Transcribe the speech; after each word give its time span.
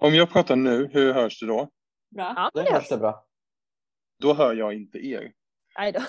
Om 0.00 0.14
jag 0.14 0.30
pratar 0.30 0.56
nu, 0.56 0.88
hur 0.92 1.12
hörs 1.12 1.40
det 1.40 1.46
då? 1.46 1.68
Bra. 2.10 2.32
Ja, 2.36 2.50
Det 2.54 2.62
det 2.62 2.72
hörs 2.72 2.88
det 2.88 2.98
bra. 2.98 3.24
Då 4.22 4.34
hör 4.34 4.54
jag 4.54 4.74
inte 4.74 4.98
er. 4.98 5.32
Aj 5.74 5.92
då. 5.92 6.00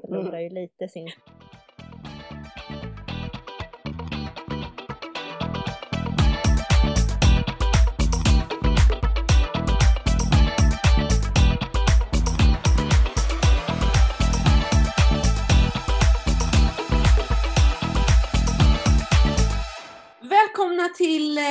Förlorar 0.00 0.40
ju 0.40 0.48
lite 0.48 0.88
sin... 0.88 1.10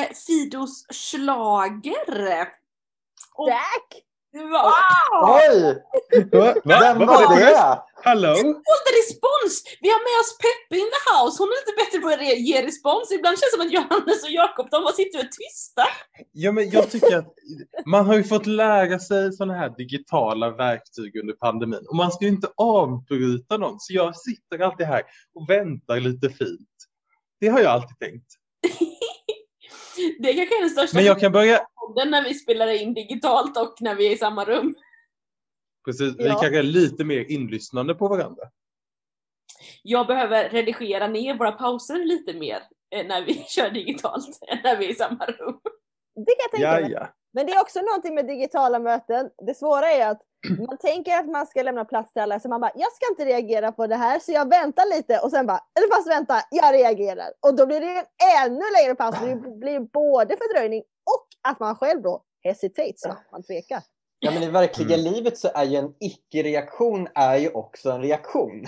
eh, 0.09 0.15
Fidos 0.27 0.85
schlager. 0.89 2.47
Och, 3.35 3.47
Tack! 3.49 4.05
wow! 4.43 5.39
Oj! 5.39 5.83
Va? 6.31 6.55
Vem 6.65 6.97
var 6.97 7.39
det? 7.39 7.79
Hallå? 8.03 8.29
Håll 8.29 8.85
respons! 8.99 9.63
Vi 9.81 9.89
har 9.89 10.01
med 10.07 10.17
oss 10.21 10.37
Peppe 10.43 10.75
in 10.81 10.89
the 10.95 11.01
house. 11.11 11.35
Hon 11.41 11.47
är 11.47 11.57
lite 11.61 11.75
bättre 11.81 11.99
på 11.99 12.07
att 12.07 12.39
ge 12.39 12.61
respons. 12.67 13.11
Ibland 13.11 13.39
känns 13.39 13.51
det 13.51 13.57
som 13.57 13.67
att 13.67 13.73
Johannes 13.73 14.23
och 14.23 14.31
Jakob 14.31 14.67
de 14.71 14.83
bara 14.83 14.93
sitter 14.93 15.19
och 15.19 15.25
är 15.25 15.29
tysta. 15.43 15.83
Ja, 16.31 16.51
men 16.51 16.69
jag 16.69 16.91
tycker 16.91 17.17
att 17.17 17.33
man 17.85 18.05
har 18.05 18.15
ju 18.15 18.23
fått 18.23 18.45
lära 18.45 18.99
sig 18.99 19.33
sådana 19.33 19.53
här 19.53 19.69
digitala 19.77 20.49
verktyg 20.49 21.15
under 21.21 21.33
pandemin 21.33 21.85
och 21.89 21.95
man 21.95 22.11
ska 22.11 22.25
ju 22.25 22.31
inte 22.31 22.49
avbryta 22.57 23.57
någon. 23.57 23.79
Så 23.79 23.93
jag 23.93 24.15
sitter 24.15 24.59
alltid 24.59 24.85
här 24.85 25.03
och 25.35 25.49
väntar 25.49 25.99
lite 25.99 26.29
fint. 26.29 26.75
Det 27.39 27.47
har 27.47 27.59
jag 27.59 27.71
alltid 27.71 27.99
tänkt. 27.99 28.29
Det 30.19 30.33
kanske 30.33 30.57
är 30.57 30.61
den 30.61 30.69
största 30.69 30.97
Men 30.97 31.05
jag 31.05 31.19
kan 31.19 31.31
börja, 31.31 31.67
podden 31.75 32.11
när 32.11 32.23
vi 32.23 32.33
spelar 32.33 32.67
in 32.67 32.93
digitalt 32.93 33.57
och 33.57 33.75
när 33.79 33.95
vi 33.95 34.07
är 34.07 34.11
i 34.11 34.17
samma 34.17 34.45
rum. 34.45 34.75
precis, 35.85 36.15
vi 36.17 36.25
Ja. 36.25 36.39
kanske 36.41 36.59
är 36.59 36.63
lite 36.63 37.03
mer 37.03 37.31
inlyssnande 37.31 37.95
på 37.95 38.07
varandra. 38.07 38.43
Jag 39.83 40.07
behöver 40.07 40.49
redigera 40.49 41.07
ner 41.07 41.37
våra 41.37 41.51
pauser 41.51 42.05
lite 42.05 42.33
mer 42.33 42.63
eh, 42.95 43.05
när 43.07 43.25
vi 43.25 43.33
kör 43.47 43.69
digitalt 43.69 44.39
än 44.47 44.57
när 44.63 44.77
vi 44.77 44.85
är 44.85 44.89
i 44.89 44.95
samma 44.95 45.25
rum. 45.25 45.59
Det 46.15 46.31
kan 46.35 46.35
jag 46.39 46.51
tänka 46.51 46.67
Ja, 46.67 46.81
mig. 46.81 46.91
ja. 46.91 47.13
Men 47.35 47.45
det 47.45 47.51
är 47.53 47.61
också 47.61 47.79
någonting 47.81 48.15
med 48.15 48.27
digitala 48.27 48.79
möten. 48.79 49.29
Det 49.47 49.53
svåra 49.53 49.91
är 49.91 50.09
att 50.11 50.21
man 50.67 50.77
tänker 50.77 51.19
att 51.19 51.27
man 51.27 51.47
ska 51.47 51.61
lämna 51.63 51.85
plats 51.85 52.13
till 52.13 52.21
alla, 52.21 52.39
så 52.39 52.49
man 52.49 52.61
bara, 52.61 52.71
jag 52.75 52.91
ska 52.93 53.05
inte 53.11 53.25
reagera 53.25 53.71
på 53.71 53.87
det 53.87 53.95
här, 53.95 54.19
så 54.19 54.31
jag 54.31 54.49
väntar 54.49 54.95
lite 54.97 55.19
och 55.19 55.31
sen 55.31 55.45
bara, 55.45 55.59
eller 55.79 55.95
fast 55.95 56.09
vänta, 56.09 56.35
jag 56.51 56.73
reagerar. 56.73 57.29
Och 57.47 57.55
då 57.55 57.65
blir 57.65 57.79
det 57.81 57.87
en 57.87 58.05
ännu 58.45 58.61
längre 58.77 58.95
paus, 58.95 59.15
det 59.21 59.35
blir 59.35 59.79
både 59.79 60.35
fördröjning 60.37 60.79
och 61.15 61.27
att 61.51 61.59
man 61.59 61.75
själv 61.75 62.01
då 62.01 62.21
hesitates, 62.43 63.03
man 63.31 63.43
tvekar. 63.43 63.81
Ja, 64.19 64.31
men 64.31 64.43
i 64.43 64.49
verkliga 64.49 64.97
Mm. 64.97 65.13
livet 65.13 65.37
så 65.37 65.49
är 65.53 65.63
ju 65.63 65.75
en 65.77 65.93
icke-reaktion 65.99 67.07
är 67.15 67.37
ju 67.37 67.49
också 67.49 67.89
en 67.91 68.01
reaktion. 68.01 68.65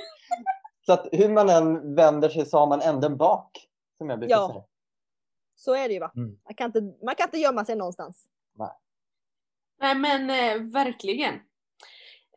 så 0.86 0.92
att 0.92 1.06
hur 1.12 1.28
man 1.28 1.48
än 1.48 1.94
vänder 1.94 2.28
sig 2.28 2.46
så 2.46 2.58
har 2.58 2.66
man 2.66 2.80
änden 2.82 3.16
bak. 3.16 3.50
Som 3.98 4.10
jag 4.10 4.18
brukar 4.18 4.36
Ja. 4.36 4.48
säga. 4.48 4.62
Så 5.56 5.74
är 5.74 5.88
det 5.88 5.94
ju 5.94 6.00
va. 6.00 6.12
Mm. 6.16 6.38
Man, 6.44 6.54
kan 6.54 6.66
inte, 6.66 7.04
man 7.04 7.14
kan 7.14 7.26
inte 7.26 7.38
gömma 7.38 7.64
sig 7.64 7.76
någonstans. 7.76 8.28
Nej 9.80 9.94
men 9.94 10.30
eh, 10.30 10.72
verkligen. 10.72 11.34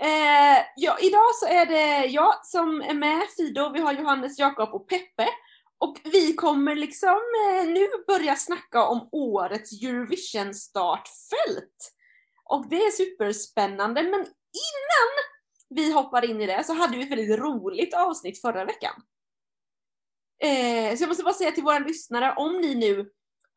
Eh, 0.01 0.57
ja, 0.75 0.97
idag 1.01 1.35
så 1.35 1.45
är 1.47 1.65
det 1.65 2.05
jag 2.05 2.45
som 2.45 2.81
är 2.81 2.93
med, 2.93 3.21
Fido, 3.37 3.71
vi 3.73 3.79
har 3.79 3.93
Johannes, 3.93 4.39
Jakob 4.39 4.73
och 4.73 4.89
Peppe. 4.89 5.27
Och 5.77 5.97
vi 6.03 6.33
kommer 6.33 6.75
liksom 6.75 7.19
eh, 7.49 7.67
nu 7.67 7.87
börja 8.07 8.35
snacka 8.35 8.85
om 8.85 9.09
årets 9.11 9.83
Eurovision 9.83 10.53
startfält. 10.53 11.93
Och 12.43 12.69
det 12.69 12.75
är 12.75 12.91
superspännande, 12.91 14.03
men 14.03 14.19
innan 14.19 15.09
vi 15.69 15.91
hoppar 15.91 16.25
in 16.25 16.41
i 16.41 16.45
det 16.45 16.63
så 16.63 16.73
hade 16.73 16.97
vi 16.97 17.03
ett 17.03 17.11
väldigt 17.11 17.39
roligt 17.39 17.93
avsnitt 17.93 18.41
förra 18.41 18.65
veckan. 18.65 18.93
Eh, 20.43 20.95
så 20.95 21.03
jag 21.03 21.07
måste 21.07 21.23
bara 21.23 21.33
säga 21.33 21.51
till 21.51 21.63
våra 21.63 21.79
lyssnare, 21.79 22.33
om 22.37 22.61
ni 22.61 22.75
nu 22.75 23.11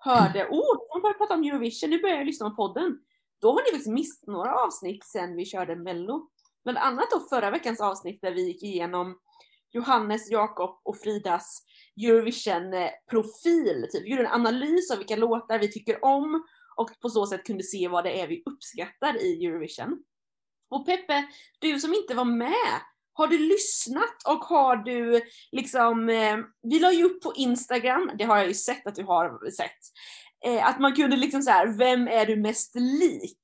hörde, 0.04 0.48
oh, 0.50 0.76
de 0.92 1.02
börjar 1.02 1.14
prata 1.14 1.34
om 1.34 1.42
Eurovision, 1.44 1.90
nu 1.90 2.02
börjar 2.02 2.16
jag 2.16 2.26
lyssna 2.26 2.50
på 2.50 2.56
podden. 2.56 2.98
Då 3.40 3.52
har 3.52 3.58
ni 3.58 3.70
faktiskt 3.70 3.94
missat 3.94 4.26
några 4.26 4.54
avsnitt 4.54 5.04
sen 5.04 5.36
vi 5.36 5.44
körde 5.44 5.76
Mello. 5.76 6.28
Bland 6.64 6.78
annat 6.78 7.10
då 7.10 7.20
förra 7.20 7.50
veckans 7.50 7.80
avsnitt 7.80 8.22
där 8.22 8.32
vi 8.32 8.46
gick 8.46 8.62
igenom 8.62 9.18
Johannes, 9.70 10.30
Jakob 10.30 10.80
och 10.84 10.98
Fridas 10.98 11.62
Eurovision-profil. 12.02 13.86
Typ. 13.92 14.04
Vi 14.04 14.10
gjorde 14.10 14.22
en 14.22 14.32
analys 14.32 14.90
av 14.90 14.98
vilka 14.98 15.16
låtar 15.16 15.58
vi 15.58 15.72
tycker 15.72 16.04
om 16.04 16.46
och 16.76 16.90
på 17.00 17.08
så 17.08 17.26
sätt 17.26 17.44
kunde 17.44 17.62
se 17.62 17.88
vad 17.88 18.04
det 18.04 18.20
är 18.20 18.26
vi 18.26 18.42
uppskattar 18.46 19.22
i 19.22 19.46
Eurovision. 19.46 20.04
Och 20.70 20.86
Peppe, 20.86 21.24
du 21.58 21.80
som 21.80 21.94
inte 21.94 22.14
var 22.14 22.24
med, 22.24 22.80
har 23.12 23.26
du 23.26 23.38
lyssnat 23.38 24.22
och 24.26 24.44
har 24.44 24.76
du 24.76 25.22
liksom, 25.52 26.08
eh, 26.08 26.38
vi 26.62 26.78
la 26.78 26.92
ju 26.92 27.04
upp 27.04 27.22
på 27.22 27.32
Instagram, 27.36 28.10
det 28.18 28.24
har 28.24 28.36
jag 28.36 28.48
ju 28.48 28.54
sett 28.54 28.86
att 28.86 28.94
du 28.94 29.04
har 29.04 29.50
sett, 29.50 29.80
eh, 30.44 30.66
att 30.66 30.80
man 30.80 30.94
kunde 30.94 31.16
liksom 31.16 31.42
så 31.42 31.50
här, 31.50 31.78
vem 31.78 32.08
är 32.08 32.26
du 32.26 32.36
mest 32.36 32.74
lik? 32.74 33.42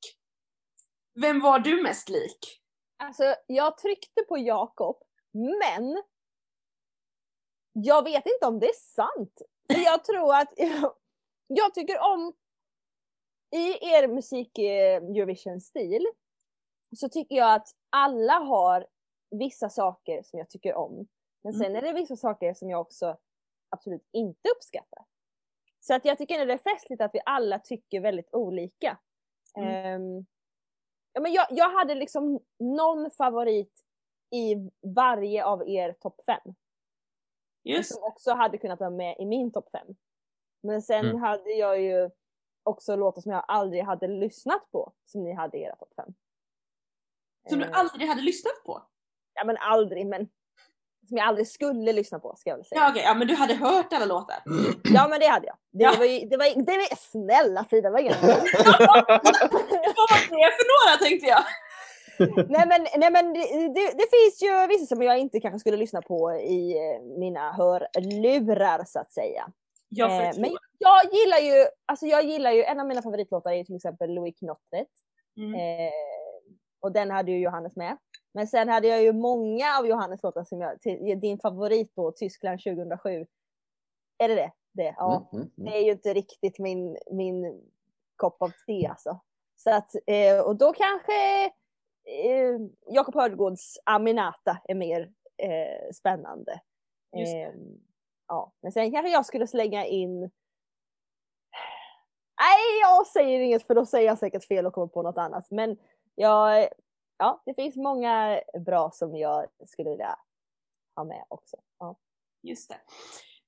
Vem 1.21 1.41
var 1.41 1.59
du 1.59 1.83
mest 1.83 2.09
lik? 2.09 2.61
Alltså, 2.97 3.35
jag 3.47 3.79
tryckte 3.79 4.23
på 4.23 4.39
Jakob, 4.39 4.97
men 5.33 6.03
jag 7.73 8.05
vet 8.05 8.27
inte 8.27 8.47
om 8.47 8.61
det 8.61 8.69
är 8.69 8.95
sant. 8.95 9.43
Jag 9.67 10.05
tror 10.05 10.35
att 10.35 10.53
jag 11.47 11.75
tycker 11.75 11.99
om 11.99 12.33
i 13.51 13.91
er 13.91 14.09
musik 14.09 14.59
eh, 14.59 14.97
Eurovision-stil 14.97 16.07
så 16.97 17.09
tycker 17.09 17.37
jag 17.37 17.55
att 17.55 17.69
alla 17.91 18.33
har 18.33 18.87
vissa 19.31 19.69
saker 19.71 20.23
som 20.23 20.39
jag 20.39 20.51
tycker 20.51 20.75
om. 20.75 21.09
Men 21.43 21.53
sen 21.55 21.77
är 21.77 21.83
det 21.83 21.93
vissa 21.93 22.17
saker 22.17 22.55
som 22.55 22.71
jag 22.71 22.81
också 22.81 23.17
absolut 23.69 24.09
inte 24.13 24.49
uppskattar. 24.57 25.05
Så 25.81 25.95
att 25.95 26.05
jag 26.05 26.19
tycker 26.19 26.47
det 26.47 26.53
är 26.53 26.59
festligt 26.59 27.03
att 27.03 27.15
vi 27.15 27.21
alla 27.25 27.59
tycker 27.59 28.01
väldigt 28.01 28.35
olika. 28.35 28.99
Mm. 29.57 29.69
Ehm, 29.75 30.27
ja, 31.13 31.21
men 31.21 31.33
jag, 31.33 31.47
jag 31.51 31.71
hade 31.71 31.95
liksom 31.95 32.41
någon 32.59 33.11
favorit 33.11 33.85
i 34.31 34.55
varje 34.95 35.45
av 35.45 35.69
er 35.69 35.93
topp 35.93 36.21
fem. 36.27 36.55
Just 37.63 37.95
Som 37.95 38.03
också 38.05 38.33
hade 38.33 38.59
kunnat 38.59 38.81
vara 38.81 38.91
med 38.91 39.17
i 39.19 39.27
min 39.27 39.53
topp 39.53 39.71
fem. 39.73 39.97
Men 40.63 40.83
sen 40.83 41.05
Mm. 41.07 41.21
hade 41.21 41.51
jag 41.51 41.81
ju 41.81 42.11
också 42.63 42.97
låtar 42.97 43.23
som 43.23 43.33
jag 43.33 43.45
aldrig 43.49 43.83
hade 43.85 44.07
lyssnat 44.09 44.71
på 44.71 44.93
som 45.05 45.25
ni 45.25 45.33
hade 45.33 45.59
i 45.59 45.63
era 45.63 45.77
topp 45.77 45.93
fem. 45.97 46.15
Som 47.49 47.59
du 47.59 47.65
Eh, 47.65 47.79
aldrig 47.79 48.09
hade 48.09 48.23
lyssnat 48.23 48.65
på? 48.65 48.83
Ja 49.39 49.45
men 49.45 49.57
aldrig 49.57 50.07
men 50.07 50.29
som 51.09 51.17
jag 51.17 51.27
aldrig 51.27 51.49
skulle 51.49 51.93
lyssna 51.93 52.19
på 52.19 52.35
ska 52.37 52.51
jag 52.51 52.57
väl 52.57 52.65
säga. 52.65 52.81
Ja 52.81 52.91
okej, 52.91 53.03
ja 53.03 53.15
men 53.15 53.29
du 53.29 53.35
hade 53.35 53.55
hört 53.55 53.93
alla 53.93 54.05
låtar? 54.05 54.37
Ja 54.95 55.09
men 55.09 55.21
det 55.21 55.27
hade 55.27 55.47
jag. 55.47 55.57
Det 55.73 55.85
Ja. 55.85 55.95
var 55.99 56.05
ju, 56.05 56.29
det 56.29 56.37
var, 56.37 56.45
det 56.45 56.73
var, 56.73 56.97
snälla 56.97 57.65
Frida, 57.65 57.89
det 57.89 57.93
var 57.93 58.01
inget. 58.01 58.23
Vad 58.23 58.33
var 60.11 60.21
det 60.21 60.53
för 60.59 60.67
några 60.75 61.09
tänkte 61.09 61.27
jag? 61.27 61.43
nej 62.49 62.67
men, 62.69 62.87
nej, 62.97 63.11
men 63.11 63.33
det, 63.33 63.75
det, 63.75 64.07
finns 64.11 64.43
ju 64.43 64.67
vissa 64.67 64.87
som 64.87 65.03
jag 65.03 65.19
inte 65.19 65.41
kanske 65.41 65.59
skulle 65.59 65.77
lyssna 65.77 66.03
på 66.03 66.33
i 66.33 66.77
eh, 66.77 67.19
mina 67.19 67.53
hörlurar 67.53 68.85
så 68.85 68.99
att 68.99 69.13
säga. 69.13 69.53
Jag 69.89 70.11
Eh, 70.11 70.31
men 70.37 70.57
jag 70.79 71.05
gillar 71.13 71.39
ju, 71.39 71.67
alltså 71.87 72.07
jag 72.07 72.25
gillar 72.25 72.53
ju, 72.53 72.63
en 72.65 72.81
av 72.81 72.87
mina 72.87 73.03
favoritlåtar 73.03 73.53
är 73.53 73.65
till 73.65 73.77
exempel 73.77 74.15
Louis 74.15 74.39
Knottret. 74.39 74.89
Mm. 75.37 75.55
Eh, 75.55 75.93
och 76.81 76.93
den 76.93 77.11
hade 77.11 77.31
ju 77.31 77.39
Johannes 77.39 77.77
med. 77.77 77.97
Men 78.35 78.47
sen 78.47 78.69
hade 78.69 78.89
jag 78.89 79.03
ju 79.03 79.13
många 79.13 79.79
av 79.79 79.87
Johannes 79.87 80.23
låtar 80.23 80.45
som 80.45 80.61
jag, 80.61 80.81
till, 80.81 81.21
din 81.21 81.39
favorit 81.39 81.93
då, 81.95 82.13
Tyskland 82.13 82.61
2007. 82.61 83.27
Är 84.19 84.29
det 84.29 84.35
det? 84.35 84.53
det 84.73 84.95
ja. 84.97 85.29
Mm, 85.33 85.43
mm, 85.43 85.53
mm. 85.59 85.71
Det 85.71 85.79
är 85.79 85.85
ju 85.85 85.93
inte 85.93 86.15
riktigt 86.15 86.59
min, 86.59 86.99
min 87.11 87.63
kopp 88.17 88.43
av 88.43 88.53
te 88.67 88.87
alltså. 88.87 89.21
Så 89.57 89.75
att, 89.75 89.91
eh, 90.07 90.41
och 90.41 90.57
då 90.57 90.73
kanske 90.73 91.45
eh, 92.05 92.61
Jakob 92.87 93.15
Hördgårds 93.15 93.79
Aminata 93.85 94.59
är 94.65 94.75
mer 94.75 95.13
eh, 95.37 95.93
spännande. 95.95 96.61
Just 97.17 97.33
det. 97.33 97.43
Eh, 97.43 97.53
ja. 98.29 98.53
Men 98.61 98.73
sen 98.73 98.93
kanske 98.93 99.13
jag 99.13 99.27
skulle 99.27 99.47
slänga 99.47 99.87
in 99.87 100.31
Nej, 102.41 102.81
jag 102.81 103.07
säger 103.07 103.41
inget 103.41 103.67
för 103.67 103.75
då 103.75 103.87
säger 103.87 104.07
jag 104.07 104.19
säkert 104.19 104.45
fel 104.45 104.67
och 104.67 104.73
kommer 104.73 104.87
på 104.87 105.03
något 105.03 105.19
annat. 105.19 105.51
Men 105.51 105.77
jag, 106.19 106.69
ja, 107.19 107.43
det 107.47 107.55
finns 107.55 107.77
många 107.77 108.41
bra 108.67 108.91
som 108.91 109.17
jag 109.17 109.47
skulle 109.67 109.91
vilja 109.91 110.17
ha 110.97 111.05
med 111.05 111.25
också. 111.29 111.57
Ja. 111.79 111.97
Just 112.43 112.69
det. 112.69 112.79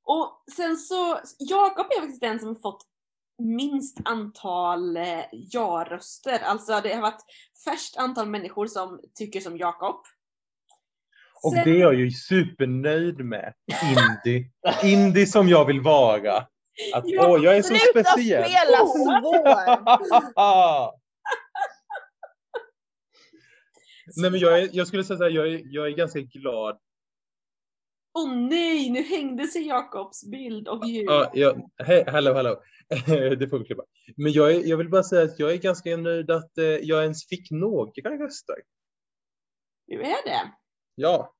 Och 0.04 0.42
sen 0.56 0.76
så, 0.76 1.18
Jakob 1.38 1.86
är 1.86 2.00
faktiskt 2.00 2.20
den 2.20 2.40
som 2.40 2.56
fått 2.56 2.86
minst 3.38 3.98
antal 4.04 4.96
eh, 4.96 5.20
ja-röster. 5.32 6.38
Alltså 6.44 6.80
det 6.80 6.94
har 6.94 7.02
varit 7.02 7.24
färst 7.64 7.96
antal 7.96 8.28
människor 8.28 8.66
som 8.66 9.00
tycker 9.14 9.40
som 9.40 9.56
Jakob. 9.56 9.96
Och 11.42 11.52
Sen- 11.52 11.64
det 11.64 11.70
är 11.70 11.80
jag 11.80 11.94
ju 11.94 12.10
supernöjd 12.10 13.24
med. 13.24 13.54
Indie. 14.24 14.50
Indie 14.84 15.26
som 15.26 15.48
jag 15.48 15.64
vill 15.64 15.80
vara. 15.80 16.36
Att, 16.94 17.04
Ja, 17.04 17.28
åh, 17.28 17.44
jag 17.44 17.56
är 17.56 17.62
så 17.62 17.68
Sluta 17.74 18.10
speciell. 18.10 18.44
spela 18.50 18.78
svår! 18.86 20.92
Nej, 24.16 24.30
men 24.30 24.40
jag, 24.40 24.62
är, 24.62 24.68
jag 24.72 24.86
skulle 24.86 25.04
säga 25.04 25.16
så 25.16 25.24
här, 25.24 25.30
jag 25.30 25.48
är, 25.48 25.62
jag 25.64 25.86
är 25.86 25.90
ganska 25.90 26.20
glad. 26.20 26.78
Åh 28.18 28.34
nej, 28.36 28.90
nu 28.90 29.02
hängde 29.02 29.46
sig 29.46 29.66
Jakobs 29.66 30.24
bild 30.30 30.68
och 30.68 30.86
ljud. 30.86 31.04
Ja, 31.08 31.30
jag, 31.34 31.70
hej, 31.76 32.04
hallå, 32.06 32.34
hallå. 32.34 32.62
det 33.38 33.48
får 33.48 33.58
vi 33.58 33.64
klippa. 33.64 33.82
Men 34.16 34.32
jag, 34.32 34.54
är, 34.54 34.68
jag 34.68 34.76
vill 34.76 34.88
bara 34.88 35.02
säga 35.02 35.22
att 35.22 35.38
jag 35.38 35.52
är 35.52 35.56
ganska 35.56 35.96
nöjd 35.96 36.30
att 36.30 36.58
eh, 36.58 36.64
jag 36.64 37.02
ens 37.02 37.26
fick 37.28 37.50
några 37.50 38.10
röster. 38.10 38.56
Nu 39.86 40.00
är 40.00 40.24
det. 40.24 40.52
Ja, 40.94 41.34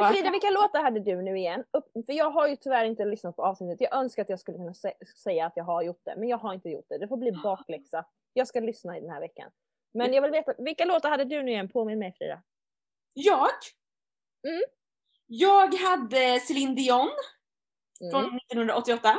Men 0.00 0.12
Frida, 0.12 0.30
vilka 0.30 0.50
låtar 0.50 0.82
hade 0.82 1.00
du 1.00 1.22
nu 1.22 1.38
igen? 1.38 1.64
Upp, 1.70 2.06
för 2.06 2.12
jag 2.12 2.30
har 2.30 2.48
ju 2.48 2.56
tyvärr 2.56 2.84
inte 2.84 3.04
lyssnat 3.04 3.36
på 3.36 3.44
avsnittet. 3.44 3.80
Jag 3.80 4.00
önskar 4.00 4.22
att 4.22 4.28
jag 4.28 4.40
skulle 4.40 4.58
kunna 4.58 4.72
sä- 4.72 5.04
säga 5.22 5.46
att 5.46 5.52
jag 5.56 5.64
har 5.64 5.82
gjort 5.82 6.00
det, 6.04 6.14
men 6.16 6.28
jag 6.28 6.38
har 6.38 6.54
inte 6.54 6.68
gjort 6.68 6.86
det. 6.88 6.98
Det 6.98 7.08
får 7.08 7.16
bli 7.16 7.32
bakläxa. 7.42 8.06
Jag 8.32 8.48
ska 8.48 8.60
lyssna 8.60 8.98
i 8.98 9.00
den 9.00 9.10
här 9.10 9.20
veckan. 9.20 9.50
Men 9.94 10.12
jag 10.12 10.22
vill 10.22 10.30
veta, 10.30 10.54
vilka 10.58 10.84
låtar 10.84 11.10
hade 11.10 11.24
du 11.24 11.42
nu 11.42 11.50
igen? 11.50 11.68
Påminn 11.68 11.98
mig 11.98 12.14
Frida. 12.18 12.42
Jag? 13.14 13.48
Mm. 14.48 14.62
Jag 15.26 15.74
hade 15.74 16.40
Céline 16.40 16.74
Dion 16.74 17.08
Mm. 18.00 18.10
från 18.10 18.36
1988. 18.36 19.18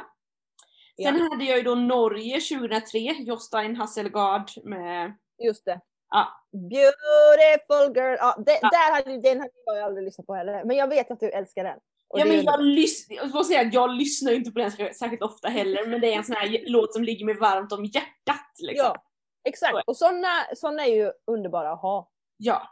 Sen 1.03 1.17
Ja. 1.17 1.27
hade 1.31 1.43
jag 1.45 1.57
ju 1.57 1.63
då 1.63 1.75
Norge 1.75 2.41
2003, 2.41 2.99
Jostein 2.99 3.75
Hasselgaard 3.75 4.51
med... 4.63 5.13
Just 5.43 5.65
det. 5.65 5.79
Ja. 6.09 6.27
Beautiful 6.51 7.95
girl. 7.95 8.15
Ja, 8.19 8.35
det, 8.45 8.59
Ja. 8.61 8.69
Där 8.69 8.93
hade, 8.93 9.21
den 9.21 9.39
hade 9.39 9.51
jag 9.65 9.79
aldrig 9.79 10.05
lyssnat 10.05 10.27
på 10.27 10.33
heller. 10.35 10.63
Men 10.63 10.77
jag 10.77 10.87
vet 10.87 11.11
att 11.11 11.19
du 11.19 11.29
älskar 11.31 11.63
den. 11.63 11.79
Och 12.07 12.19
Ja, 12.19 12.25
men 12.25 12.43
jag, 12.43 12.59
lys- 12.59 13.05
jag, 13.33 13.45
säga 13.45 13.63
jag 13.73 13.89
lyssnar 13.89 14.31
ju 14.31 14.37
inte 14.37 14.51
på 14.51 14.59
den 14.59 14.71
särskilt 14.71 15.21
ofta 15.21 15.47
heller, 15.49 15.87
men 15.87 16.01
det 16.01 16.13
är 16.13 16.17
en 16.17 16.23
sån 16.23 16.35
här 16.35 16.69
låt 16.69 16.93
som 16.93 17.03
ligger 17.03 17.25
mig 17.25 17.35
varmt 17.35 17.71
om 17.71 17.85
hjärtat. 17.85 18.51
Liksom. 18.59 18.85
Ja, 18.85 19.03
exakt. 19.45 19.87
Och 19.87 19.97
såna, 19.97 20.27
såna 20.55 20.85
är 20.85 20.95
ju 20.95 21.11
underbara 21.27 21.71
att 21.71 21.81
ha. 21.81 22.09
Ja. 22.37 22.69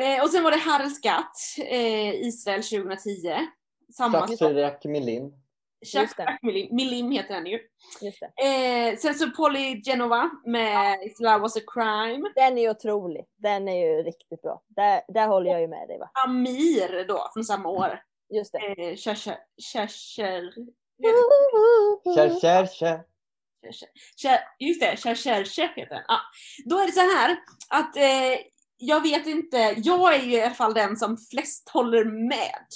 Eh, 0.00 0.22
och 0.22 0.30
sen 0.30 0.44
var 0.44 0.50
det 0.50 0.56
Harelskat, 0.56 1.36
eh, 1.58 2.14
Israel 2.14 2.62
2010. 2.62 3.34
Samma. 3.96 4.18
Just 4.28 4.38
det. 4.40 4.46
Chuck 5.86 6.16
Milim, 6.42 6.76
Milim 6.76 7.10
heter 7.10 7.34
den 7.34 7.46
ju. 7.46 7.58
Just 8.00 8.20
det. 8.20 8.90
Eh, 8.90 8.96
sen 8.96 9.14
så 9.14 9.30
Polly 9.30 9.82
Genova 9.82 10.30
med 10.46 11.02
If 11.02 11.20
Love 11.20 11.38
Was 11.38 11.56
A 11.56 11.60
Crime. 11.74 12.32
Den 12.34 12.58
är 12.58 12.62
ju 12.62 12.70
otrolig. 12.70 13.24
Den 13.36 13.68
är 13.68 13.86
ju 13.86 14.02
riktigt 14.02 14.42
bra. 14.42 14.62
Där, 14.68 15.02
där 15.08 15.26
håller 15.28 15.50
jag 15.50 15.60
ju 15.60 15.68
med 15.68 15.88
dig 15.88 15.98
va. 15.98 16.10
Amir 16.26 17.04
då, 17.08 17.30
från 17.34 17.44
samma 17.44 17.68
år. 17.68 18.02
Just 18.34 18.52
det. 18.52 18.58
Eh, 18.58 18.96
Chercher... 18.96 19.38
Chercher... 19.72 20.54
Just 24.58 24.80
det, 24.80 24.96
Chercher 24.96 25.72
heter 25.76 25.94
den. 25.94 26.04
Ja. 26.08 26.20
Då 26.64 26.78
är 26.78 26.86
det 26.86 26.92
så 26.92 27.00
här 27.00 27.38
att 27.68 27.96
eh, 27.96 28.40
jag 28.76 29.00
vet 29.02 29.26
inte, 29.26 29.74
jag 29.76 30.14
är 30.14 30.22
ju 30.22 30.32
i 30.32 30.42
alla 30.42 30.54
fall 30.54 30.74
den 30.74 30.96
som 30.96 31.16
flest 31.30 31.68
håller 31.68 32.04
med. 32.28 32.66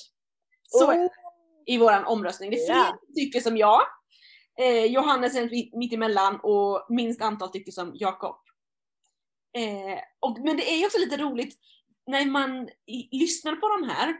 Så 0.63 0.93
Oh, 0.93 1.09
i 1.67 1.79
våran 1.79 2.05
omröstning. 2.05 2.51
Det 2.51 2.57
är 2.57 2.67
fler 2.67 2.85
som 2.89 3.15
tycker 3.15 3.41
som 3.41 3.57
jag. 3.57 3.81
Eh, 4.61 4.85
Johannes 4.85 5.37
är 5.37 5.77
mitt- 5.79 5.93
emellan 5.93 6.41
och 6.43 6.87
minst 6.89 7.23
antal 7.23 7.49
tycker 7.49 7.73
som 7.73 7.93
Jakob. 7.95 8.37
Eh, 9.57 9.99
och, 10.21 10.39
men 10.39 10.57
det 10.57 10.73
är 10.73 10.77
ju 10.77 10.87
också 10.87 10.99
lite 10.99 11.17
roligt 11.17 11.57
när 12.07 12.25
man 12.27 12.69
lyssnar 13.11 13.57
på 13.57 13.69
de 13.69 13.89
här 13.89 14.17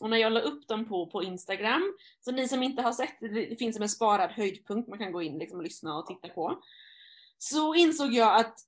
och 0.00 0.10
när 0.10 0.16
jag 0.16 0.32
la 0.32 0.40
upp 0.40 0.68
dem 0.68 0.88
på, 0.88 1.06
på 1.06 1.22
Instagram. 1.22 1.96
Så 2.20 2.32
ni 2.32 2.48
som 2.48 2.62
inte 2.62 2.82
har 2.82 2.92
sett 2.92 3.20
det, 3.20 3.28
det 3.28 3.56
finns 3.56 3.76
som 3.76 3.82
en 3.82 3.88
sparad 3.88 4.30
höjdpunkt 4.30 4.88
man 4.88 4.98
kan 4.98 5.12
gå 5.12 5.22
in 5.22 5.38
liksom 5.38 5.58
och 5.58 5.64
lyssna 5.64 5.98
och 5.98 6.06
titta 6.06 6.28
på. 6.28 6.62
Så 7.38 7.74
insåg 7.74 8.12
jag 8.12 8.40
att 8.40 8.58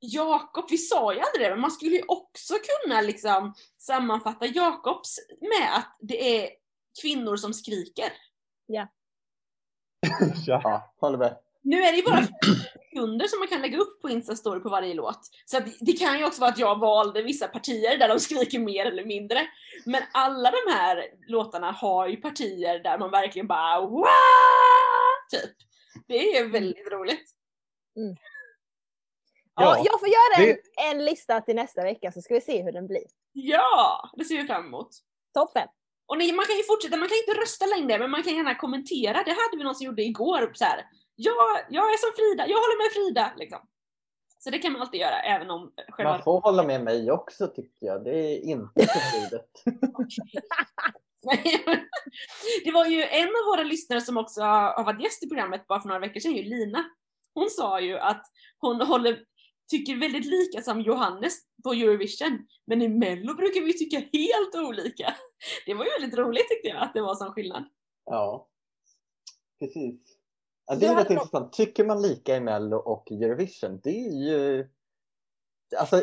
Jakob, 0.00 0.64
vi 0.70 0.78
sa 0.78 1.14
ju 1.14 1.20
aldrig 1.20 1.46
det, 1.46 1.50
men 1.50 1.60
man 1.60 1.70
skulle 1.70 1.96
ju 1.96 2.02
också 2.08 2.54
kunna 2.54 3.00
liksom 3.00 3.54
sammanfatta 3.78 4.46
Jakobs 4.46 5.18
med 5.40 5.76
att 5.76 5.96
det 6.00 6.44
är 6.44 6.50
kvinnor 7.02 7.36
som 7.36 7.54
skriker. 7.54 8.12
ja. 8.66 8.88
Ja, 10.46 10.94
håller 11.00 11.18
med. 11.18 11.45
Nu 11.66 11.82
är 11.82 11.92
det 11.92 11.98
ju 11.98 12.04
bara 12.04 12.16
15 12.22 12.30
sekunder 12.90 13.26
som 13.26 13.38
man 13.38 13.48
kan 13.48 13.62
lägga 13.62 13.78
upp 13.78 14.02
på 14.02 14.08
Insta-story 14.08 14.60
på 14.60 14.68
varje 14.68 14.94
låt. 14.94 15.20
Så 15.44 15.56
att 15.56 15.64
det 15.80 15.92
kan 15.92 16.18
ju 16.18 16.24
också 16.24 16.40
vara 16.40 16.50
att 16.50 16.58
jag 16.58 16.78
valde 16.80 17.22
vissa 17.22 17.48
partier 17.48 17.98
där 17.98 18.08
de 18.08 18.20
skriker 18.26 18.58
mer 18.58 18.86
eller 18.86 19.04
mindre. 19.04 19.46
Men 19.86 20.02
alla 20.12 20.50
de 20.50 20.72
här 20.72 21.04
låtarna 21.28 21.70
har 21.70 22.08
ju 22.08 22.16
partier 22.16 22.78
där 22.82 22.98
man 22.98 23.10
verkligen 23.10 23.46
bara 23.46 23.80
Wah! 23.80 24.08
Typ. 25.30 25.50
Det 26.08 26.36
är 26.38 26.48
väldigt 26.48 26.88
roligt. 26.92 27.24
ja, 27.94 29.76
Ja, 29.76 29.82
jag 29.84 30.00
får 30.00 30.08
göra 30.08 30.34
en, 30.48 30.56
det- 30.76 30.82
en 30.90 31.04
lista 31.04 31.40
till 31.40 31.56
nästa 31.56 31.82
vecka 31.82 32.12
så 32.12 32.20
ska 32.22 32.34
vi 32.34 32.40
se 32.40 32.62
hur 32.62 32.72
den 32.72 32.86
blir. 32.86 33.04
Ja, 33.32 34.10
det 34.16 34.24
ser 34.24 34.36
vi 34.36 34.46
fram 34.46 34.66
emot. 34.66 34.88
Toppen! 35.34 35.68
Och 36.08 36.18
ni, 36.18 36.32
man 36.32 36.44
kan 36.46 36.56
ju 36.56 36.62
fortsätta, 36.62 36.96
man 36.96 37.08
kan 37.08 37.16
inte 37.28 37.40
rösta 37.40 37.66
längre 37.66 37.98
men 37.98 38.10
man 38.10 38.22
kan 38.22 38.36
gärna 38.36 38.54
kommentera. 38.54 39.12
Det 39.12 39.30
hade 39.30 39.56
vi 39.56 39.64
någon 39.64 39.74
som 39.74 39.86
gjorde 39.86 40.02
igår. 40.02 40.50
Så 40.54 40.64
här, 40.64 40.84
ja, 41.16 41.60
jag 41.70 41.84
är 41.84 41.98
som 41.98 42.12
Frida, 42.16 42.48
jag 42.48 42.56
håller 42.56 42.84
med 42.84 42.92
Frida. 42.92 43.32
Liksom. 43.36 43.58
Så 44.38 44.50
det 44.50 44.58
kan 44.58 44.72
man 44.72 44.82
alltid 44.82 45.00
göra 45.00 45.20
även 45.20 45.50
om 45.50 45.72
själva... 45.88 46.12
Man 46.12 46.22
får 46.22 46.40
hålla 46.40 46.62
med 46.62 46.84
mig 46.84 47.10
också 47.10 47.46
tycker 47.46 47.86
jag. 47.86 48.04
Det 48.04 48.18
är 48.18 48.40
inte 48.40 48.86
förbjudet. 48.86 49.50
det 52.64 52.72
var 52.72 52.86
ju 52.86 53.02
en 53.02 53.28
av 53.28 53.44
våra 53.52 53.62
lyssnare 53.62 54.00
som 54.00 54.16
också 54.16 54.40
har 54.40 54.84
varit 54.84 55.02
gäst 55.02 55.22
i 55.22 55.28
programmet 55.28 55.66
bara 55.66 55.80
för 55.80 55.88
några 55.88 56.00
veckor 56.00 56.20
sedan, 56.20 56.36
ju 56.36 56.42
Lina. 56.42 56.84
Hon 57.34 57.50
sa 57.50 57.80
ju 57.80 57.98
att 57.98 58.22
hon 58.58 58.80
håller, 58.80 59.24
tycker 59.70 59.96
väldigt 59.96 60.26
lika 60.26 60.62
som 60.62 60.80
Johannes 60.80 61.34
på 61.64 61.72
Eurovision. 61.72 62.46
Men 62.66 62.82
i 62.82 62.88
Mello 62.88 63.34
brukar 63.34 63.60
vi 63.60 63.78
tycka 63.78 63.96
helt 64.12 64.54
olika. 64.54 65.14
Det 65.66 65.74
var 65.74 65.84
ju 65.84 65.90
väldigt 65.90 66.18
roligt 66.18 66.48
tyckte 66.48 66.68
jag 66.68 66.82
att 66.82 66.94
det 66.94 67.02
var 67.02 67.14
sån 67.14 67.32
skillnad. 67.32 67.64
Ja, 68.04 68.48
precis. 69.58 70.15
Ja, 70.66 70.74
det 70.74 70.86
är 70.86 70.96
rätt 70.96 71.10
intressant. 71.10 71.52
Tycker 71.52 71.84
man 71.84 72.02
lika 72.02 72.36
i 72.36 72.40
Mello 72.40 72.76
och 72.76 73.12
Eurovision? 73.12 73.80
Det 73.82 74.06
är 74.06 74.12
ju... 74.12 74.68
Alltså, 75.78 76.02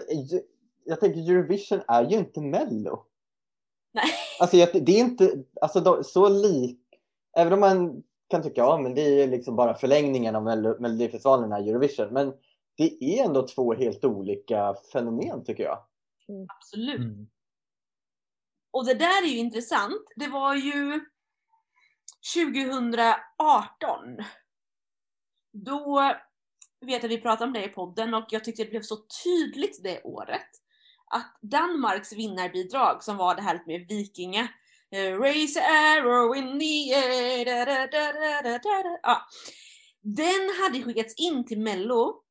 jag 0.86 1.00
tänker 1.00 1.32
Eurovision 1.32 1.82
är 1.88 2.10
ju 2.10 2.18
inte 2.18 2.42
Mello. 2.42 3.06
Nej. 3.94 4.04
Alltså, 4.40 4.58
det 4.58 4.92
är 4.92 5.00
inte 5.00 5.44
alltså, 5.62 6.04
så 6.04 6.30
lik... 6.30 6.80
Även 7.38 7.54
om 7.54 7.60
man 7.60 8.04
kan 8.28 8.44
tycka 8.44 8.62
ja, 8.62 8.78
men 8.78 8.96
det 8.96 9.02
är 9.02 9.28
liksom 9.28 9.56
bara 9.56 9.76
förlängningen 9.76 10.36
av 10.36 10.44
Mello- 10.44 10.80
Melodifestivalen 10.80 11.52
är 11.52 11.70
Eurovision. 11.70 12.14
Men 12.14 12.34
det 12.78 13.04
är 13.04 13.26
ändå 13.26 13.48
två 13.48 13.74
helt 13.74 14.06
olika 14.06 14.76
fenomen 14.94 15.44
tycker 15.44 15.64
jag. 15.64 15.86
Absolut. 16.48 17.00
Mm. 17.00 17.28
Och 18.72 18.86
det 18.86 18.94
där 18.94 19.24
är 19.24 19.28
ju 19.28 19.38
intressant. 19.38 20.04
Det 20.16 20.28
var 20.28 20.56
ju 20.56 21.06
2018. 22.36 23.16
Då 25.54 26.02
vet 26.82 27.04
jag 27.04 27.06
att 27.06 27.12
vi 27.12 27.22
pratade 27.22 27.48
om 27.48 27.54
det 27.54 27.66
i 27.66 27.70
podden 27.70 28.14
och 28.14 28.26
jag 28.30 28.44
tyckte 28.44 28.64
det 28.64 28.70
blev 28.70 28.82
så 28.82 28.98
tydligt 29.24 29.84
det 29.84 30.02
året 30.04 30.48
att 31.12 31.38
Danmarks 31.42 32.14
vinnarbidrag 32.14 33.04
som 33.04 33.18
var 33.18 33.36
det 33.36 33.42
här 33.42 33.64
med 33.66 33.88
Vikinga 33.88 34.48
eh, 34.92 35.20
Raise 35.20 35.62
a 35.62 35.98
arrow 35.98 36.36
in 36.36 36.60
the 36.60 36.96
air 36.96 37.46
da, 37.46 37.66
da, 37.66 37.88
da, 37.88 38.14
da, 38.14 38.42
da, 38.42 38.60
da, 38.60 38.84
da. 38.84 39.00
Ja. 39.04 39.22
Den 40.02 40.50
hade 40.62 40.84
skickats 40.84 41.16
in 41.16 41.46
till 41.46 41.60
Mello 41.60 42.24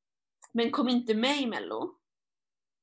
men 0.53 0.71
kom 0.71 0.89
inte 0.89 1.15
med 1.15 1.41
i 1.41 1.47
Mello. 1.47 1.95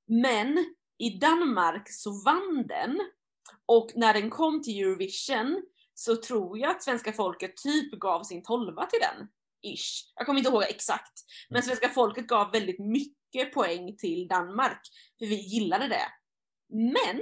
Men 0.08 0.76
i 0.98 1.10
Danmark 1.10 1.92
så 1.92 2.24
vann 2.26 2.68
den 2.68 3.00
och 3.66 3.92
när 3.96 4.14
den 4.14 4.30
kom 4.30 4.64
till 4.64 4.84
Eurovision 4.84 5.64
så 5.94 6.16
tror 6.16 6.58
jag 6.58 6.72
att 6.72 6.84
svenska 6.84 7.14
folket 7.14 7.58
typ 7.58 7.92
gav 7.92 8.24
sin 8.24 8.44
tolva 8.44 8.86
till 8.86 9.00
den. 9.00 9.28
Ish. 9.62 10.12
Jag 10.16 10.26
kommer 10.26 10.40
inte 10.40 10.50
ihåg 10.50 10.64
exakt. 10.64 11.14
Men 11.50 11.64
svenska 11.64 11.90
folket 11.90 12.28
gav 12.28 12.52
väldigt 12.52 12.80
mycket 12.80 13.54
poäng 13.54 13.98
till 13.98 14.28
Danmark. 14.28 14.82
För 15.20 15.26
vi 15.26 15.36
gillade 15.36 15.88
det. 15.88 16.06
Men 16.70 17.22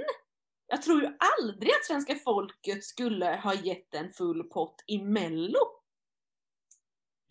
jag 0.66 0.82
tror 0.82 1.02
ju 1.02 1.16
aldrig 1.38 1.70
att 1.70 1.84
svenska 1.84 2.14
folket 2.14 2.84
skulle 2.84 3.26
ha 3.26 3.54
gett 3.54 3.94
en 3.94 4.12
full 4.12 4.44
pott 4.44 4.84
i 4.86 4.98
Mello. 4.98 5.60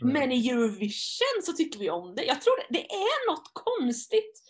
Mm. 0.01 0.13
Men 0.13 0.31
i 0.31 0.49
Eurovision 0.49 1.43
så 1.43 1.53
tycker 1.53 1.79
vi 1.79 1.89
om 1.89 2.15
det. 2.15 2.23
Jag 2.23 2.41
tror 2.41 2.57
det, 2.57 2.65
det 2.69 2.85
är 2.85 3.31
något 3.31 3.51
konstigt 3.53 4.43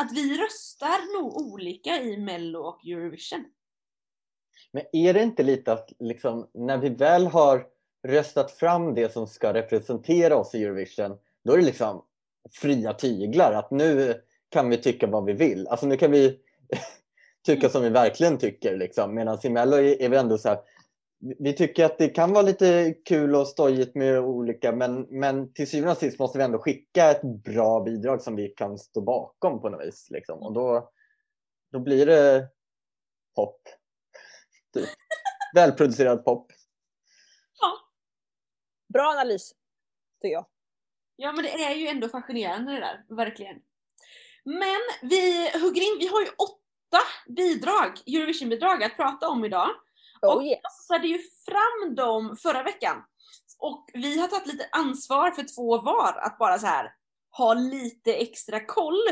att 0.00 0.12
vi 0.12 0.38
röstar 0.38 1.18
nog 1.18 1.36
olika 1.36 2.02
i 2.02 2.16
Mello 2.16 2.58
och 2.58 2.86
Eurovision. 2.86 3.44
Men 4.72 4.82
är 4.92 5.14
det 5.14 5.22
inte 5.22 5.42
lite 5.42 5.72
att 5.72 5.92
liksom, 5.98 6.50
när 6.54 6.78
vi 6.78 6.88
väl 6.88 7.26
har 7.26 7.66
röstat 8.08 8.50
fram 8.50 8.94
det 8.94 9.12
som 9.12 9.26
ska 9.26 9.54
representera 9.54 10.36
oss 10.36 10.54
i 10.54 10.64
Eurovision, 10.64 11.18
då 11.44 11.52
är 11.52 11.56
det 11.56 11.64
liksom 11.64 12.04
fria 12.50 12.92
tyglar. 12.92 13.52
Att 13.52 13.70
nu 13.70 14.22
kan 14.48 14.68
vi 14.68 14.76
tycka 14.76 15.06
vad 15.06 15.24
vi 15.24 15.32
vill. 15.32 15.68
Alltså 15.68 15.86
nu 15.86 15.96
kan 15.96 16.10
vi 16.10 16.38
tycka 17.46 17.68
som 17.68 17.82
vi 17.82 17.88
verkligen 17.88 18.38
tycker. 18.38 18.76
Liksom. 18.76 19.14
Medan 19.14 19.38
i 19.42 19.50
Mello 19.50 19.76
är 19.76 20.08
vi 20.08 20.16
ändå 20.16 20.38
så 20.38 20.48
här, 20.48 20.58
vi 21.38 21.52
tycker 21.52 21.84
att 21.84 21.98
det 21.98 22.08
kan 22.08 22.32
vara 22.32 22.42
lite 22.42 22.94
kul 23.04 23.34
och 23.34 23.46
stojigt 23.46 23.94
med 23.94 24.20
olika 24.20 24.72
men, 24.72 25.06
men 25.10 25.52
till 25.52 25.70
syvende 25.70 25.92
och 25.92 25.98
sist 25.98 26.18
måste 26.18 26.38
vi 26.38 26.44
ändå 26.44 26.58
skicka 26.58 27.10
ett 27.10 27.22
bra 27.22 27.80
bidrag 27.80 28.22
som 28.22 28.36
vi 28.36 28.48
kan 28.48 28.78
stå 28.78 29.00
bakom 29.00 29.60
på 29.60 29.68
något 29.68 29.86
vis. 29.86 30.08
Liksom. 30.10 30.38
Och 30.42 30.52
då, 30.52 30.90
då 31.72 31.78
blir 31.78 32.06
det 32.06 32.48
pop. 33.34 33.60
Typ. 34.74 34.88
Välproducerad 35.54 36.24
pop. 36.24 36.52
Bra 38.92 39.08
analys, 39.10 39.52
tycker 40.22 40.32
jag. 40.32 40.46
Ja 41.16 41.32
men 41.32 41.42
det 41.42 41.64
är 41.64 41.74
ju 41.74 41.86
ändå 41.88 42.08
fascinerande 42.08 42.72
det 42.72 42.80
där, 42.80 43.04
verkligen. 43.16 43.56
Men 44.44 44.80
vi 45.02 45.50
hugger 45.60 45.82
in, 45.82 45.96
vi 46.00 46.06
har 46.06 46.20
ju 46.20 46.28
åtta 46.28 47.02
bidrag, 47.28 48.00
Eurovision-bidrag 48.06 48.84
att 48.84 48.96
prata 48.96 49.28
om 49.28 49.44
idag. 49.44 49.68
Oh 50.22 50.34
Och- 50.36 50.44
yes. 50.44 50.60
passade 50.62 51.08
ju 51.08 51.18
fram 51.18 51.94
dem 51.94 52.36
förra 52.36 52.62
veckan. 52.62 53.04
Och 53.58 53.90
vi 53.94 54.18
har 54.20 54.28
tagit 54.28 54.46
lite 54.46 54.68
ansvar 54.72 55.30
för 55.30 55.54
två 55.54 55.80
var, 55.82 56.18
att 56.22 56.38
bara 56.38 56.58
så 56.58 56.66
här 56.66 56.94
ha 57.36 57.54
lite 57.54 58.14
extra 58.14 58.66
koll. 58.66 59.02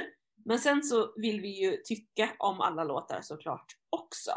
Men 0.45 0.59
sen 0.59 0.83
så 0.83 1.13
vill 1.17 1.41
vi 1.41 1.49
ju 1.49 1.77
tycka 1.77 2.31
om 2.39 2.61
alla 2.61 2.85
låtar 2.85 3.21
såklart 3.23 3.77
också. 3.91 4.31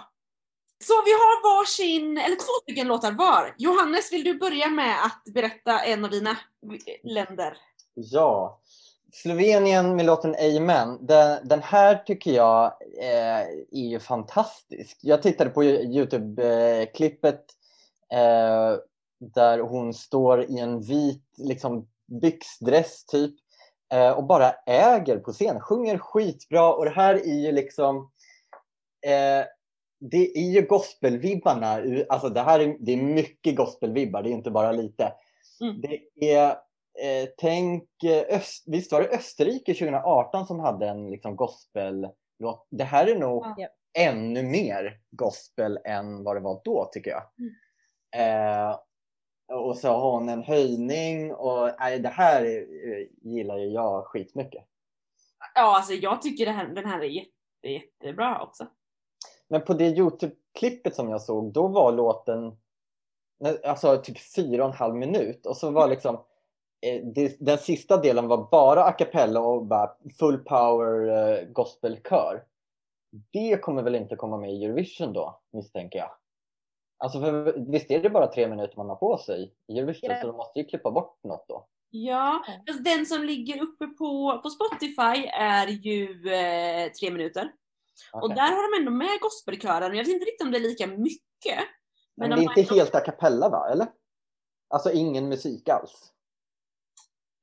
Så 0.88 0.94
vi 1.06 1.12
har 1.12 1.58
varsin, 1.58 2.18
eller 2.18 2.36
två 2.36 2.54
stycken 2.62 2.88
låtar 2.88 3.12
var. 3.12 3.56
Johannes, 3.58 4.13
vill 4.13 4.24
du 4.24 4.34
börja 4.34 4.70
med 4.70 5.06
att 5.06 5.34
berätta 5.34 5.80
en 5.80 6.06
av 6.06 6.12
dina 6.12 6.38
länder? 7.04 7.58
Ja, 7.94 8.60
Slovenien 9.13 9.96
med 9.96 10.06
låten 10.06 10.36
Amen. 10.36 11.06
Den, 11.06 11.48
den 11.48 11.62
här 11.62 11.96
tycker 11.96 12.32
jag 12.32 12.66
eh, 13.00 13.42
är 13.72 13.90
ju 13.90 14.00
fantastisk. 14.00 14.98
Jag 15.02 15.22
tittade 15.22 15.50
på 15.50 15.63
Youtube-klippet 15.63 17.42
eh, 18.12 18.78
där 19.20 19.60
hon 19.60 19.94
står 19.94 20.44
i 20.44 20.60
en 20.60 20.82
vit 20.82 21.24
liksom, 21.38 21.88
byxdress 22.22 23.06
typ 23.06 23.36
eh, 23.94 24.12
och 24.12 24.24
bara 24.24 24.52
äger 24.66 25.18
på 25.18 25.34
scen. 25.34 25.60
Sjunger 25.60 25.98
skitbra 25.98 26.74
och 26.74 26.86
det 26.86 26.92
här 26.92 27.16
är 27.16 27.40
ju 27.40 27.52
liksom 27.52 28.12
eh, 29.06 29.46
det 30.12 30.38
är 30.38 30.51
ju 30.51 30.62
gospelvibbarna. 30.62 31.81
Alltså 32.10 32.29
det 32.29 32.41
här 32.41 32.60
är, 32.60 32.77
det 32.79 32.91
är 32.93 32.98
mycket 32.98 33.55
gospelvibbar, 33.55 34.24
det 34.24 34.29
är 34.29 34.33
inte 34.33 34.51
bara 34.51 34.72
lite. 34.72 35.13
Mm. 35.62 35.81
Det 35.81 36.31
är 36.33 36.50
eh, 37.00 37.29
tänk, 37.38 38.03
eh, 38.03 38.38
öst, 38.38 38.63
visst 38.67 38.91
var 38.91 39.01
det 39.01 39.07
Österrike 39.10 39.74
2018 39.74 40.48
som 40.48 40.60
hade 40.60 40.88
en 40.88 41.10
liksom, 41.10 41.36
gospellåt? 41.36 42.67
Det 42.69 42.83
här 42.83 43.07
är 43.07 43.19
nog 43.19 43.45
Ja. 43.57 43.67
ännu 43.98 44.43
mer 44.43 45.00
gospel 45.12 45.79
än 45.86 46.24
vad 46.24 46.36
det 46.36 46.39
var 46.39 46.62
då 46.63 46.89
tycker 46.93 47.12
jag. 47.12 47.24
Eh, 48.15 48.79
och 49.53 49.77
så 49.77 49.88
har 49.88 50.12
hon 50.12 50.29
en 50.29 50.43
höjning 50.43 51.33
och 51.33 51.69
nej, 51.79 52.00
det 52.00 52.10
här 52.10 52.45
eh, 52.45 53.07
gillar 53.22 53.57
ju 53.57 53.67
jag 53.67 54.05
skitmycket. 54.05 54.63
Ja, 55.55 55.75
alltså 55.77 55.93
jag 55.93 56.22
tycker 56.22 56.45
det 56.45 56.51
här, 56.51 56.67
den 56.67 56.86
här 56.86 57.00
är 57.00 57.03
jätte, 57.03 57.31
jättebra 57.67 58.41
också. 58.41 58.67
Men 59.53 59.62
på 59.62 59.74
det 59.74 59.89
Youtube-klippet 59.89 60.95
som 60.95 61.10
jag 61.10 61.22
såg, 61.22 61.53
då 61.53 61.67
var 61.67 61.91
låten 61.91 62.57
alltså 63.63 63.98
typ 63.98 64.17
fyra 64.36 64.63
och 64.63 64.69
en 64.69 64.77
halv 64.77 64.95
minut 64.95 65.45
och 65.45 65.57
så 65.57 65.72
var 65.72 65.88
liksom 65.88 66.15
eh, 66.86 67.05
den 67.39 67.57
sista 67.57 67.98
delen 67.98 68.27
var 68.27 68.48
bara 68.51 68.83
a 68.83 68.91
cappella 68.91 69.39
och 69.39 69.65
bara 69.65 69.91
full 70.19 70.38
power 70.38 71.07
eh, 71.07 71.48
gospelkör. 71.48 72.43
Det 73.31 73.62
kommer 73.62 73.83
väl 73.83 73.95
inte 73.95 74.15
komma 74.15 74.38
med 74.38 74.53
i 74.53 74.65
Eurovision 74.65 75.13
då, 75.13 75.41
misstänker 75.51 76.00
jag. 76.00 76.12
Alltså 76.98 77.19
för 77.19 77.53
visst 77.72 77.91
är 77.91 78.03
det 78.03 78.10
bara 78.10 78.27
tre 78.27 78.48
minuter 78.48 78.77
man 78.77 78.89
har 78.89 78.95
på 78.95 79.17
sig 79.17 79.53
i 79.67 79.79
Eurovision 79.79 80.10
Ja. 80.10 80.22
så 80.22 80.27
de 80.27 80.36
måste 80.36 80.60
ju 80.60 80.65
klippa 80.65 80.91
bort 80.91 81.19
något 81.24 81.45
då. 81.48 81.67
Ja, 81.89 82.43
Ja. 82.48 82.53
fast 82.67 82.83
den 82.83 83.05
som 83.05 83.24
ligger 83.24 83.62
uppe 83.63 83.88
på, 83.88 84.39
på 84.43 84.50
Spotify 84.50 85.25
är 85.33 85.67
ju 85.67 86.33
eh, 86.33 86.91
tre 86.91 87.12
minuter. 87.12 87.51
Och 88.13 88.29
där 88.29 88.51
har 88.51 88.71
de 88.71 88.81
ändå 88.81 88.91
med 88.91 89.19
gospelkören. 89.21 89.95
Jag 89.95 90.03
vet 90.03 90.13
inte 90.13 90.25
riktigt 90.25 90.45
om 90.45 90.51
det 90.51 90.57
är 90.57 90.62
lika 90.62 90.88
mycket. 90.88 91.59
Men 92.15 92.29
de 92.29 92.35
det 92.35 92.41
är 92.41 92.59
inte 92.59 92.75
helt 92.75 92.95
a 92.95 93.00
cappella 93.00 93.50
va, 93.50 93.69
eller? 93.71 93.88
Alltså 94.69 94.91
ingen 94.91 95.29
musik 95.29 95.69
alls? 95.69 96.13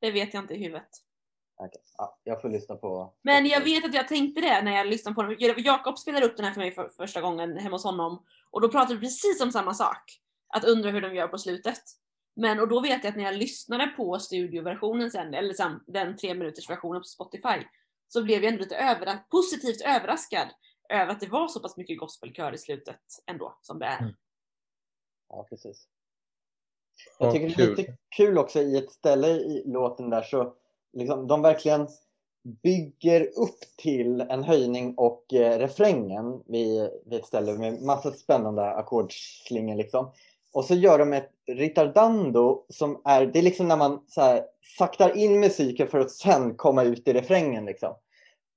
Det 0.00 0.10
vet 0.10 0.34
jag 0.34 0.42
inte 0.42 0.54
i 0.54 0.62
huvudet. 0.62 0.88
Okej, 1.56 1.82
ja, 1.98 2.18
jag 2.24 2.42
får 2.42 2.48
lyssna 2.48 2.76
på... 2.76 3.14
Men 3.22 3.46
jag 3.46 3.60
vet 3.60 3.84
att 3.84 3.94
jag 3.94 4.08
tänkte 4.08 4.40
det 4.40 4.62
när 4.62 4.76
jag 4.76 4.86
lyssnade 4.86 5.14
på 5.14 5.22
den. 5.22 5.36
Jakob 5.56 5.98
spelade 5.98 6.26
upp 6.26 6.36
den 6.36 6.46
här 6.46 6.52
för 6.52 6.60
mig 6.60 6.72
för 6.72 6.88
första 6.88 7.20
gången 7.20 7.56
hemma 7.56 7.74
hos 7.74 7.84
honom. 7.84 8.24
Och 8.50 8.60
då 8.60 8.68
pratade 8.68 8.94
vi 8.94 9.00
precis 9.00 9.42
om 9.42 9.52
samma 9.52 9.74
sak. 9.74 10.20
Att 10.48 10.64
undra 10.64 10.90
hur 10.90 11.00
de 11.00 11.14
gör 11.14 11.28
på 11.28 11.38
slutet. 11.38 11.82
Men 12.36 12.60
och 12.60 12.68
då 12.68 12.80
vet 12.80 13.04
jag 13.04 13.10
att 13.10 13.16
när 13.16 13.24
jag 13.24 13.34
lyssnade 13.34 13.86
på 13.86 14.18
studioversionen 14.18 15.10
sen, 15.10 15.34
eller 15.34 15.54
sam, 15.54 15.84
den 15.86 16.16
tre 16.16 16.34
minuters 16.34 16.70
versionen 16.70 17.00
på 17.00 17.04
Spotify, 17.04 17.66
så 18.12 18.22
blev 18.22 18.42
jag 18.44 18.52
ändå 18.52 18.62
lite 18.62 18.76
övera- 18.76 19.18
positivt 19.30 19.80
överraskad 19.80 20.48
över 20.88 21.12
att 21.12 21.20
det 21.20 21.28
var 21.28 21.48
så 21.48 21.60
pass 21.60 21.76
mycket 21.76 21.98
gospelkör 21.98 22.52
i 22.54 22.58
slutet 22.58 23.00
ändå, 23.26 23.58
som 23.60 23.78
det 23.78 23.86
är. 23.86 23.98
Mm. 23.98 24.14
Ja, 25.28 25.46
precis. 25.50 25.86
Ja, 27.18 27.26
Jag 27.26 27.34
tycker 27.34 27.56
det 27.56 27.62
är 27.62 27.76
lite 27.76 27.96
kul 28.16 28.38
också 28.38 28.60
i 28.60 28.76
ett 28.76 28.92
ställe 28.92 29.28
i 29.28 29.62
låten 29.66 30.10
där 30.10 30.22
så 30.22 30.54
liksom, 30.92 31.26
de 31.26 31.42
verkligen 31.42 31.88
bygger 32.62 33.20
upp 33.38 33.60
till 33.76 34.20
en 34.20 34.44
höjning 34.44 34.94
och 34.96 35.34
eh, 35.34 35.58
refrängen 35.58 36.42
vid, 36.46 36.90
vid 37.06 37.20
ett 37.20 37.26
ställe 37.26 37.58
med 37.58 37.82
massa 37.82 38.12
spännande 38.12 38.70
ackordsslingor 38.70 39.76
liksom. 39.76 40.12
Och 40.52 40.64
så 40.64 40.74
gör 40.74 40.98
de 40.98 41.12
ett 41.12 41.30
ritardando 41.46 42.64
som 42.68 43.02
är, 43.04 43.26
det 43.26 43.38
är 43.38 43.42
liksom 43.42 43.68
när 43.68 43.76
man 43.76 44.04
så 44.08 44.20
här, 44.20 44.42
saktar 44.78 45.16
in 45.16 45.40
musiken 45.40 45.88
för 45.88 46.00
att 46.00 46.10
sen 46.10 46.56
komma 46.56 46.82
ut 46.82 47.08
i 47.08 47.12
refrängen 47.12 47.64
liksom. 47.64 47.94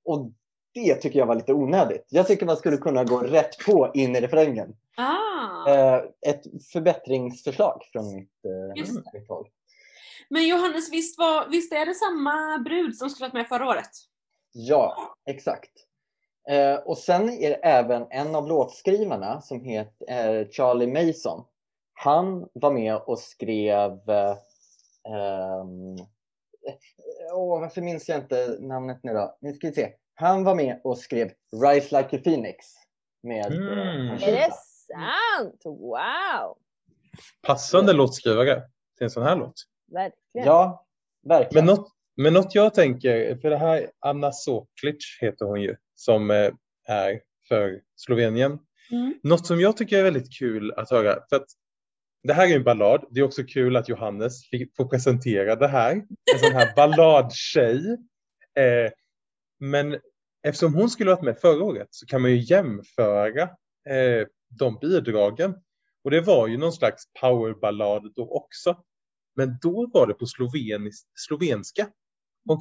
Och 0.04 0.30
det 0.74 0.94
tycker 0.94 1.18
jag 1.18 1.26
var 1.26 1.34
lite 1.34 1.52
onödigt. 1.52 2.06
Jag 2.08 2.26
tycker 2.26 2.46
man 2.46 2.56
skulle 2.56 2.76
kunna 2.76 3.04
gå 3.04 3.18
rätt 3.18 3.58
på 3.66 3.90
in 3.94 4.16
i 4.16 4.20
refrängen. 4.20 4.76
Ah! 4.96 5.70
Eh, 5.70 6.02
ett 6.26 6.42
förbättringsförslag 6.72 7.82
från 7.92 8.14
mitt, 8.14 8.44
eh, 8.44 8.94
mitt 9.12 9.28
håll. 9.28 9.48
Men 10.28 10.46
Johannes, 10.46 10.92
visst, 10.92 11.18
var, 11.18 11.48
visst 11.48 11.72
är 11.72 11.86
det 11.86 11.94
samma 11.94 12.58
brud 12.58 12.96
som 12.96 13.10
skulle 13.10 13.24
varit 13.26 13.34
med 13.34 13.48
förra 13.48 13.68
året? 13.68 13.90
Ja, 14.52 15.16
exakt. 15.26 15.70
Eh, 16.48 16.74
och 16.74 16.98
sen 16.98 17.30
är 17.30 17.50
det 17.50 17.56
även 17.56 18.06
en 18.10 18.34
av 18.34 18.48
låtskrivarna 18.48 19.40
som 19.40 19.60
heter 19.60 20.48
Charlie 20.52 20.86
Mason. 20.86 21.44
Han 21.94 22.48
var 22.52 22.72
med 22.72 22.96
och 22.96 23.18
skrev 23.18 23.92
eh, 24.10 25.64
Åh, 27.32 27.60
varför 27.60 27.80
minns 27.82 28.08
jag 28.08 28.18
inte 28.18 28.58
namnet 28.60 29.00
nu 29.02 29.12
då? 29.12 29.38
Nu 29.40 29.52
ska 29.52 29.66
vi 29.66 29.74
se. 29.74 29.92
Han 30.14 30.44
var 30.44 30.54
med 30.54 30.80
och 30.84 30.98
skrev 30.98 31.32
Rise 31.64 31.96
Like 31.96 32.16
a 32.16 32.20
Phoenix 32.24 32.66
med 33.22 33.52
eh, 33.52 33.58
Mm. 33.58 34.08
Är 34.08 34.32
det 34.32 34.52
sant? 34.86 35.62
Wow! 35.64 36.58
Passande 37.42 37.92
låtskrivare 37.92 38.62
till 38.96 39.04
en 39.04 39.10
sån 39.10 39.22
här 39.22 39.36
låt. 39.36 39.54
Verkligen. 39.92 40.46
Ja, 40.46 40.86
verkligen. 41.28 41.66
Men 41.66 41.74
något, 41.76 41.88
men 42.16 42.32
något 42.32 42.54
jag 42.54 42.74
tänker, 42.74 43.36
för 43.36 43.50
det 43.50 43.56
här 43.56 43.90
Anna 44.00 44.32
Soklic 44.32 45.18
heter 45.20 45.44
hon 45.44 45.62
ju, 45.62 45.76
som 45.94 46.30
eh, 46.30 46.50
är 46.88 47.20
för 47.48 47.80
Slovenien. 47.96 48.58
Mm. 48.90 49.14
Något 49.22 49.46
som 49.46 49.60
jag 49.60 49.76
tycker 49.76 49.98
är 49.98 50.02
väldigt 50.02 50.38
kul 50.38 50.72
att 50.72 50.90
höra, 50.90 51.18
för 51.28 51.36
att 51.36 51.46
det 52.24 52.34
här 52.34 52.50
är 52.50 52.56
en 52.56 52.64
ballad. 52.64 53.04
Det 53.10 53.20
är 53.20 53.24
också 53.24 53.44
kul 53.44 53.76
att 53.76 53.88
Johannes 53.88 54.40
får 54.76 54.84
presentera 54.84 55.56
det 55.56 55.68
här. 55.68 55.92
En 56.34 56.38
sån 56.38 56.52
här 56.52 56.74
balladtjej. 56.76 57.98
Eh, 58.56 58.92
men 59.60 59.98
eftersom 60.46 60.74
hon 60.74 60.90
skulle 60.90 61.10
varit 61.10 61.24
med 61.24 61.38
förra 61.38 61.64
året 61.64 61.88
så 61.90 62.06
kan 62.06 62.22
man 62.22 62.30
ju 62.30 62.36
jämföra 62.36 63.42
eh, 63.88 64.26
de 64.58 64.78
bidragen. 64.80 65.54
Och 66.04 66.10
det 66.10 66.20
var 66.20 66.48
ju 66.48 66.56
någon 66.56 66.72
slags 66.72 67.02
powerballad 67.20 68.12
då 68.16 68.30
också. 68.30 68.76
Men 69.36 69.58
då 69.62 69.90
var 69.94 70.06
det 70.06 70.14
på 70.14 70.26
slovenis, 70.26 71.06
slovenska. 71.14 71.88
Och 72.48 72.60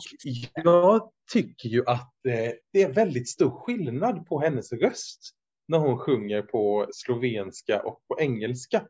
jag 0.53 1.11
tycker 1.31 1.69
ju 1.69 1.83
att 1.85 2.25
eh, 2.27 2.51
det 2.73 2.81
är 2.81 2.93
väldigt 2.93 3.29
stor 3.29 3.51
skillnad 3.51 4.25
på 4.25 4.41
hennes 4.41 4.73
röst 4.73 5.19
när 5.67 5.77
hon 5.77 5.97
sjunger 5.97 6.41
på 6.41 6.87
slovenska 6.93 7.81
och 7.81 7.99
på 8.07 8.19
engelska. 8.19 8.87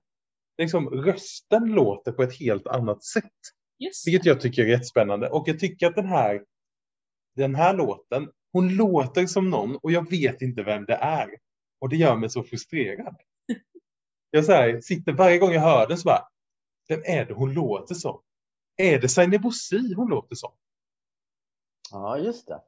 Liksom, 0.57 0.89
rösten 0.89 1.65
låter 1.65 2.11
på 2.11 2.23
ett 2.23 2.39
helt 2.39 2.67
annat 2.67 3.03
sätt. 3.03 3.31
Just 3.79 4.07
Vilket 4.07 4.25
jag 4.25 4.41
tycker 4.41 4.63
är 4.63 4.67
jättespännande. 4.67 5.29
Och 5.29 5.47
jag 5.47 5.59
tycker 5.59 5.87
att 5.87 5.95
den 5.95 6.05
här, 6.05 6.43
den 7.35 7.55
här 7.55 7.73
låten, 7.73 8.29
hon 8.51 8.75
låter 8.75 9.27
som 9.27 9.49
någon 9.49 9.75
och 9.75 9.91
jag 9.91 10.09
vet 10.09 10.41
inte 10.41 10.63
vem 10.63 10.85
det 10.85 10.95
är. 10.95 11.29
Och 11.79 11.89
det 11.89 11.95
gör 11.95 12.15
mig 12.15 12.29
så 12.29 12.43
frustrerad. 12.43 13.15
Jag 14.31 14.45
så 14.45 14.51
här, 14.51 14.81
sitter 14.81 15.11
varje 15.11 15.37
gång 15.37 15.51
jag 15.51 15.61
hör 15.61 15.87
den 15.87 15.97
så 15.97 16.05
bara, 16.05 16.27
vem 16.87 17.01
är 17.05 17.25
det 17.25 17.33
hon 17.33 17.53
låter 17.53 17.95
som? 17.95 18.21
Är 18.77 18.99
det 19.01 19.09
Zainab 19.09 19.41
Bosi 19.41 19.93
hon 19.93 20.09
låter 20.09 20.35
som? 20.35 20.51
Ja, 21.91 22.17
just 22.17 22.47
det. 22.47 22.61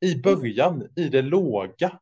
I 0.00 0.22
början, 0.22 0.88
i 0.96 1.08
det 1.08 1.22
låga. 1.22 2.00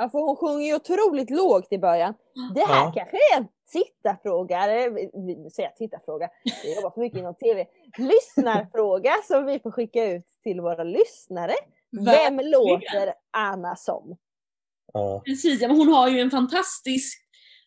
Ja, 0.00 0.08
för 0.10 0.18
hon 0.18 0.36
sjunger 0.36 0.66
ju 0.66 0.74
otroligt 0.74 1.30
lågt 1.30 1.72
i 1.72 1.78
början. 1.78 2.14
Det 2.54 2.60
här 2.60 2.84
Ja. 2.84 2.92
kanske 2.96 3.16
är 3.16 3.36
en 3.40 3.46
tittarfråga, 3.72 4.58
eller 4.62 4.90
säger 5.50 5.68
jag 5.68 5.76
tittarfråga, 5.76 6.28
jag 6.64 6.74
jobbar 6.76 6.90
för 6.90 7.00
mycket 7.00 7.18
inom 7.18 7.34
tv. 7.34 7.66
Lyssnarfråga 7.98 9.10
som 9.28 9.46
vi 9.46 9.58
får 9.60 9.70
skicka 9.70 10.04
ut 10.12 10.26
till 10.42 10.60
våra 10.60 10.84
lyssnare. 10.84 11.52
Vem 11.92 12.04
Verkligen. 12.04 12.50
låter 12.50 13.14
Anna 13.30 13.76
som? 13.76 14.16
Ja. 14.92 15.22
Precis, 15.24 15.60
ja, 15.62 15.68
men 15.68 15.76
hon 15.76 15.88
har 15.88 16.08
ju 16.08 16.20
en 16.20 16.30
fantastisk 16.30 17.18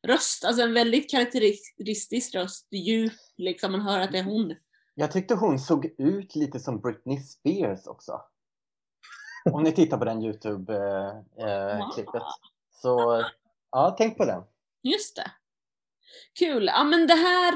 röst, 0.07 0.45
alltså 0.45 0.63
en 0.63 0.73
väldigt 0.73 1.09
karaktäristisk 1.11 2.35
röst, 2.35 2.67
djup 2.71 3.13
liksom, 3.37 3.71
man 3.71 3.81
hör 3.81 3.99
att 3.99 4.11
det 4.11 4.19
är 4.19 4.23
hon. 4.23 4.55
Jag 4.95 5.11
tyckte 5.11 5.35
hon 5.35 5.59
såg 5.59 5.85
ut 5.97 6.35
lite 6.35 6.59
som 6.59 6.79
Britney 6.81 7.19
Spears 7.19 7.87
också. 7.87 8.21
Om 9.45 9.63
ni 9.63 9.71
tittar 9.71 9.97
på 9.97 10.05
den 10.05 10.21
Youtube-klippet. 10.23 12.23
Så 12.71 13.23
ja, 13.71 13.95
tänk 13.97 14.17
på 14.17 14.25
den. 14.25 14.43
Just 14.83 15.15
det. 15.15 15.31
Kul. 16.39 16.65
Ja 16.65 16.83
men 16.83 17.07
det 17.07 17.13
här... 17.13 17.53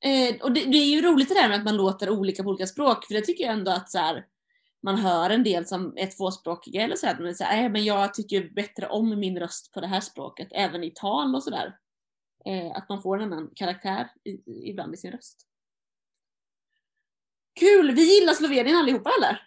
Eh, 0.00 0.42
och 0.42 0.52
det, 0.52 0.64
det 0.64 0.78
är 0.78 0.94
ju 0.94 1.02
roligt 1.02 1.28
det 1.28 1.34
där 1.34 1.48
med 1.48 1.58
att 1.58 1.64
man 1.64 1.76
låter 1.76 2.10
olika 2.10 2.42
på 2.42 2.48
olika 2.48 2.66
språk, 2.66 3.06
för 3.06 3.14
det 3.14 3.20
tycker 3.20 3.44
jag 3.44 3.52
ändå 3.52 3.70
att 3.70 3.90
så 3.90 3.98
här, 3.98 4.26
man 4.82 4.96
hör 4.98 5.30
en 5.30 5.44
del 5.44 5.66
som 5.66 5.92
är 5.96 6.06
tvåspråkiga 6.06 6.82
eller 6.82 6.96
så 6.96 7.06
här, 7.06 7.18
men, 7.18 7.34
så 7.34 7.44
här, 7.44 7.56
"Nej, 7.60 7.68
men 7.68 7.84
jag 7.84 8.14
tycker 8.14 8.48
bättre 8.54 8.88
om 8.88 9.20
min 9.20 9.38
röst 9.38 9.72
på 9.72 9.80
det 9.80 9.86
här 9.86 10.00
språket, 10.00 10.48
även 10.50 10.84
i 10.84 10.90
tal 10.90 11.34
och 11.34 11.42
sådär. 11.42 11.76
Eh, 12.46 12.76
att 12.76 12.88
man 12.88 13.02
får 13.02 13.18
en 13.22 13.32
annan 13.32 13.50
karaktär 13.54 14.08
i, 14.24 14.30
i- 14.30 14.70
ibland 14.70 14.94
i 14.94 14.96
sin 14.96 15.12
röst. 15.12 15.46
Kul! 17.60 17.94
Vi 17.94 18.18
gillar 18.20 18.32
Slovenien 18.32 18.76
allihopa 18.76 19.10
eller? 19.18 19.42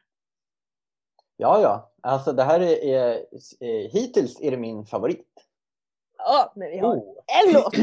Ja, 1.42 1.62
ja. 1.62 1.92
Alltså 2.02 2.34
det 2.34 2.44
här 2.44 2.60
är, 2.60 2.84
är, 2.84 3.26
är 3.60 3.90
hittills 3.90 4.42
är 4.42 4.52
det 4.52 4.58
min 4.58 4.86
favorit. 4.86 5.28
Ja, 6.18 6.54
men 6.56 6.72
vi 6.72 6.80
har 6.80 6.96
Oh. 6.96 7.16
en 7.28 7.54
låt! 7.54 7.74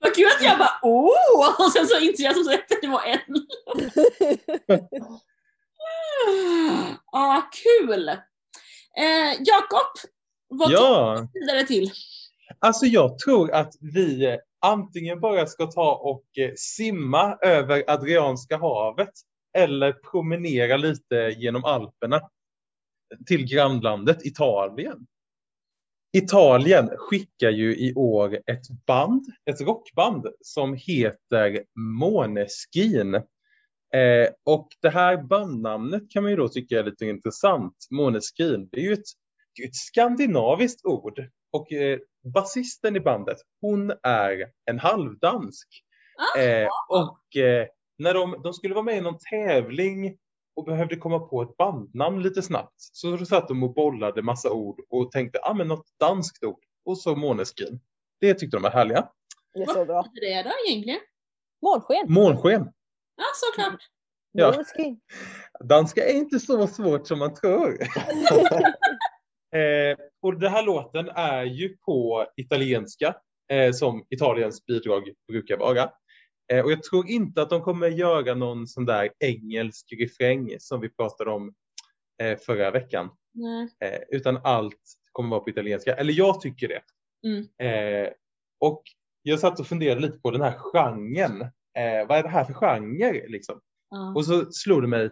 Vad 0.00 0.14
kul 0.14 0.26
att 0.26 0.44
jag 0.44 0.58
bara 0.58 0.78
åh! 0.82 1.66
Och 1.66 1.72
sen 1.72 1.86
så 1.86 2.00
insåg 2.00 2.26
jag 2.26 2.34
som 2.34 2.54
att 2.54 2.80
det 2.82 2.88
var 2.88 3.02
en. 3.02 3.46
ah, 7.12 7.42
kul! 7.52 8.08
Eh, 8.08 8.16
Jakob, 9.38 10.10
vad 10.48 10.68
tar 10.68 10.74
ja, 10.74 11.28
vi 11.34 11.40
vidare 11.40 11.66
till? 11.66 11.90
alltså 12.58 12.86
jag 12.86 13.18
tror 13.18 13.52
att 13.52 13.74
vi 13.80 14.24
eh, 14.26 14.36
antingen 14.60 15.20
bara 15.20 15.46
ska 15.46 15.66
ta 15.66 15.94
och 15.94 16.38
eh, 16.38 16.52
simma 16.56 17.36
över 17.42 17.84
Adrianska 17.90 18.56
havet 18.56 19.12
eller 19.56 19.92
promenera 19.92 20.76
lite 20.76 21.34
genom 21.36 21.64
Alperna 21.64 22.20
till 23.26 23.46
grannlandet 23.46 24.26
Italien. 24.26 25.06
Italien 26.16 26.90
skickar 26.96 27.50
ju 27.50 27.76
i 27.76 27.94
år 27.94 28.34
ett 28.46 28.86
band, 28.86 29.26
ett 29.50 29.60
rockband 29.60 30.26
som 30.40 30.74
heter 30.74 31.64
Måneskin. 32.00 33.14
Eh, 33.94 34.28
och 34.44 34.68
det 34.82 34.90
här 34.90 35.22
bandnamnet 35.22 36.10
kan 36.10 36.22
man 36.22 36.30
ju 36.30 36.36
då 36.36 36.48
tycka 36.48 36.78
är 36.78 36.84
lite 36.84 37.06
intressant. 37.06 37.76
Måneskin, 37.90 38.68
det 38.72 38.80
är 38.80 38.84
ju 38.84 38.92
ett, 38.92 39.08
ett 39.64 39.74
skandinaviskt 39.74 40.84
ord. 40.84 41.28
Och 41.52 41.72
eh, 41.72 41.98
basisten 42.34 42.96
i 42.96 43.00
bandet, 43.00 43.38
hon 43.60 43.92
är 44.02 44.52
en 44.64 44.78
halvdansk. 44.78 45.68
Ah, 46.18 46.40
Eh, 46.40 46.68
och 46.88 47.36
eh, 47.36 47.66
när 47.98 48.14
de, 48.14 48.40
de 48.42 48.54
skulle 48.54 48.74
vara 48.74 48.84
med 48.84 48.96
i 48.96 49.00
någon 49.00 49.18
tävling 49.30 50.16
och 50.56 50.64
behövde 50.64 50.96
komma 50.96 51.18
på 51.18 51.42
ett 51.42 51.56
bandnamn 51.56 52.22
lite 52.22 52.42
snabbt. 52.42 52.74
Så 52.76 53.26
satt 53.26 53.48
de 53.48 53.62
och 53.62 53.74
bollade 53.74 54.22
massa 54.22 54.50
ord 54.50 54.80
och 54.90 55.12
tänkte, 55.12 55.38
ah, 55.42 55.54
men 55.54 55.68
något 55.68 55.86
danskt 56.00 56.44
ord. 56.44 56.60
Och 56.84 56.98
så 56.98 57.16
Måneskin. 57.16 57.80
Det 58.20 58.34
tyckte 58.34 58.56
de 58.56 58.62
var 58.62 58.70
härliga. 58.70 59.08
Det 59.54 59.62
är 59.62 59.66
så 59.66 59.84
bra. 59.84 59.94
Vad 59.94 60.06
är 60.06 60.42
det 60.42 60.42
då 60.42 60.54
egentligen? 60.68 61.00
Månsken! 61.62 62.12
Månsken. 62.12 62.72
Ja, 63.16 63.24
såklart. 63.34 63.80
Ja. 64.32 64.50
Måneskin. 64.50 65.00
Danska 65.64 66.04
är 66.04 66.14
inte 66.14 66.40
så 66.40 66.66
svårt 66.66 67.06
som 67.06 67.18
man 67.18 67.34
tror. 67.34 67.78
eh, 69.56 69.96
och 70.22 70.40
den 70.40 70.52
här 70.52 70.62
låten 70.62 71.08
är 71.08 71.44
ju 71.44 71.76
på 71.76 72.26
italienska, 72.36 73.16
eh, 73.52 73.72
som 73.72 74.06
Italiens 74.10 74.66
bidrag 74.66 75.02
brukar 75.28 75.56
vara. 75.56 75.90
Eh, 76.52 76.64
och 76.64 76.72
jag 76.72 76.82
tror 76.82 77.08
inte 77.08 77.42
att 77.42 77.50
de 77.50 77.62
kommer 77.62 77.88
göra 77.88 78.34
någon 78.34 78.66
sån 78.66 78.84
där 78.84 79.10
engelsk 79.18 79.92
refräng 80.00 80.56
som 80.58 80.80
vi 80.80 80.88
pratade 80.88 81.30
om 81.30 81.54
eh, 82.22 82.38
förra 82.38 82.70
veckan. 82.70 83.10
Nej. 83.34 83.68
Eh, 83.80 84.00
utan 84.08 84.40
allt 84.44 84.80
kommer 85.12 85.30
vara 85.30 85.40
på 85.40 85.50
italienska. 85.50 85.94
Eller 85.94 86.12
jag 86.12 86.40
tycker 86.40 86.68
det. 86.68 86.82
Mm. 87.26 87.48
Eh, 87.58 88.12
och 88.60 88.82
jag 89.22 89.40
satt 89.40 89.60
och 89.60 89.66
funderade 89.66 90.00
lite 90.00 90.18
på 90.18 90.30
den 90.30 90.42
här 90.42 90.58
genren. 90.58 91.40
Eh, 91.78 92.06
vad 92.08 92.18
är 92.18 92.22
det 92.22 92.28
här 92.28 92.44
för 92.44 92.54
genre? 92.54 93.28
Liksom? 93.28 93.60
Ja. 93.90 94.14
Och 94.16 94.24
så 94.24 94.52
slog 94.52 94.82
det 94.82 94.88
mig 94.88 95.10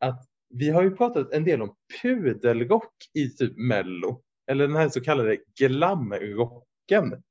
att 0.00 0.24
vi 0.48 0.70
har 0.70 0.82
ju 0.82 0.96
pratat 0.96 1.32
en 1.32 1.44
del 1.44 1.62
om 1.62 1.76
pudelrock 2.02 2.94
i 3.14 3.28
typ 3.28 3.56
mello. 3.56 4.22
Eller 4.50 4.66
den 4.66 4.76
här 4.76 4.88
så 4.88 5.00
kallade 5.00 5.38
glamrocken. 5.60 7.22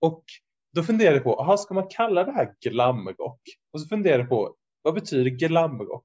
Och 0.00 0.24
då 0.78 0.84
funderade 0.84 1.16
jag 1.16 1.24
på, 1.24 1.40
aha, 1.40 1.56
ska 1.56 1.74
man 1.74 1.88
kalla 1.90 2.24
det 2.24 2.32
här 2.32 2.52
glamrock? 2.60 3.40
Och 3.72 3.80
så 3.80 3.88
funderade 3.88 4.22
jag 4.22 4.28
på, 4.28 4.54
vad 4.82 4.94
betyder 4.94 5.30
glamrock? 5.30 6.04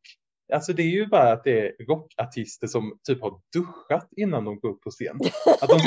Alltså 0.54 0.74
det 0.74 0.84
är 0.84 0.88
ju 0.88 1.08
bara 1.08 1.32
att 1.32 1.44
det 1.44 1.60
är 1.60 1.86
rockartister 1.88 2.68
som 2.68 3.00
typ 3.08 3.22
har 3.22 3.40
duschat 3.54 4.10
innan 4.18 4.46
de 4.46 4.60
går 4.60 4.70
upp 4.70 4.82
på 4.82 4.90
scen. 4.90 5.20
Att 5.62 5.70
de, 5.70 5.80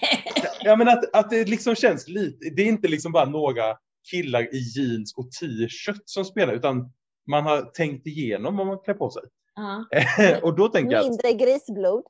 ja, 0.64 0.76
men 0.76 0.88
att, 0.88 1.16
att 1.16 1.30
det 1.30 1.48
liksom 1.48 1.74
känns 1.74 2.08
lite, 2.08 2.50
det 2.56 2.62
är 2.62 2.66
inte 2.66 2.88
liksom 2.88 3.12
bara 3.12 3.24
några 3.24 3.76
killar 4.10 4.54
i 4.54 4.58
jeans 4.76 5.14
och 5.16 5.30
t-shirt 5.30 6.02
som 6.04 6.24
spelar 6.24 6.52
utan 6.52 6.92
man 7.30 7.44
har 7.44 7.62
tänkt 7.62 8.06
igenom 8.06 8.56
vad 8.56 8.66
man 8.66 8.78
klär 8.78 8.94
på 8.94 9.10
sig. 9.10 9.22
Ja. 9.54 9.86
och 10.42 10.56
då 10.56 10.68
tänker 10.68 10.96
jag 10.96 11.04
Mindre 11.08 11.32
grisblod. 11.32 12.04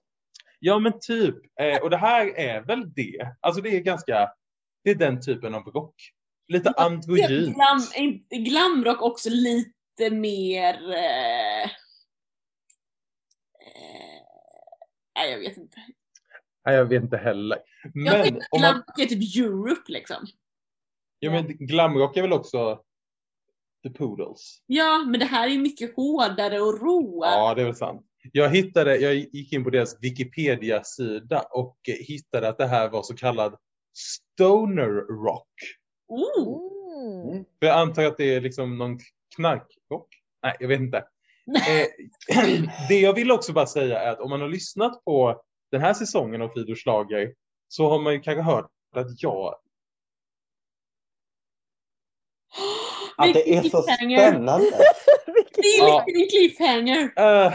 ja 0.61 0.79
men 0.79 0.93
typ, 1.01 1.37
eh, 1.61 1.83
och 1.83 1.91
det 1.91 1.97
här 1.97 2.39
är 2.39 2.61
väl 2.61 2.93
det. 2.95 3.37
Alltså 3.41 3.63
det 3.63 3.77
är 3.77 3.81
ganska, 3.81 4.29
det 4.85 4.90
är 4.90 4.95
den 4.95 5.21
typen 5.21 5.55
av 5.55 5.62
rock. 5.62 5.95
Lite 6.49 6.71
androgynt. 6.71 7.55
Glam, 7.55 7.81
inte- 7.97 8.37
glamrock 8.37 9.03
också 9.03 9.31
lite 9.31 10.11
mer... 10.11 10.90
Eh, 10.92 11.62
eh, 11.62 11.68
nej, 15.16 15.31
jag 15.31 15.38
vet 15.38 15.57
inte. 15.57 15.77
Nej, 16.66 16.75
jag 16.75 16.85
vet 16.85 17.03
inte 17.03 17.16
heller. 17.16 17.59
Jag 17.83 17.92
Men, 17.95 18.23
tänkte 18.23 18.47
om 18.51 18.61
man, 18.61 18.71
glamrock 18.71 18.99
är 18.99 19.07
typ 19.07 19.37
Europe 19.37 19.92
liksom. 19.92 20.27
ja, 21.18 21.31
men 21.31 21.47
glamrock 21.47 22.16
är 22.16 22.23
väl 22.23 22.33
också 22.33 22.83
The 23.83 23.90
Poodles. 23.90 24.62
Ja, 24.66 25.05
men 25.09 25.21
det 25.21 25.27
här 25.27 25.47
är 25.47 25.53
ju 25.53 25.59
mycket 25.59 25.97
hårdare 25.97 26.61
och 26.61 26.81
råare. 26.81 27.31
Ja, 27.31 27.55
det 27.55 27.62
är 27.62 27.66
väl 27.66 27.75
sant. 27.77 28.07
Jag 28.33 28.51
hittade, 28.51 28.97
jag 28.97 29.14
gick 29.14 29.53
in 29.53 29.64
på 29.64 29.71
deras 29.71 29.97
Wikipedia-sida 30.03 31.40
och 31.51 31.79
eh, 31.88 32.07
hittade 32.07 32.49
att 32.49 32.59
det 32.59 32.66
här 32.66 32.88
var 32.88 33.03
så 33.03 33.14
kallad 33.14 33.57
stoner 33.94 34.88
rock. 35.24 35.48
Mm. 36.11 37.44
För 37.59 37.66
jag 37.66 37.78
antar 37.78 38.05
att 38.05 38.16
det 38.16 38.35
är 38.35 38.40
liksom 38.40 38.78
någon 38.78 38.98
knarkrock. 39.37 40.09
Nej, 40.42 40.57
jag 40.61 40.68
vet 40.68 40.81
inte. 40.81 41.05
Eh, 41.68 41.87
det 42.88 43.00
jag 43.00 43.12
vill 43.14 43.31
också 43.31 43.52
bara 43.52 43.66
säga 43.66 44.00
är 44.00 44.12
att 44.12 44.20
om 44.20 44.31
man 44.31 44.40
har 44.40 44.48
lyssnat 44.48 45.05
på 45.05 45.42
den 45.70 45.81
här 45.81 45.94
säsongen 45.94 46.42
av 46.42 46.48
Fridor 46.48 46.74
Schlager 46.74 47.35
så 47.68 47.88
har 47.88 47.98
man 47.98 48.12
ju 48.12 48.20
kanske 48.20 48.42
hört 48.42 48.70
att 48.96 49.22
jag 49.22 49.55
Att 53.16 53.35
det 53.35 53.57
är 53.57 53.62
så 53.62 53.83
spännande. 53.83 54.70
Det 55.55 55.61
är 55.61 55.88
Ja. 55.88 56.05
en 56.07 56.28
cliffhanger. 56.28 57.02
Uh, 57.02 57.55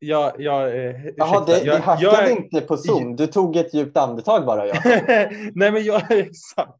ja, 0.00 0.34
ja, 0.38 0.68
eh, 0.68 1.06
Jaha, 1.16 1.44
det, 1.46 1.52
det 1.52 1.64
jag, 1.64 1.78
hackade 1.78 2.28
jag 2.28 2.30
inte 2.30 2.60
på 2.60 2.76
Zoom. 2.76 3.16
Du 3.16 3.26
tog 3.26 3.56
ett 3.56 3.74
djupt 3.74 3.96
andetag 3.96 4.46
bara. 4.46 4.66
Ja. 4.66 4.74
Nej, 5.54 5.72
men 5.72 5.84
jag 5.84 6.10
är 6.10 6.16
exakt. 6.16 6.78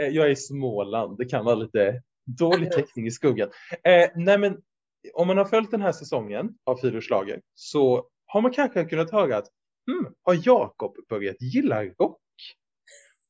Eh, 0.00 0.08
Jag 0.08 0.26
är 0.26 0.30
i 0.30 0.36
Småland. 0.36 1.18
Det 1.18 1.24
kan 1.24 1.44
vara 1.44 1.54
lite 1.54 2.02
dålig 2.38 2.72
täckning 2.72 3.06
i 3.06 3.10
skuggan. 3.10 3.50
Eh, 3.84 4.10
nej, 4.14 4.38
men 4.38 4.56
om 5.14 5.26
man 5.26 5.38
har 5.38 5.44
följt 5.44 5.70
den 5.70 5.82
här 5.82 5.92
säsongen 5.92 6.50
av 6.66 6.76
Fridor 6.76 7.00
Schlager 7.00 7.40
så 7.54 8.04
har 8.26 8.40
man 8.40 8.52
kanske 8.52 8.84
kunnat 8.84 9.10
höra 9.10 9.36
att 9.36 9.48
hmm, 9.86 10.14
har 10.22 10.38
Jakob 10.44 10.96
börjat 11.08 11.36
gilla 11.40 11.84
rock? 11.84 12.20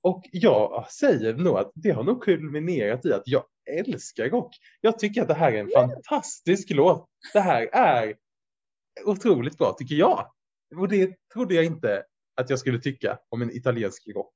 Och 0.03 0.23
jag 0.33 0.87
säger 0.91 1.35
nog 1.35 1.59
att 1.59 1.71
det 1.75 1.91
har 1.91 2.03
nog 2.03 2.23
kulminerat 2.23 3.07
i 3.07 3.13
att 3.13 3.23
jag 3.25 3.45
älskar 3.79 4.29
rock. 4.29 4.55
Jag 4.81 4.99
tycker 4.99 5.23
att 5.23 5.29
det 5.29 5.35
här 5.35 5.53
är 5.53 5.61
en 5.61 5.71
fantastisk 5.71 6.71
låt. 6.71 7.07
Det 7.33 7.41
här 7.41 7.69
är 7.73 8.15
otroligt 9.05 9.59
bra 9.59 9.73
tycker 9.73 9.95
jag. 9.95 10.31
Och 10.77 10.89
det 10.89 11.17
trodde 11.33 11.55
jag 11.55 11.65
inte 11.65 12.05
att 12.41 12.51
jag 12.51 12.59
skulle 12.59 12.79
tycka 12.81 13.19
om 13.29 13.43
en 13.43 13.51
italiensk 13.51 14.09
rock. 14.15 14.35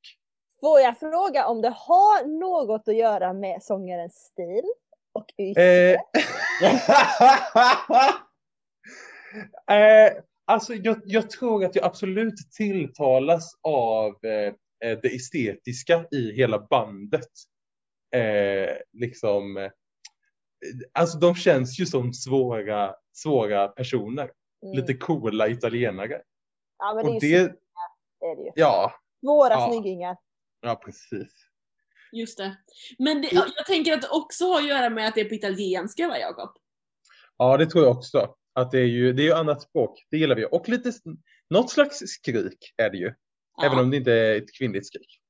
Får 0.61 0.81
jag 0.81 0.99
fråga 0.99 1.47
om 1.47 1.62
det 1.62 1.75
har 1.77 2.27
något 2.27 2.88
att 2.88 2.97
göra 2.97 3.33
med 3.33 3.62
sångarens 3.62 4.14
stil 4.14 4.64
och 5.12 5.27
yttre? 5.38 5.62
Eh, 5.62 5.99
eh, 9.77 10.12
Alltså 10.47 10.75
jag, 10.75 11.01
jag 11.05 11.31
tror 11.31 11.64
att 11.64 11.75
jag 11.75 11.85
absolut 11.85 12.35
tilltalas 12.57 13.53
av 13.62 14.25
eh, 14.25 14.55
eh, 14.90 14.99
det 15.03 15.14
estetiska 15.14 16.07
i 16.11 16.33
hela 16.33 16.67
bandet. 16.71 17.29
Eh, 18.14 18.77
liksom, 18.93 19.57
eh, 19.57 19.71
alltså 20.93 21.19
de 21.19 21.35
känns 21.35 21.81
ju 21.81 21.87
som 21.87 22.12
svåra, 22.12 22.95
svåra 23.12 23.69
personer. 23.69 24.31
Mm. 24.64 24.77
Lite 24.77 24.94
coola 24.94 25.48
italienare. 25.48 26.22
Ja 26.79 26.94
men 26.94 27.05
det 27.05 27.11
är 27.11 27.16
Och 27.16 27.22
ju 27.22 27.29
det, 28.20 28.27
är 28.27 28.37
det 28.37 28.42
ju. 28.42 28.50
ja, 28.55 28.92
Svåra 29.20 29.53
Ja. 29.55 29.68
snyggingar. 29.72 30.16
ja 30.61 30.74
precis. 30.85 31.33
Just 32.12 32.38
det. 32.38 32.57
Men 32.98 33.22
det, 33.22 33.29
jag 33.33 33.66
tänker 33.66 33.92
att 33.92 34.03
det 34.03 34.09
också 34.09 34.44
har 34.44 34.59
att 34.61 34.68
göra 34.68 34.90
med 34.90 35.09
att 35.09 35.14
det 35.14 35.20
är 35.20 35.29
på 35.29 35.35
italienska 35.35 36.09
va 36.09 36.18
Jakob? 36.18 36.50
Ja, 37.37 37.57
det 37.57 37.66
tror 37.66 37.85
jag 37.85 37.96
också. 37.96 38.35
Att 38.53 38.70
det 38.70 38.79
är 38.79 38.87
ju, 38.87 39.12
det 39.12 39.22
är 39.22 39.24
ju 39.24 39.33
annat 39.33 39.62
språk, 39.62 40.07
det 40.11 40.16
gillar 40.16 40.37
vi. 40.37 40.46
Och 40.50 40.68
lite, 40.68 40.92
något 41.50 41.70
slags 41.70 41.98
skrik 41.98 42.74
är 42.77 42.90
det 42.90 42.96
ju. 42.96 43.14
Ja. 43.57 43.66
Även 43.66 43.79
om 43.79 43.90
det 43.90 43.96
inte 43.96 44.12
är 44.12 44.37
ett 44.37 44.55
kvinnligt 44.59 44.87
skrik. 44.87 45.20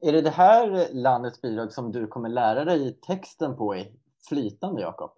Är 0.00 0.12
det 0.12 0.20
det 0.20 0.30
här 0.30 0.88
landets 0.92 1.40
bidrag 1.42 1.72
som 1.72 1.92
du 1.92 2.06
kommer 2.06 2.28
lära 2.28 2.64
dig 2.64 2.98
texten 3.06 3.56
på 3.56 3.76
i 3.76 3.92
flytande 4.28 4.80
Jakob? 4.82 5.10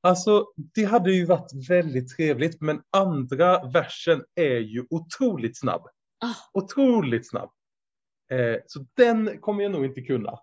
Alltså, 0.00 0.46
det 0.74 0.84
hade 0.84 1.12
ju 1.12 1.24
varit 1.24 1.68
väldigt 1.70 2.16
trevligt, 2.16 2.60
men 2.60 2.82
andra 2.90 3.68
versen 3.68 4.24
är 4.34 4.58
ju 4.58 4.86
otroligt 4.90 5.58
snabb. 5.58 5.82
Ah. 6.24 6.34
Otroligt 6.52 7.28
snabb. 7.30 7.50
Eh, 8.32 8.56
så 8.66 8.86
den 8.96 9.40
kommer 9.40 9.62
jag 9.62 9.72
nog 9.72 9.84
inte 9.84 10.00
kunna. 10.00 10.38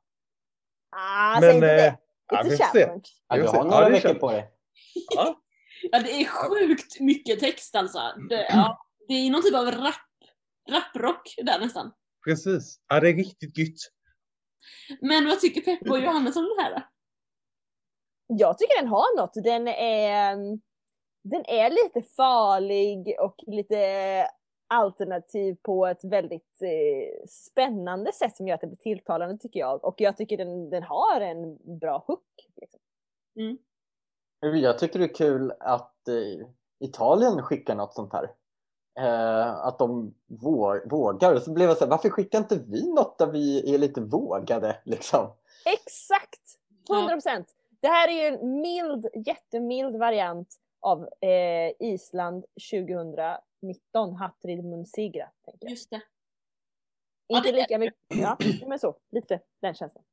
Ah, 0.96 1.40
säg 1.42 1.56
inte 1.56 1.72
eh, 1.72 1.76
det. 1.78 1.98
ja, 2.32 2.44
It's 2.44 2.50
vi 2.50 2.56
a 2.56 2.58
challenge. 2.74 3.04
Ja, 3.28 3.36
du 3.36 3.44
har 3.48 3.56
Ja, 3.56 3.64
några 3.64 3.86
det 3.86 3.92
veckor 3.92 4.10
känns- 4.10 4.20
på 4.20 4.32
dig. 4.32 4.50
Ja, 5.16 5.42
Ja, 5.92 6.00
det 6.00 6.12
är 6.12 6.26
sjukt 6.26 7.00
mycket 7.00 7.40
text 7.40 7.76
alltså. 7.76 8.00
Det, 8.30 8.48
ja, 8.50 8.86
det 9.08 9.14
är 9.14 9.30
någon 9.32 9.42
typ 9.44 9.56
av 9.56 9.66
rap, 9.66 9.96
raprock 10.72 11.36
där 11.38 11.60
nästan. 11.60 11.92
precis. 12.26 12.80
Ja, 12.88 13.00
det 13.00 13.10
är 13.10 13.14
riktigt 13.14 13.58
gött. 13.58 13.76
Men 15.02 15.26
vad 15.26 15.40
tycker 15.40 15.62
Peppe 15.62 15.90
och 15.90 16.00
Johannes 16.00 16.36
om 16.36 16.44
det 16.58 16.64
här 16.64 16.72
då? 16.76 16.82
Jag 18.28 18.58
tycker 18.58 18.82
den 18.82 18.90
har 18.90 19.18
något. 19.18 19.34
Den 19.34 19.68
är, 19.68 20.34
mm, 20.34 20.62
den 21.24 21.46
är 21.46 21.70
lite 21.70 22.02
farlig 22.02 23.16
och 23.20 23.36
lite 23.48 23.78
alternativ 24.68 25.58
på 25.62 25.86
ett 25.88 26.04
väldigt 26.04 26.62
eh, 26.62 27.28
spännande 27.28 28.12
sätt 28.12 28.38
som 28.38 28.48
gör 28.48 28.56
att 28.56 28.62
det 28.62 28.68
blir 28.68 28.78
tilltalande 28.78 29.38
tycker 29.38 29.60
jag. 29.60 29.86
Och 29.86 29.96
jag 29.98 30.18
tycker 30.18 30.38
den, 30.38 30.70
den 30.70 30.84
har 30.84 31.22
en 31.22 31.58
bra 31.80 32.04
hook. 32.08 32.48
Liksom. 32.62 32.80
Jag 34.42 34.80
tycker 34.80 35.00
det 35.00 35.06
är 35.06 35.14
kul 35.16 35.54
att 35.60 36.08
eh, 36.08 36.48
Italien 36.80 37.42
skickar 37.44 37.76
något 37.76 37.94
sånt 37.94 38.14
här. 38.14 38.32
Eh, 39.00 39.52
att 39.66 39.80
de 39.80 40.14
vå- 40.28 40.90
vågar. 40.90 41.40
Så 41.40 41.52
blev 41.54 41.68
jag 41.68 41.78
så 41.78 41.84
här, 41.84 41.92
varför 41.92 42.10
skickar 42.10 42.38
inte 42.40 42.60
vi 42.68 42.94
något 42.94 43.18
där 43.18 43.28
vi 43.28 43.74
är 43.74 43.78
lite 43.78 44.02
vågade 44.02 44.82
liksom? 44.86 45.28
Exakt! 45.66 46.42
Ja. 46.88 46.98
100 46.98 47.14
procent! 47.16 47.48
Det 47.80 47.88
här 47.88 48.08
är 48.08 48.12
ju 48.14 48.36
en 48.38 48.62
mild, 48.62 49.08
jättemild 49.26 49.96
variant 49.96 50.56
av 50.80 51.10
eh, 51.22 51.72
Island 51.94 52.46
2019, 52.72 54.16
Hatrid 54.16 54.64
Munsigra. 54.64 55.30
Tänker 55.46 55.66
jag. 55.66 55.72
Just 55.72 55.90
det. 55.90 56.02
Inte 57.28 57.52
det 57.52 57.58
är- 57.58 57.62
lika 57.62 57.78
mycket, 57.80 58.00
ja 58.08 58.38
men 58.68 58.80
så, 58.80 58.98
lite 59.12 59.40
den 59.62 59.74
känslan. 59.76 60.04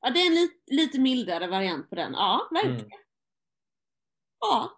Ja, 0.00 0.10
det 0.10 0.18
är 0.20 0.26
en 0.26 0.34
li, 0.34 0.48
lite 0.66 1.00
mildare 1.00 1.46
variant 1.46 1.88
på 1.90 1.94
den. 1.94 2.12
Ja, 2.12 2.48
verkligen. 2.50 2.76
Mm. 2.80 2.90
Ja. 4.40 4.70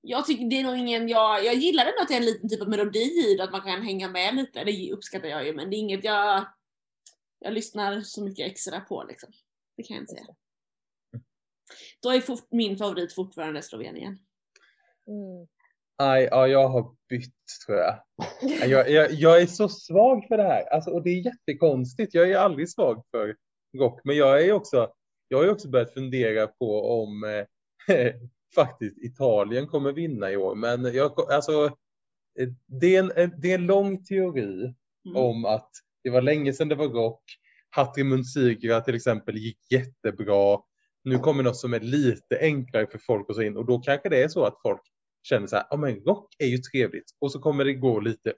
Jag 0.00 0.26
tycker 0.26 0.44
det 0.44 0.60
är 0.60 0.64
nog 0.64 0.76
ingen, 0.76 1.08
jag, 1.08 1.44
jag 1.44 1.54
gillar 1.54 1.86
ändå 1.86 2.02
att 2.02 2.08
det 2.08 2.14
är 2.14 2.18
en 2.18 2.24
liten 2.24 2.48
typ 2.48 2.62
av 2.62 2.68
melodi 2.68 2.98
i 3.32 3.34
det, 3.36 3.44
att 3.44 3.52
man 3.52 3.60
kan 3.60 3.82
hänga 3.82 4.08
med 4.08 4.34
lite. 4.34 4.64
Det 4.64 4.92
uppskattar 4.92 5.28
jag 5.28 5.46
ju, 5.46 5.54
men 5.54 5.70
det 5.70 5.76
är 5.76 5.78
inget 5.78 6.04
jag, 6.04 6.46
jag 7.38 7.52
lyssnar 7.52 8.00
så 8.00 8.24
mycket 8.24 8.46
extra 8.46 8.80
på 8.80 9.04
liksom. 9.08 9.30
Det 9.76 9.82
kan 9.82 9.94
jag 9.96 10.02
inte 10.02 10.14
säga. 10.14 10.26
Då 12.02 12.10
är 12.10 12.20
fort, 12.20 12.46
min 12.50 12.76
favorit 12.76 13.14
fortfarande 13.14 13.62
Slovenien. 13.62 14.18
Mm. 15.06 15.46
Aj, 16.02 16.28
ja, 16.30 16.46
jag 16.46 16.68
har 16.68 16.94
bytt 17.08 17.34
tror 17.66 17.78
jag. 17.78 18.00
Jag, 18.68 18.90
jag. 18.90 19.12
jag 19.12 19.42
är 19.42 19.46
så 19.46 19.68
svag 19.68 20.24
för 20.28 20.36
det 20.36 20.42
här. 20.42 20.74
Alltså, 20.74 20.90
och 20.90 21.02
det 21.02 21.10
är 21.10 21.24
jättekonstigt. 21.24 22.14
Jag 22.14 22.30
är 22.30 22.38
aldrig 22.38 22.70
svag 22.70 23.04
för 23.10 23.36
rock. 23.78 24.00
Men 24.04 24.16
jag 24.16 24.44
är 24.44 24.52
också, 24.52 24.92
jag 25.28 25.38
har 25.38 25.48
också 25.48 25.68
börjat 25.68 25.94
fundera 25.94 26.46
på 26.46 27.00
om 27.02 27.24
eh, 27.24 28.14
faktiskt 28.54 28.98
Italien 28.98 29.66
kommer 29.66 29.92
vinna 29.92 30.30
i 30.30 30.36
år. 30.36 30.54
Men 30.54 30.94
jag, 30.94 31.32
alltså, 31.32 31.64
eh, 32.38 32.48
det, 32.66 32.96
är 32.96 33.18
en, 33.18 33.32
det 33.40 33.50
är 33.50 33.54
en 33.54 33.66
lång 33.66 34.04
teori 34.04 34.74
Mm. 35.08 35.22
om 35.22 35.44
att 35.44 35.70
det 36.04 36.10
var 36.10 36.22
länge 36.22 36.52
sedan 36.52 36.68
det 36.68 36.74
var 36.74 36.88
rock. 36.88 37.22
Hatri 37.70 38.04
Munsigra 38.04 38.80
till 38.80 38.94
exempel 38.94 39.36
gick 39.36 39.58
jättebra. 39.70 40.58
Nu 41.02 41.18
kommer 41.18 41.42
något 41.42 41.56
som 41.56 41.74
är 41.74 41.80
lite 41.80 42.38
enklare 42.40 42.86
för 42.86 42.98
folk 42.98 43.30
att 43.30 43.36
ta 43.36 43.42
in 43.42 43.56
och 43.56 43.66
då 43.66 43.78
kanske 43.78 44.08
det 44.08 44.22
är 44.22 44.28
så 44.28 44.44
att 44.44 44.62
folk 44.62 44.80
känner 45.22 45.46
så 45.46 45.56
här, 45.56 45.66
ja 45.70 45.76
men 45.76 46.00
rock 46.00 46.34
är 46.38 46.46
ju 46.46 46.58
trevligt 46.58 47.10
och 47.18 47.32
så 47.32 47.40
kommer 47.40 47.64
det 47.64 47.74
gå 47.74 48.00
lite 48.00 48.32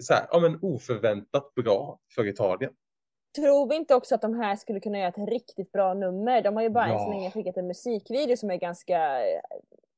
så 0.00 0.14
här, 0.14 0.26
ja 0.30 0.38
men 0.40 0.58
oförväntat 0.62 1.54
bra 1.54 1.98
för 2.14 2.26
Italien. 2.26 2.72
Tror 3.36 3.68
vi 3.68 3.76
inte 3.76 3.94
också 3.94 4.14
att 4.14 4.22
de 4.22 4.34
här 4.34 4.56
skulle 4.56 4.80
kunna 4.80 4.98
göra 4.98 5.08
ett 5.08 5.28
riktigt 5.28 5.72
bra 5.72 5.94
nummer? 5.94 6.42
De 6.42 6.56
har 6.56 6.62
ju 6.62 6.68
bara 6.70 6.84
än 6.86 6.98
så 6.98 7.04
Ja. 7.04 7.10
länge 7.10 7.30
skickat 7.30 7.56
en 7.56 7.66
musikvideo 7.66 8.36
som 8.36 8.50
är 8.50 8.56
ganska, 8.56 9.20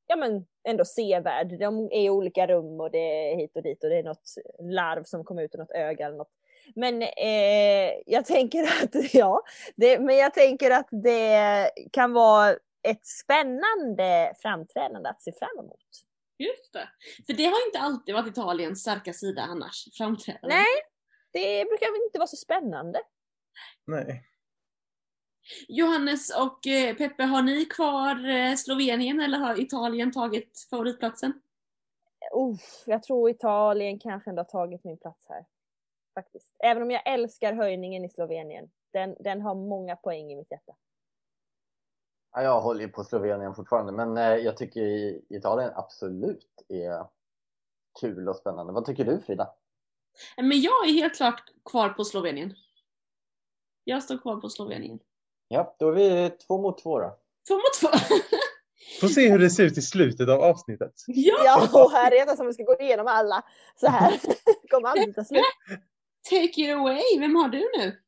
ja 0.07 0.17
men 0.17 0.47
ändå 0.69 0.85
sevärd. 0.85 1.59
De 1.59 1.85
är 1.85 2.01
i 2.01 2.11
olika 2.11 2.47
rum 2.47 2.81
och 2.81 2.91
det 2.91 3.33
är 3.33 3.37
hit 3.37 3.57
och 3.57 3.63
dit 3.63 3.85
och 3.85 3.91
det 3.91 3.99
är 3.99 4.03
något 4.03 4.35
larv 4.61 5.05
som 5.05 5.25
kommer 5.25 5.43
ut 5.43 5.55
ur 5.55 5.59
något 5.59 5.71
öga 5.71 6.07
eller 6.07 6.17
något. 6.17 6.33
Men 6.77 7.03
eh, 7.03 7.93
jag 8.07 8.25
tänker 8.25 8.63
att, 8.83 9.15
ja, 9.15 9.43
det, 9.77 9.99
men 9.99 10.17
jag 10.17 10.35
tänker 10.35 10.71
att 10.71 10.89
det 10.91 11.71
kan 11.93 12.13
vara 12.13 12.51
ett 12.83 13.07
spännande 13.07 14.35
framträdande 14.43 15.09
att 15.09 15.23
se 15.23 15.33
fram 15.33 15.65
emot. 15.65 15.81
Just 16.39 16.73
det. 16.73 16.89
För 17.27 17.33
det 17.33 17.45
har 17.45 17.67
inte 17.67 17.79
alltid 17.79 18.15
varit 18.15 18.29
Italiens 18.29 18.81
starka 18.81 19.13
sida 19.13 19.43
annars, 19.43 19.89
framträdande. 19.99 20.57
Nej, 20.57 20.83
det 21.33 21.65
brukar 21.65 21.93
väl 21.93 22.07
inte 22.07 22.19
vara 22.19 22.27
så 22.27 22.37
spännande. 22.37 23.01
Nej. 23.87 24.25
Johannes 25.69 26.37
och 26.37 26.67
eh, 26.67 26.97
Peppe, 26.97 27.23
har 27.23 27.43
ni 27.43 27.65
kvar 27.65 28.29
eh, 28.29 28.55
Slovenien 28.55 29.21
eller 29.21 29.39
har 29.39 29.61
Italien 29.61 30.13
tagit 30.13 30.67
favoritplatsen? 30.71 31.33
Uff, 32.35 32.83
jag 32.87 33.03
tror 33.03 33.31
Italien 33.31 33.99
kanske 33.99 34.31
ändå 34.31 34.41
har 34.41 34.45
tagit 34.45 34.85
min 34.85 34.99
plats 34.99 35.27
här. 35.29 35.45
Faktiskt. 36.15 36.57
Även 36.59 36.83
om 36.83 36.91
jag 36.91 37.03
älskar 37.09 37.53
höjningen 37.53 38.05
i 38.05 38.09
Slovenien. 38.09 38.71
Den, 38.93 39.17
den 39.21 39.41
har 39.41 39.55
många 39.55 39.97
poäng 39.97 40.33
i 40.33 40.37
mitt 40.37 40.51
hjärta. 40.51 40.73
Ja, 42.33 42.43
jag 42.43 42.61
håller 42.61 42.81
ju 42.81 42.89
på 42.89 43.05
Slovenien 43.05 43.55
fortfarande 43.55 43.93
men 43.93 44.17
eh, 44.17 44.37
jag 44.37 44.57
tycker 44.57 44.83
Italien 45.35 45.71
absolut 45.75 46.65
är 46.69 47.07
kul 48.01 48.29
och 48.29 48.37
spännande. 48.37 48.73
Vad 48.73 48.85
tycker 48.85 49.05
du 49.05 49.21
Frida? 49.21 49.55
Men 50.37 50.61
jag 50.61 50.89
är 50.89 50.93
helt 50.93 51.17
klart 51.17 51.43
kvar 51.71 51.89
på 51.89 52.05
Slovenien. 52.05 52.55
Jag 53.85 54.03
står 54.03 54.19
kvar 54.19 54.37
på 54.37 54.49
Slovenien. 54.49 54.99
Ja, 55.49 55.77
då 55.79 55.89
är 55.89 55.93
vi 55.93 56.31
två 56.31 56.63
mot 56.63 56.83
två 56.83 57.01
då. 57.01 57.19
Två 57.49 57.55
mot 57.55 57.81
två. 57.81 57.89
Får 59.01 59.09
se 59.09 59.31
hur 59.31 59.39
det 59.39 59.51
ser 59.51 59.65
ut 59.65 59.79
i 59.79 59.83
slutet 59.83 60.29
av 60.29 60.41
avsnittet. 60.41 60.93
ja! 61.07 61.43
Ja, 61.45 61.85
och 61.85 61.91
här 61.91 62.13
är 62.13 62.27
det 62.27 62.37
som 62.37 62.47
vi 62.47 62.53
ska 62.53 62.63
gå 62.63 62.77
igenom 62.81 63.07
alla 63.07 63.45
så 63.77 63.87
här. 63.87 64.21
kommer 64.71 64.89
aldrig 64.89 65.15
ta 65.15 65.25
slut. 65.25 65.43
Take 66.31 66.63
it 66.63 66.71
away! 66.71 67.19
Vem 67.19 67.37
har 67.37 67.49
du 67.49 67.71
nu? 67.79 68.01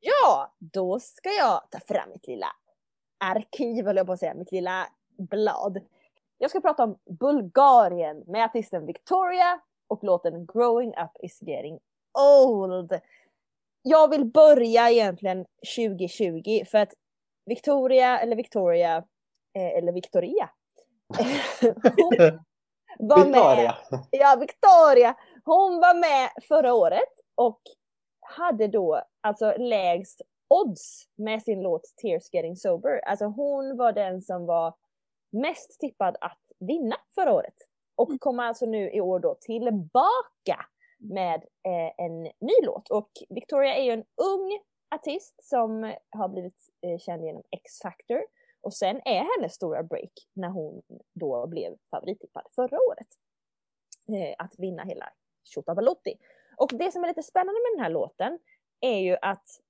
Ja, 0.00 0.54
då 0.58 1.00
ska 1.00 1.28
jag 1.28 1.70
ta 1.70 1.80
fram 1.80 2.10
mitt 2.10 2.26
lilla 2.26 2.46
arkiv, 3.24 3.84
höll 3.86 3.96
jag 3.96 4.06
på 4.06 4.12
att 4.12 4.18
säga, 4.18 4.34
mitt 4.34 4.52
lilla 4.52 4.86
blad. 5.18 5.80
Jag 6.38 6.50
ska 6.50 6.60
prata 6.60 6.84
om 6.84 6.98
Bulgarien 7.20 8.24
med 8.26 8.44
artisten 8.44 8.86
Victoria 8.86 9.60
och 9.88 10.04
låten 10.04 10.46
Growing 10.46 10.90
Up 10.90 11.10
Is 11.22 11.42
Getting 11.42 11.78
Old. 12.18 13.00
Jag 13.82 14.10
vill 14.10 14.24
börja 14.24 14.90
egentligen 14.90 15.46
2020 15.76 16.64
för 16.66 16.78
att 16.78 16.94
Victoria, 17.46 18.20
eller 18.20 18.36
Victoria, 18.36 18.96
eh, 19.54 19.78
eller 19.78 19.92
Victoria, 19.92 20.50
var 22.98 23.16
med 23.16 23.26
Victoria! 23.26 23.76
Ja, 24.10 24.36
Victoria! 24.40 25.16
Hon 25.44 25.80
var 25.80 25.94
med 25.94 26.30
förra 26.48 26.74
året 26.74 27.19
och 27.40 27.60
hade 28.20 28.68
då 28.68 29.02
alltså 29.20 29.54
lägst 29.58 30.22
odds 30.48 31.08
med 31.16 31.42
sin 31.42 31.62
låt 31.62 31.82
Tears 32.02 32.34
Getting 32.34 32.56
Sober. 32.56 33.00
Alltså 33.04 33.24
hon 33.24 33.76
var 33.76 33.92
den 33.92 34.22
som 34.22 34.46
var 34.46 34.74
mest 35.30 35.80
tippad 35.80 36.16
att 36.20 36.38
vinna 36.58 36.96
förra 37.14 37.32
året. 37.32 37.54
Och 37.94 38.20
kommer 38.20 38.44
alltså 38.44 38.66
nu 38.66 38.90
i 38.90 39.00
år 39.00 39.18
då 39.20 39.34
tillbaka 39.34 40.66
med 40.98 41.44
eh, 41.66 42.04
en 42.06 42.22
ny 42.22 42.54
låt. 42.62 42.90
Och 42.90 43.10
Victoria 43.28 43.76
är 43.76 43.82
ju 43.82 43.90
en 43.90 44.04
ung 44.16 44.60
artist 44.94 45.44
som 45.44 45.94
har 46.10 46.28
blivit 46.28 46.68
eh, 46.80 46.98
känd 46.98 47.24
genom 47.24 47.42
X-Factor. 47.50 48.24
Och 48.60 48.74
sen 48.74 49.00
är 49.04 49.36
hennes 49.36 49.54
stora 49.54 49.82
break 49.82 50.12
när 50.32 50.48
hon 50.48 50.82
då 51.12 51.46
blev 51.46 51.76
favorittippad 51.90 52.44
förra 52.54 52.78
året. 52.90 53.08
eh, 54.08 54.34
att 54.38 54.58
vinna 54.58 54.84
hela 54.84 55.12
Tjottabalutty. 55.44 56.14
Och 56.60 56.70
det 56.72 56.92
som 56.92 57.04
är 57.04 57.08
lite 57.08 57.22
spännande 57.22 57.60
med 57.60 57.72
den 57.76 57.84
här 57.84 57.90
låten 57.90 58.38
är 58.80 58.98
ju 58.98 59.16
att 59.22 59.60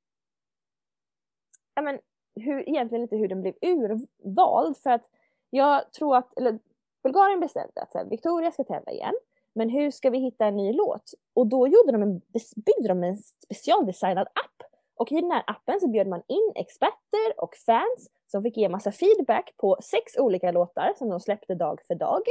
ja, 1.75 1.83
men, 1.83 1.99
hur, 2.35 2.69
egentligen 2.69 3.03
lite 3.03 3.17
hur 3.17 3.29
den 3.29 3.41
blev 3.41 3.55
urvald. 3.63 4.77
För 4.77 4.91
att 4.91 5.07
jag 5.51 5.93
tror 5.93 6.17
att, 6.17 6.39
eller 6.39 6.59
Bulgarien 7.03 7.41
bestämde 7.41 7.83
att 7.83 7.95
här, 7.95 8.05
Victoria 8.05 8.51
ska 8.51 8.65
tävla 8.65 8.93
igen. 8.93 9.15
Men 9.55 9.69
hur 9.69 9.91
ska 9.91 10.11
vi 10.11 10.19
hitta 10.19 10.47
en 10.47 10.57
ny 10.57 10.73
låt? 10.73 11.15
Och 11.35 11.47
då 11.47 11.69
gjorde 11.69 11.93
de 11.93 12.03
en, 12.03 12.21
byggde 12.57 12.89
de 12.89 13.05
en 13.05 13.17
specialdesignad 13.17 14.27
app. 14.27 14.71
Och 14.95 15.13
i 15.13 15.21
den 15.21 15.31
här 15.31 15.45
appen 15.47 15.81
så 15.81 15.89
bjöd 15.89 16.07
man 16.07 16.23
in 16.27 16.53
experter 16.55 17.35
och 17.37 17.57
fans 17.57 18.11
som 18.27 18.43
fick 18.43 18.57
ge 18.57 18.69
massa 18.69 18.93
feedback 18.93 19.55
på 19.57 19.79
sex 19.83 20.17
olika 20.19 20.51
låtar 20.51 20.95
som 20.97 21.09
de 21.09 21.21
släppte 21.21 21.55
dag 21.55 21.81
för 21.87 21.95
dag. 21.95 22.23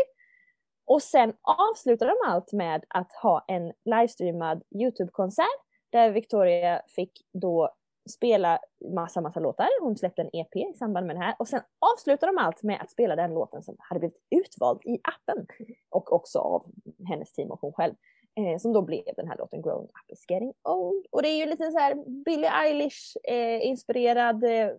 Och 0.90 1.02
sen 1.02 1.34
avslutar 1.42 2.08
de 2.08 2.32
allt 2.32 2.54
med 2.54 2.86
att 2.88 3.14
ha 3.14 3.46
en 3.48 3.74
livestreamad 3.86 4.64
Youtube-konsert 4.76 5.62
där 5.90 6.12
Victoria 6.12 6.82
fick 6.96 7.12
då 7.34 7.76
spela 8.10 8.60
massa, 8.94 9.22
massa 9.22 9.40
låtar. 9.40 9.68
Hon 9.82 9.98
släppte 9.98 10.22
en 10.22 10.30
EP 10.34 10.56
i 10.56 10.74
samband 10.78 11.08
med 11.08 11.16
det 11.16 11.20
här 11.20 11.36
och 11.40 11.48
sen 11.48 11.62
avslutar 11.80 12.28
de 12.28 12.38
allt 12.38 12.64
med 12.64 12.82
att 12.82 12.92
spela 12.92 13.16
den 13.16 13.34
låten 13.34 13.64
som 13.64 13.76
hade 13.80 14.00
blivit 14.00 14.18
utvald 14.30 14.82
i 14.86 15.00
appen 15.04 15.48
och 15.90 16.14
också 16.14 16.40
av 16.40 16.72
hennes 17.08 17.32
team 17.32 17.52
och 17.52 17.62
hon 17.62 17.74
själv. 17.74 17.94
Eh, 18.36 18.58
som 18.58 18.74
då 18.74 18.82
blev 18.82 19.14
den 19.16 19.28
här 19.28 19.38
låten 19.38 19.62
Grown 19.62 19.84
Up 19.84 20.12
Is 20.12 20.26
Getting 20.30 20.54
Old. 20.64 21.06
Och 21.12 21.22
det 21.22 21.30
är 21.30 21.38
ju 21.38 21.46
lite 21.46 21.72
så 21.72 21.80
här 21.80 22.24
Billie 22.26 22.50
Eilish 22.50 23.18
eh, 23.24 23.68
inspirerad 23.68 24.44
eh, 24.44 24.70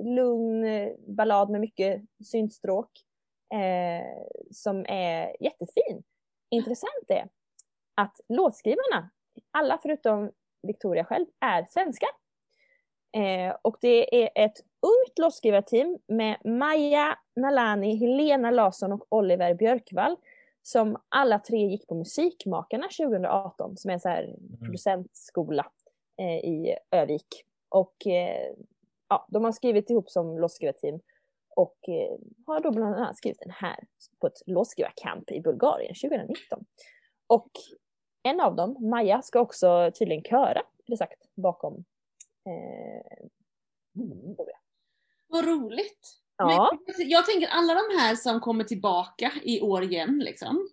lugn 0.00 0.64
eh, 0.64 0.92
ballad 1.06 1.50
med 1.50 1.60
mycket 1.60 2.02
syntstråk 2.24 2.90
eh, 3.54 4.06
som 4.50 4.86
är 4.88 5.36
jättefin. 5.40 6.02
Intressant 6.50 7.04
är 7.08 7.28
att 7.94 8.20
låtskrivarna, 8.28 9.10
alla 9.50 9.78
förutom 9.82 10.30
Victoria 10.62 11.04
själv, 11.04 11.26
är 11.40 11.66
svenskar. 11.70 12.08
Eh, 13.16 13.56
och 13.62 13.76
det 13.80 14.24
är 14.24 14.30
ett 14.44 14.58
ungt 14.82 15.18
låtskrivarteam 15.18 15.98
med 16.06 16.36
Maja 16.44 17.18
Nalani, 17.36 17.96
Helena 17.96 18.50
Larsson 18.50 18.92
och 18.92 19.06
Oliver 19.08 19.54
Björkvall 19.54 20.16
som 20.62 20.96
alla 21.08 21.38
tre 21.38 21.66
gick 21.66 21.86
på 21.86 21.94
Musikmakarna 21.94 22.88
2018 22.98 23.76
som 23.76 23.90
är 23.90 23.94
en 23.94 24.00
så 24.00 24.08
här 24.08 24.22
Mm. 24.24 24.58
producentskola 24.60 25.66
eh, 26.16 26.38
i 26.38 26.76
Övik. 26.90 27.44
Och 27.68 28.06
eh, 28.06 28.52
ja, 29.08 29.26
de 29.28 29.44
har 29.44 29.52
skrivit 29.52 29.90
ihop 29.90 30.10
som 30.10 30.38
låtskrivarteam 30.38 31.00
och 31.58 31.88
eh, 31.88 32.18
har 32.46 32.60
då 32.60 32.70
bland 32.70 32.94
annat 32.94 33.16
skrivit 33.16 33.40
den 33.40 33.52
här 33.56 33.76
på 34.20 34.26
ett 34.26 34.42
låtskrivarkamp 34.46 35.30
i 35.30 35.40
Bulgarien 35.40 35.94
2019. 35.94 36.64
Och 37.26 37.50
en 38.22 38.40
av 38.40 38.56
dem, 38.56 38.76
Maja, 38.90 39.22
ska 39.22 39.40
också 39.40 39.90
tydligen 39.98 40.24
köra, 40.24 40.62
det 40.86 40.96
sagt, 40.96 41.22
bakom 41.34 41.84
eh, 42.46 43.26
Victoria. 43.92 44.56
Vad 45.26 45.44
roligt! 45.44 46.20
Ja. 46.36 46.78
Men 46.98 47.08
jag 47.08 47.26
tänker 47.26 47.48
alla 47.48 47.74
de 47.74 47.98
här 47.98 48.16
som 48.16 48.40
kommer 48.40 48.64
tillbaka 48.64 49.32
i 49.42 49.60
år 49.60 49.82
igen 49.82 50.18
liksom, 50.18 50.68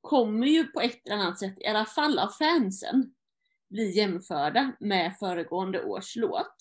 kommer 0.00 0.46
ju 0.46 0.64
på 0.64 0.80
ett 0.80 1.06
eller 1.06 1.16
annat 1.16 1.38
sätt, 1.38 1.54
i 1.60 1.66
alla 1.66 1.84
fall 1.84 2.18
av 2.18 2.28
fansen, 2.28 3.14
bli 3.70 3.96
jämförda 3.96 4.72
med 4.80 5.16
föregående 5.18 5.84
års 5.84 6.16
låt. 6.16 6.56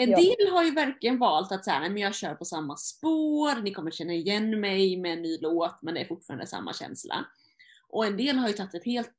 En 0.00 0.10
Ja. 0.10 0.16
del 0.16 0.52
har 0.52 0.64
ju 0.64 0.70
verkligen 0.70 1.18
valt 1.18 1.52
att 1.52 1.64
säga, 1.64 1.80
men 1.80 1.96
jag 1.98 2.14
kör 2.14 2.34
på 2.34 2.44
samma 2.44 2.76
spår, 2.76 3.62
ni 3.62 3.70
kommer 3.74 3.90
känna 3.90 4.12
igen 4.12 4.60
mig 4.60 4.96
med 4.96 5.12
en 5.12 5.22
ny 5.22 5.38
låt, 5.40 5.82
men 5.82 5.94
det 5.94 6.00
är 6.00 6.04
fortfarande 6.04 6.46
samma 6.46 6.72
känsla. 6.72 7.24
Och 7.88 8.06
en 8.06 8.16
del 8.16 8.36
har 8.36 8.48
ju 8.48 8.54
tagit 8.54 8.84
helt, 8.84 9.10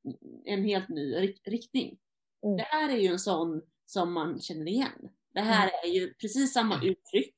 en 0.46 0.64
helt 0.64 0.90
ny 0.90 1.16
rik- 1.16 1.42
riktning. 1.48 1.98
Mm. 2.46 2.58
Det 2.58 2.64
här 2.64 2.90
är 2.90 2.98
ju 2.98 3.08
en 3.08 3.20
sån 3.20 3.62
som 3.86 4.14
man 4.14 4.40
känner 4.42 4.68
igen. 4.68 5.10
Det 5.34 5.40
här 5.42 5.68
Mm. 5.68 5.72
är 5.84 5.88
ju 6.00 6.14
precis 6.14 6.54
samma 6.54 6.76
uttryck, 6.84 7.36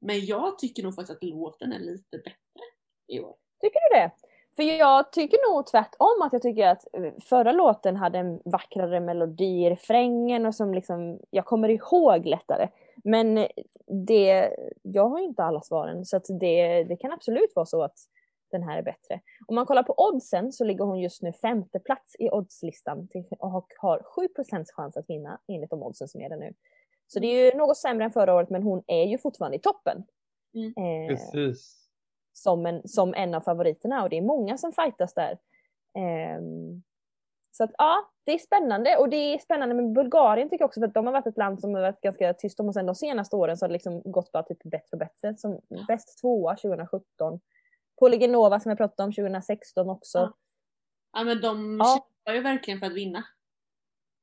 men 0.00 0.26
jag 0.26 0.58
tycker 0.58 0.82
nog 0.82 0.94
faktiskt 0.94 1.16
att 1.16 1.22
låten 1.24 1.72
är 1.72 1.78
lite 1.78 2.18
bättre 2.18 2.64
i 3.08 3.20
år. 3.20 3.36
Tycker 3.60 3.80
du 3.90 3.98
det? 3.98 4.10
För 4.56 4.62
jag 4.62 5.12
tycker 5.12 5.52
nog 5.52 5.66
tvärtom 5.66 6.22
att 6.22 6.32
jag 6.32 6.42
tycker 6.42 6.66
att 6.68 6.94
eh, 6.94 7.12
förra 7.24 7.52
låten 7.52 7.96
hade 7.96 8.18
en 8.18 8.40
vackrare 8.44 9.00
melodi 9.00 9.44
i 9.64 9.70
refrängen 9.70 10.46
och 10.46 10.54
som 10.54 10.74
liksom 10.74 11.20
jag 11.30 11.44
kommer 11.44 11.68
ihåg 11.68 12.26
lättare. 12.26 12.68
Men 13.04 13.48
det, 14.06 14.56
jag 14.82 15.08
har 15.08 15.18
ju 15.18 15.24
inte 15.24 15.42
alla 15.42 15.60
svaren 15.60 16.04
så 16.04 16.16
att 16.16 16.26
det, 16.40 16.84
det 16.84 16.96
kan 16.96 17.12
absolut 17.12 17.52
vara 17.54 17.66
så 17.66 17.82
att 17.82 17.98
den 18.50 18.62
här 18.62 18.78
är 18.78 18.82
bättre. 18.82 19.20
Om 19.46 19.54
man 19.54 19.66
kollar 19.66 19.82
på 19.82 19.94
oddsen 19.96 20.52
så 20.52 20.64
ligger 20.64 20.84
hon 20.84 21.00
just 21.00 21.22
nu 21.22 21.32
femte 21.32 21.78
plats 21.78 22.16
i 22.18 22.30
oddslistan 22.30 23.08
och 23.38 23.66
har 23.78 23.98
7% 24.48 24.64
chans 24.74 24.96
att 24.96 25.10
vinna 25.10 25.40
enligt 25.48 25.70
de 25.70 25.82
oddsen 25.82 26.08
som 26.08 26.20
är 26.20 26.28
där 26.28 26.36
nu. 26.36 26.54
Så 27.06 27.20
det 27.20 27.26
är 27.26 27.44
ju 27.44 27.58
något 27.58 27.76
sämre 27.76 28.04
än 28.04 28.12
förra 28.12 28.34
året 28.34 28.50
men 28.50 28.62
hon 28.62 28.82
är 28.86 29.04
ju 29.04 29.18
fortfarande 29.18 29.56
i 29.56 29.60
toppen. 29.60 30.04
Mm. 30.54 30.72
Eh, 30.76 31.08
Precis. 31.08 31.88
som 32.32 32.66
en, 32.66 32.88
som 32.88 33.14
en 33.14 33.34
av 33.34 33.40
favoriterna 33.40 34.02
och 34.02 34.10
det 34.10 34.18
är 34.18 34.22
många 34.22 34.58
som 34.58 34.72
fightas 34.72 35.14
där. 35.14 35.38
Ehm, 35.98 36.82
så 37.56 37.64
att 37.64 37.70
ja, 37.78 38.10
det 38.24 38.32
är 38.32 38.38
spännande 38.38 38.96
och 38.96 39.08
det 39.08 39.16
är 39.16 39.38
spännande 39.38 39.74
med 39.74 39.92
Bulgarien 39.92 40.48
tycker 40.50 40.62
jag 40.62 40.68
också 40.68 40.80
för 40.80 40.86
att 40.86 40.94
de 40.94 41.06
har 41.06 41.12
varit 41.12 41.26
ett 41.26 41.36
land 41.38 41.60
som 41.60 41.74
har 41.74 41.82
varit 41.82 42.00
ganska 42.00 42.34
tyst 42.34 42.60
om 42.60 42.68
och 42.68 42.74
sen 42.74 42.86
de 42.86 42.94
senaste 42.94 43.36
åren 43.36 43.56
så 43.56 43.64
har 43.64 43.68
det 43.68 43.72
liksom 43.72 44.02
gått 44.04 44.32
bara 44.32 44.42
typ 44.42 44.62
bättre 44.62 44.88
och 44.92 44.98
bättre. 44.98 45.36
Som 45.36 45.60
bäst 45.88 46.20
tvåa 46.20 46.56
2017. 46.56 47.40
Polygenova 48.00 48.60
som 48.60 48.68
jag 48.70 48.78
pratade 48.78 49.06
om 49.06 49.12
2016 49.12 49.90
också. 49.90 50.18
Ja. 50.18 50.34
Ja 51.12 51.24
men 51.24 51.40
de 51.40 51.78
Ja. 51.80 51.94
kämpar 51.94 52.34
ju 52.34 52.40
verkligen 52.40 52.80
för 52.80 52.86
att 52.86 52.92
vinna. 52.94 53.24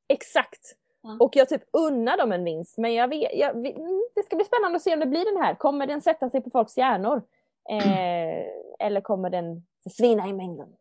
Exakt! 0.08 0.76
Ja. 1.02 1.18
Och 1.20 1.36
jag 1.36 1.50
typ 1.50 1.64
unnar 1.74 2.18
dem 2.18 2.32
en 2.32 2.44
vinst 2.44 2.78
men 2.78 2.94
jag 2.94 3.08
vet, 3.08 3.34
jag, 3.34 3.50
mm, 3.56 4.02
det 4.16 4.24
ska 4.24 4.36
bli 4.36 4.46
spännande 4.46 4.76
att 4.76 4.82
se 4.82 4.94
om 4.94 5.00
det 5.00 5.06
blir 5.06 5.34
den 5.34 5.44
här. 5.44 5.56
Kommer 5.56 5.88
den 5.88 6.02
sätta 6.02 6.30
sig 6.30 6.42
på 6.42 6.50
folks 6.50 6.78
hjärnor? 6.78 7.22
Eh, 7.70 8.46
eller 8.80 9.02
kommer 9.02 9.30
den 9.30 9.68
försvinna 9.84 10.28
i 10.28 10.34
mängden? 10.34 10.76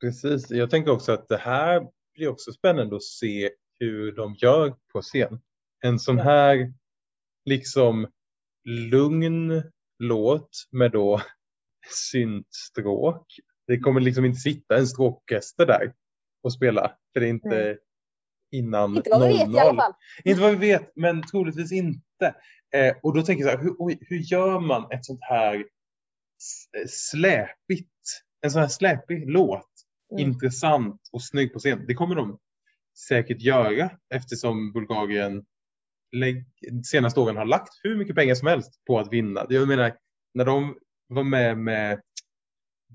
Precis. 0.00 0.50
Jag 0.50 0.70
tänker 0.70 0.90
också 0.90 1.12
att 1.12 1.28
det 1.28 1.36
här 1.36 1.86
blir 2.14 2.28
också 2.28 2.52
spännande 2.52 2.96
att 2.96 3.02
se 3.02 3.50
hur 3.78 4.12
de 4.12 4.34
gör 4.34 4.74
på 4.92 5.02
scen. 5.02 5.40
En 5.84 5.98
sån 5.98 6.18
här 6.18 6.72
liksom 7.44 8.06
lugn 8.64 9.62
låt 9.98 10.50
med 10.70 10.92
då 10.92 11.20
syntstråk. 11.90 13.26
Det 13.66 13.78
kommer 13.78 14.00
liksom 14.00 14.24
inte 14.24 14.38
sitta 14.40 14.76
en 14.76 14.86
stråkorkester 14.86 15.66
där 15.66 15.94
och 16.42 16.52
spela. 16.52 16.96
För 17.12 17.20
det 17.20 17.26
är 17.26 17.30
inte 17.30 17.48
Nej. 17.48 17.78
innan 18.50 18.96
Inte 18.96 19.10
vad 19.10 19.28
vi 19.28 19.38
vet 19.38 19.48
i 19.48 19.58
alla 19.58 19.72
00. 19.72 19.76
fall. 19.76 19.92
Inte 20.24 20.40
vad 20.40 20.50
vi 20.50 20.56
vet, 20.56 20.92
men 20.96 21.22
troligtvis 21.22 21.72
inte. 21.72 22.34
Eh, 22.74 22.96
och 23.02 23.14
då 23.14 23.22
tänker 23.22 23.44
jag 23.44 23.52
så 23.52 23.58
här, 23.58 23.64
hur, 23.64 23.98
hur 24.00 24.18
gör 24.18 24.60
man 24.60 24.90
ett 24.90 25.04
sånt 25.04 25.20
här 25.22 25.64
släpigt, 26.86 27.92
en 28.40 28.50
sån 28.50 28.60
här 28.60 28.68
släpig 28.68 29.30
låt 29.30 29.67
Mm. 30.10 30.26
intressant 30.28 31.00
och 31.12 31.22
snygg 31.22 31.52
på 31.52 31.58
scen. 31.58 31.84
Det 31.86 31.94
kommer 31.94 32.14
de 32.14 32.38
säkert 33.08 33.40
göra 33.40 33.90
eftersom 34.14 34.72
Bulgarien 34.72 35.44
senaste 36.84 37.20
åren 37.20 37.36
har 37.36 37.44
lagt 37.44 37.80
hur 37.82 37.96
mycket 37.96 38.16
pengar 38.16 38.34
som 38.34 38.48
helst 38.48 38.84
på 38.86 38.98
att 38.98 39.12
vinna. 39.12 39.46
Jag 39.48 39.68
menar, 39.68 39.96
när 40.34 40.44
de 40.44 40.78
var 41.06 41.22
med 41.22 41.58
med 41.58 42.00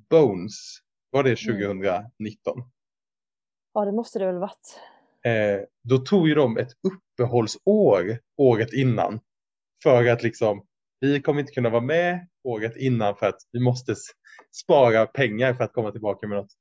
Bones, 0.09 0.53
var 1.09 1.23
det 1.23 1.35
2019? 1.35 2.63
Ja, 3.73 3.85
det 3.85 3.91
måste 3.91 4.19
det 4.19 4.25
väl 4.25 4.37
varit. 4.37 4.79
Eh, 5.25 5.67
då 5.83 5.97
tog 5.97 6.27
ju 6.27 6.35
de 6.35 6.57
ett 6.57 6.71
uppehållsår 6.83 8.19
året 8.37 8.73
innan. 8.73 9.19
För 9.83 10.07
att 10.07 10.23
liksom, 10.23 10.65
vi 10.99 11.21
kommer 11.21 11.39
inte 11.39 11.51
kunna 11.53 11.69
vara 11.69 11.81
med 11.81 12.27
året 12.43 12.77
innan 12.77 13.15
för 13.15 13.25
att 13.25 13.39
vi 13.51 13.59
måste 13.59 13.95
spara 14.63 15.05
pengar 15.05 15.53
för 15.53 15.63
att 15.63 15.73
komma 15.73 15.91
tillbaka 15.91 16.27
med 16.27 16.37
något 16.37 16.53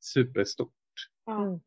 superstort. 0.00 0.72
Mm. 1.30 1.60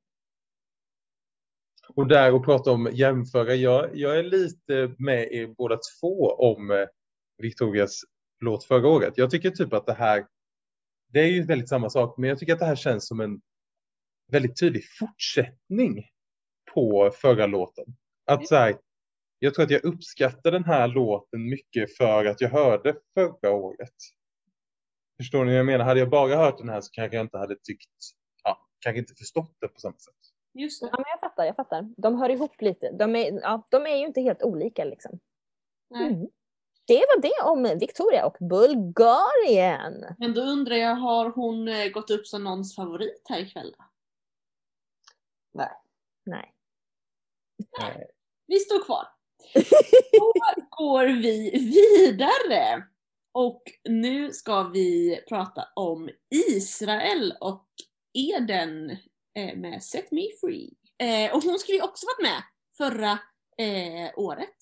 Och 1.96 2.08
där 2.08 2.34
och 2.34 2.46
prata 2.46 2.72
om 2.72 2.90
jämföra, 2.94 3.56
jag, 3.56 3.98
jag 3.98 4.20
är 4.20 4.24
lite 4.24 4.96
med 4.98 5.32
er 5.32 5.48
båda 5.48 5.80
två 6.00 6.26
om 6.28 6.72
eh, 6.72 6.88
Victorias 7.38 8.02
låt 8.40 8.64
förra 8.64 8.88
året. 8.88 9.14
Jag 9.18 9.32
tycker 9.32 9.50
typ 9.50 9.74
att 9.74 9.86
det 9.86 9.94
här, 9.94 10.28
det 11.08 11.20
är 11.20 11.28
ju 11.28 11.44
väldigt 11.44 11.70
samma 11.70 11.90
sak, 11.90 12.18
men 12.18 12.30
jag 12.30 12.40
tycker 12.40 12.54
att 12.54 12.60
det 12.60 12.66
här 12.66 12.76
känns 12.76 13.08
som 13.08 13.20
en 13.20 13.42
väldigt 14.32 14.60
tydlig 14.60 14.84
fortsättning 15.00 16.06
på 16.74 17.12
förra 17.16 17.46
låten. 17.46 17.86
Att 18.26 18.48
så 18.48 18.56
här, 18.56 18.76
jag 19.40 19.54
tror 19.54 19.66
att 19.66 19.72
jag 19.72 19.86
uppskattar 19.86 20.52
den 20.52 20.64
här 20.64 20.88
låten 20.88 21.50
mycket 21.50 21.98
för 21.98 22.26
att 22.26 22.42
jag 22.42 22.50
hörde 22.50 22.96
förra 23.14 23.52
året. 23.52 23.96
Förstår 25.18 25.46
ni 25.46 25.52
vad 25.52 25.60
jag 25.60 25.66
menar? 25.66 25.86
Hade 25.86 26.00
jag 26.00 26.10
bara 26.10 26.36
hört 26.36 26.58
den 26.58 26.70
här 26.70 26.82
så 26.82 26.92
kanske 26.92 27.18
jag 27.18 27.26
inte 27.26 27.38
hade 27.38 27.56
tyckt, 27.56 27.90
kanske 28.82 29.00
inte 29.00 29.14
förstått 29.14 29.56
det 29.60 29.68
på 29.68 29.80
samma 29.80 29.98
sätt. 29.98 30.16
Just 30.54 30.82
det. 30.82 30.90
Ja, 30.92 30.98
men 30.98 31.06
jag 31.10 31.20
fattar, 31.20 31.46
jag 31.46 31.56
fattar. 31.56 31.94
De 31.98 32.16
hör 32.16 32.30
ihop 32.30 32.62
lite. 32.62 32.92
De 32.92 33.16
är, 33.16 33.42
ja, 33.42 33.68
de 33.70 33.86
är 33.86 33.96
ju 33.96 34.06
inte 34.06 34.22
helt 34.22 34.44
olika 34.44 34.84
liksom. 34.84 35.20
Nej. 35.90 36.08
Mm. 36.08 36.28
Det 36.88 37.06
var 37.16 37.22
det 37.22 37.44
om 37.44 37.80
Victoria 37.80 38.26
och 38.26 38.38
Bulgarien. 38.40 40.16
Men 40.18 40.34
då 40.34 40.42
undrar 40.42 40.76
jag, 40.76 40.96
har 40.96 41.30
hon 41.30 41.68
eh, 41.68 41.88
gått 41.88 42.10
upp 42.10 42.28
som 42.28 42.44
någons 42.44 42.76
favorit 42.76 43.26
här 43.30 43.40
ikväll 43.40 43.76
då? 43.78 43.84
Nej. 46.26 46.54
Vi 48.48 48.60
står 48.60 48.86
kvar. 48.86 49.08
Då 50.12 50.34
går 50.70 51.06
vi 51.06 51.52
vidare. 51.52 52.84
Och 53.32 53.64
nu 53.90 54.32
ska 54.32 54.64
vi 54.64 55.20
prata 55.30 55.68
om 55.76 56.10
Israel 56.30 57.34
och 57.42 57.68
Eden 58.14 58.90
eh, 59.34 59.58
med 59.58 59.84
Set 59.84 60.12
Me 60.12 60.28
Free. 60.42 60.74
Eh, 60.98 61.36
och 61.36 61.44
hon 61.44 61.60
skulle 61.60 61.78
ju 61.78 61.84
också 61.84 62.06
varit 62.06 62.32
med 62.32 62.44
förra 62.78 63.12
eh, 63.58 64.12
året. 64.16 64.58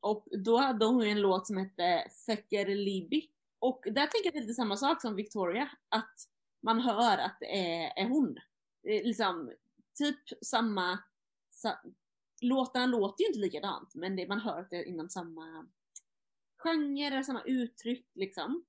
Och 0.00 0.26
då 0.44 0.56
hade 0.56 0.86
hon 0.86 1.02
en 1.02 1.20
låt 1.20 1.46
som 1.46 1.56
hette 1.56 2.08
Fecker 2.26 2.66
Libi. 2.66 3.28
Och 3.58 3.82
där 3.84 4.06
tänker 4.06 4.24
jag 4.24 4.28
att 4.28 4.32
det 4.32 4.38
är 4.38 4.42
lite 4.42 4.54
samma 4.54 4.76
sak 4.76 5.00
som 5.00 5.16
Victoria, 5.16 5.70
att 5.88 6.14
man 6.62 6.80
hör 6.80 7.18
att 7.18 7.36
det 7.40 7.58
är, 7.58 7.92
är 7.96 8.08
hon. 8.08 8.38
Är 8.82 9.04
liksom 9.04 9.52
typ 9.98 10.44
samma, 10.44 10.98
sa, 11.50 11.78
låtarna 12.40 12.86
låter 12.86 13.22
ju 13.22 13.28
inte 13.28 13.38
likadant 13.38 13.94
men 13.94 14.16
det, 14.16 14.28
man 14.28 14.40
hör 14.40 14.60
att 14.60 14.70
det 14.70 14.76
är 14.76 14.84
inom 14.84 15.08
samma 15.08 15.68
genre, 16.56 17.24
samma 17.24 17.42
uttryck 17.42 18.10
liksom. 18.14 18.64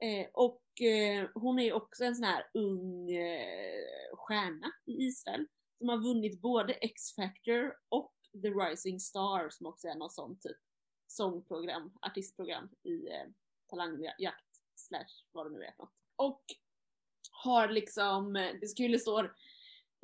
Eh, 0.00 0.26
och 0.32 0.62
eh, 0.82 1.28
hon 1.34 1.58
är 1.58 1.64
ju 1.64 1.72
också 1.72 2.04
en 2.04 2.14
sån 2.14 2.24
här 2.24 2.50
ung 2.54 3.10
eh, 3.10 4.16
stjärna 4.16 4.72
i 4.86 4.92
Israel 4.92 5.46
som 5.78 5.88
har 5.88 5.98
vunnit 5.98 6.40
både 6.40 6.72
X-Factor 6.72 7.74
och 7.88 8.14
The 8.42 8.48
Rising 8.48 9.00
Star 9.00 9.50
som 9.50 9.66
också 9.66 9.88
är 9.88 9.94
något 9.94 10.14
sånt 10.14 10.42
typ 10.42 10.56
sångprogram, 11.06 11.92
artistprogram 12.02 12.68
i 12.82 13.08
eh, 13.08 13.26
talangjakt 13.70 14.44
slash 14.74 15.24
vad 15.32 15.46
det 15.46 15.58
nu 15.58 15.64
är 15.64 15.74
något. 15.78 15.92
Och 16.16 16.42
har 17.30 17.68
liksom, 17.68 18.36
eh, 18.36 18.54
det 18.60 18.66
skulle 18.66 18.98
stå 18.98 19.28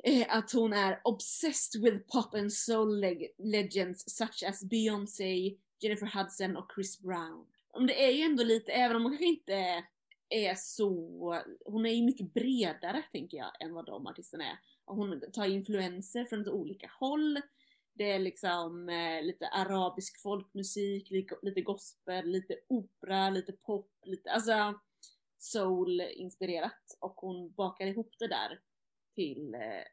eh, 0.03 0.37
att 0.37 0.51
hon 0.51 0.73
är 0.73 1.01
obsessed 1.03 1.81
with 1.81 1.97
pop 1.97 2.33
and 2.33 2.53
soul 2.53 2.99
leg 2.99 3.35
legends 3.37 4.17
such 4.17 4.43
as 4.43 4.63
Beyoncé, 4.63 5.57
Jennifer 5.79 6.19
Hudson 6.19 6.57
och 6.57 6.71
Chris 6.75 6.99
Brown. 6.99 7.45
Men 7.73 7.87
det 7.87 8.05
är 8.05 8.11
ju 8.11 8.21
ändå 8.21 8.43
lite, 8.43 8.71
även 8.71 8.95
om 8.95 9.03
hon 9.03 9.11
kanske 9.11 9.25
inte 9.25 9.85
är 10.33 10.55
så, 10.55 11.41
hon 11.65 11.85
är 11.85 11.89
ju 11.89 12.03
mycket 12.03 12.33
bredare 12.33 13.03
tänker 13.11 13.37
jag 13.37 13.51
än 13.61 13.73
vad 13.73 13.85
de 13.85 14.07
artisterna 14.07 14.45
är. 14.45 14.57
Hon 14.85 15.21
tar 15.33 15.45
influenser 15.45 16.25
från 16.25 16.39
lite 16.39 16.51
olika 16.51 16.91
håll. 16.99 17.41
Det 17.93 18.11
är 18.11 18.19
liksom 18.19 18.89
eh, 18.89 19.23
lite 19.23 19.47
arabisk 19.47 20.21
folkmusik, 20.21 21.09
lite, 21.09 21.35
lite 21.41 21.61
gospel, 21.61 22.25
lite 22.25 22.59
opera, 22.67 23.29
lite 23.29 23.51
pop, 23.51 23.91
lite 24.03 24.31
alltså 24.31 24.79
soul-inspirerat. 25.37 26.97
Och 26.99 27.13
hon 27.15 27.51
bakar 27.51 27.87
ihop 27.87 28.13
det 28.19 28.27
där 28.27 28.59
till, 29.15 29.53
eh, 29.55 29.83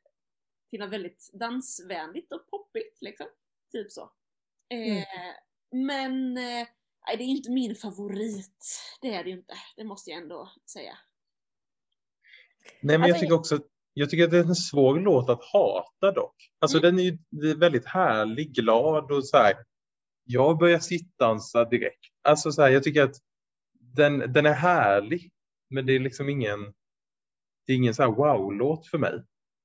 till 0.70 0.80
något 0.80 0.92
väldigt 0.92 1.30
dansvänligt 1.32 2.32
och 2.32 2.46
poppigt 2.50 2.98
liksom. 3.00 3.26
Typ 3.72 3.90
så. 3.90 4.12
Eh, 4.68 5.04
Men 5.70 6.36
eh, 6.36 6.68
det 7.16 7.24
är 7.24 7.26
inte 7.26 7.50
min 7.50 7.74
favorit. 7.74 8.80
Det 9.00 9.14
är 9.14 9.24
det 9.24 9.30
ju 9.30 9.36
inte. 9.36 9.54
Det 9.76 9.84
måste 9.84 10.10
jag 10.10 10.22
ändå 10.22 10.52
säga. 10.72 10.98
Nej, 12.80 12.98
men 12.98 13.00
jag 13.00 13.10
Alltså, 13.10 13.20
tycker 13.20 13.34
också 13.34 13.60
jag 13.94 14.10
tycker 14.10 14.24
att 14.24 14.30
det 14.30 14.38
är 14.38 14.44
en 14.44 14.54
svår 14.54 15.00
låt 15.00 15.30
att 15.30 15.44
hata 15.44 16.12
dock. 16.12 16.50
Alltså 16.58 16.78
Mm. 16.78 16.96
den 16.96 17.06
är 17.06 17.18
ju 17.44 17.54
väldigt 17.54 17.86
härlig, 17.86 18.52
glad 18.54 19.12
och 19.12 19.26
så 19.26 19.36
här. 19.36 19.54
Jag 20.24 20.58
börjar 20.58 20.78
sittdansa 20.78 21.64
direkt. 21.64 22.06
Alltså 22.22 22.52
så 22.52 22.62
här, 22.62 22.68
jag 22.68 22.82
tycker 22.82 23.02
att 23.02 23.16
den, 23.80 24.32
den 24.32 24.46
är 24.46 24.52
härlig, 24.52 25.30
men 25.70 25.86
det 25.86 25.92
är 25.92 25.98
liksom 25.98 26.28
ingen, 26.28 26.74
det 27.66 27.72
är 27.72 27.76
ingen 27.76 27.94
så 27.94 28.02
här 28.02 28.10
wow-låt 28.10 28.86
för 28.86 28.98
mig. 28.98 29.12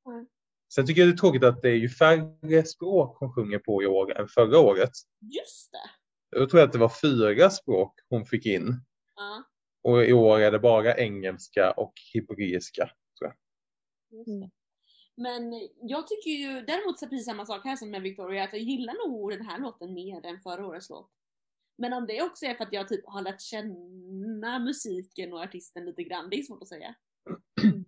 Mm. 0.07 0.27
Sen 0.73 0.87
tycker 0.87 1.01
jag 1.01 1.09
det 1.09 1.15
är 1.15 1.17
tråkigt 1.17 1.43
att 1.43 1.61
det 1.61 1.69
är 1.69 1.75
ju 1.75 1.89
färre 1.89 2.63
språk 2.63 3.17
hon 3.19 3.33
sjunger 3.33 3.59
på 3.59 3.83
i 3.83 3.85
år 3.85 4.17
än 4.17 4.27
förra 4.27 4.59
året. 4.59 4.91
Just 5.21 5.71
det! 5.71 5.89
Jag 6.29 6.49
tror 6.49 6.61
att 6.61 6.71
det 6.71 6.79
var 6.79 6.91
fyra 7.01 7.49
språk 7.49 7.99
hon 8.09 8.25
fick 8.25 8.45
in. 8.45 8.75
Ja, 9.15 9.43
Och 9.83 10.05
i 10.05 10.13
år 10.13 10.39
är 10.39 10.51
det 10.51 10.59
bara 10.59 10.97
engelska 10.97 11.71
och 11.71 11.93
hebreiska. 12.13 12.91
Mm. 14.11 14.49
Men 15.17 15.69
jag 15.81 16.07
tycker 16.07 16.29
ju 16.29 16.61
däremot 16.61 16.99
så 16.99 17.07
precis 17.07 17.25
samma 17.25 17.45
sak 17.45 17.61
här 17.63 17.75
som 17.75 17.91
med 17.91 18.01
Victoria, 18.01 18.43
att 18.43 18.53
jag 18.53 18.61
gillar 18.61 19.07
nog 19.07 19.31
den 19.31 19.45
här 19.45 19.59
låten 19.59 19.93
mer 19.93 20.25
än 20.25 20.39
förra 20.41 20.67
årets 20.67 20.89
låt. 20.89 21.09
Men 21.77 21.93
om 21.93 22.07
det 22.07 22.21
också 22.21 22.45
är 22.45 22.53
för 22.53 22.63
att 22.63 22.73
jag 22.73 22.87
typ 22.87 23.05
har 23.05 23.21
lärt 23.21 23.41
känna 23.41 24.59
musiken 24.59 25.33
och 25.33 25.41
artisten 25.41 25.85
lite 25.85 26.03
grann, 26.03 26.29
det 26.29 26.39
är 26.39 26.43
svårt 26.43 26.61
att 26.61 26.67
säga. 26.67 26.95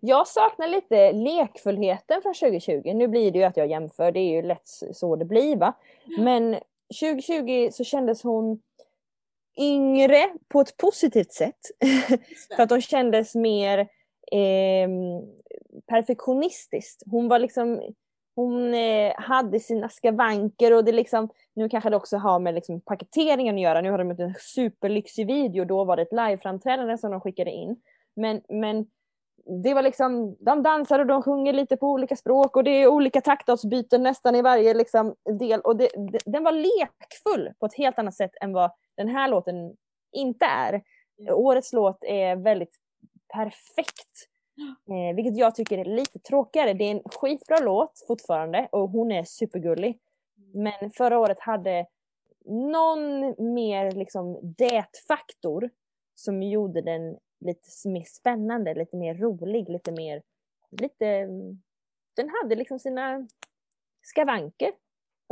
Jag 0.00 0.28
saknar 0.28 0.68
lite 0.68 1.12
lekfullheten 1.12 2.22
från 2.22 2.34
2020. 2.34 2.92
Nu 2.94 3.08
blir 3.08 3.30
det 3.30 3.38
ju 3.38 3.44
att 3.44 3.56
jag 3.56 3.70
jämför, 3.70 4.12
det 4.12 4.20
är 4.20 4.36
ju 4.36 4.42
lätt 4.42 4.68
så 4.92 5.16
det 5.16 5.24
blir 5.24 5.56
va. 5.56 5.72
Men 6.18 6.56
2020 7.00 7.68
så 7.72 7.84
kändes 7.84 8.22
hon 8.22 8.60
yngre 9.58 10.30
på 10.48 10.60
ett 10.60 10.76
positivt 10.76 11.32
sätt. 11.32 11.60
För 12.56 12.62
att 12.62 12.70
hon 12.70 12.80
kändes 12.80 13.34
mer 13.34 13.78
eh, 14.32 14.88
perfektionistiskt. 15.86 17.02
Hon 17.06 17.28
var 17.28 17.38
liksom, 17.38 17.82
hon 18.34 18.74
eh, 18.74 19.12
hade 19.16 19.60
sina 19.60 19.88
skavanker 19.88 20.74
och 20.74 20.84
det 20.84 20.92
liksom, 20.92 21.28
nu 21.54 21.68
kanske 21.68 21.90
det 21.90 21.96
också 21.96 22.16
har 22.16 22.38
med 22.38 22.54
liksom 22.54 22.80
paketeringen 22.80 23.54
att 23.54 23.60
göra. 23.60 23.80
Nu 23.80 23.90
har 23.90 23.98
de 23.98 24.10
gjort 24.10 24.20
en 24.20 24.34
superlyxig 24.34 25.26
video, 25.26 25.64
då 25.64 25.84
var 25.84 25.96
det 25.96 26.02
ett 26.02 26.12
liveframträdande 26.12 26.98
som 26.98 27.10
de 27.10 27.20
skickade 27.20 27.50
in. 27.50 27.76
Men, 28.16 28.40
men 28.48 28.86
det 29.46 29.74
var 29.74 29.82
liksom, 29.82 30.36
de 30.40 30.62
dansar 30.62 30.98
och 30.98 31.06
de 31.06 31.22
sjunger 31.22 31.52
lite 31.52 31.76
på 31.76 31.86
olika 31.86 32.16
språk 32.16 32.56
och 32.56 32.64
det 32.64 32.70
är 32.70 32.88
olika 32.88 33.20
taktavsbyten 33.20 34.02
nästan 34.02 34.34
i 34.34 34.42
varje 34.42 34.74
liksom, 34.74 35.14
del. 35.38 35.60
Och 35.60 35.76
det, 35.76 35.88
det, 36.12 36.18
den 36.24 36.44
var 36.44 36.52
lekfull 36.52 37.52
på 37.58 37.66
ett 37.66 37.74
helt 37.74 37.98
annat 37.98 38.14
sätt 38.14 38.32
än 38.40 38.52
vad 38.52 38.70
den 38.96 39.08
här 39.08 39.28
låten 39.28 39.76
inte 40.12 40.44
är. 40.44 40.82
Årets 41.30 41.72
låt 41.72 42.04
är 42.04 42.36
väldigt 42.36 42.76
perfekt. 43.34 44.28
Eh, 44.90 45.16
vilket 45.16 45.36
jag 45.36 45.54
tycker 45.54 45.78
är 45.78 45.84
lite 45.84 46.18
tråkigare. 46.18 46.72
Det 46.72 46.84
är 46.84 46.90
en 46.90 47.02
skitbra 47.04 47.58
låt 47.58 48.04
fortfarande 48.08 48.68
och 48.72 48.90
hon 48.90 49.12
är 49.12 49.24
supergullig. 49.24 49.98
Men 50.54 50.90
förra 50.90 51.18
året 51.18 51.40
hade 51.40 51.86
någon 52.44 53.34
mer 53.54 53.92
liksom 53.92 54.38
det-faktor 54.58 55.70
som 56.14 56.42
gjorde 56.42 56.80
den 56.80 57.16
lite 57.44 57.88
mer 57.88 58.04
spännande, 58.04 58.74
lite 58.74 58.96
mer 58.96 59.14
rolig, 59.14 59.68
lite 59.68 59.92
mer... 59.92 60.22
Lite, 60.70 61.06
mm, 61.06 61.62
den 62.16 62.30
hade 62.30 62.54
liksom 62.54 62.78
sina 62.78 63.28
skavanker 64.02 64.72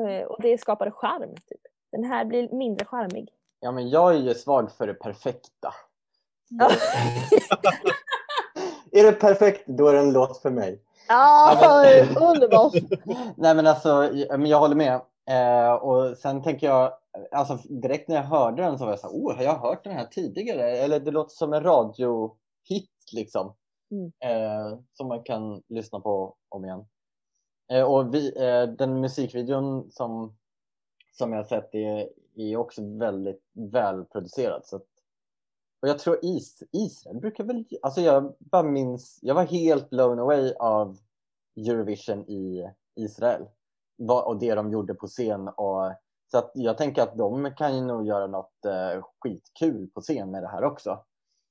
eh, 0.03 0.27
och 0.27 0.42
det 0.42 0.59
skapade 0.59 0.90
charm. 0.90 1.35
Typ. 1.35 1.61
Den 1.92 2.05
här 2.05 2.25
blir 2.25 2.48
mindre 2.48 2.87
charmig. 2.87 3.29
Ja, 3.61 3.72
men 3.72 3.90
jag 3.90 4.14
är 4.14 4.18
ju 4.18 4.35
svag 4.35 4.72
för 4.72 4.87
det 4.87 4.94
perfekta. 4.94 5.75
Ja, 6.48 6.70
Är 8.92 9.05
det 9.05 9.12
perfekt, 9.12 9.66
då 9.66 9.88
är 9.88 9.92
det 9.92 9.98
en 9.98 10.12
låt 10.12 10.42
för 10.42 10.51
mig. 10.51 10.81
ja 11.09 11.94
underbart! 12.16 12.72
Nej 13.37 13.55
men 13.55 13.66
alltså, 13.66 14.11
jag, 14.46 14.59
håller 14.59 14.75
med. 14.75 15.01
Eh, 15.31 15.72
och 15.72 16.16
sen 16.16 16.42
tänker 16.42 16.66
jag, 16.66 16.92
alltså 17.31 17.57
direkt 17.68 18.09
när 18.09 18.16
jag 18.16 18.22
hörde 18.22 18.62
den 18.62 18.79
så 18.79 18.85
var 18.85 18.92
jag 18.92 19.01
så 19.01 19.07
här, 19.07 19.14
oh, 19.16 19.37
har 19.37 19.42
jag 19.42 19.59
hört 19.59 19.85
den 19.85 19.92
här 19.92 20.07
tidigare? 20.07 20.70
Eller 20.70 21.01
det 21.01 21.11
låter 21.11 21.35
som 21.35 21.53
en 21.53 21.62
radiohit 21.62 22.90
liksom. 23.12 23.55
Mm. 23.90 24.12
Eh, 24.20 24.79
som 24.92 25.09
man 25.09 25.22
kan 25.22 25.62
lyssna 25.68 26.01
på 26.01 26.37
om 26.48 26.64
igen. 26.64 26.85
Eh, 27.72 27.83
och 27.92 28.14
vi, 28.14 28.37
eh, 28.46 28.62
den 28.62 29.01
musikvideon 29.01 29.90
som, 29.90 30.37
som 31.12 31.33
jag 31.33 31.38
har 31.38 31.44
sett 31.44 31.75
är, 31.75 32.09
är 32.37 32.57
också 32.57 32.83
väldigt 32.98 33.42
välproducerad. 33.53 34.64
Så 34.66 34.77
att, 34.77 34.87
och 35.83 35.88
jag 35.88 35.98
tror 35.98 36.18
is, 36.22 36.62
Israel 36.72 37.16
brukar 37.20 37.44
väl, 37.44 37.64
alltså 37.83 38.01
jag 38.01 38.35
bara 38.38 38.62
minns, 38.62 39.18
jag 39.22 39.35
var 39.35 39.44
helt 39.44 39.90
blown 39.90 40.18
away 40.18 40.53
av 40.55 40.98
Eurovision 41.57 42.28
i 42.30 42.70
Israel. 42.97 43.47
Vad- 43.97 44.24
Och 44.24 44.39
det 44.39 44.55
de 44.55 44.70
gjorde 44.72 44.95
på 44.95 45.07
scen. 45.07 45.49
Och, 45.49 45.72
så 46.33 46.39
att 46.39 46.51
jag 46.55 46.78
tänker 46.78 47.03
att 47.03 47.16
de 47.18 47.55
kan 47.57 47.76
ju 47.76 47.80
nog 47.85 48.07
göra 48.07 48.26
något 48.26 48.64
eh, 48.64 49.05
skitkul 49.20 49.91
på 49.95 50.01
scen 50.01 50.30
med 50.30 50.43
det 50.43 50.49
här 50.49 50.64
också. 50.64 51.05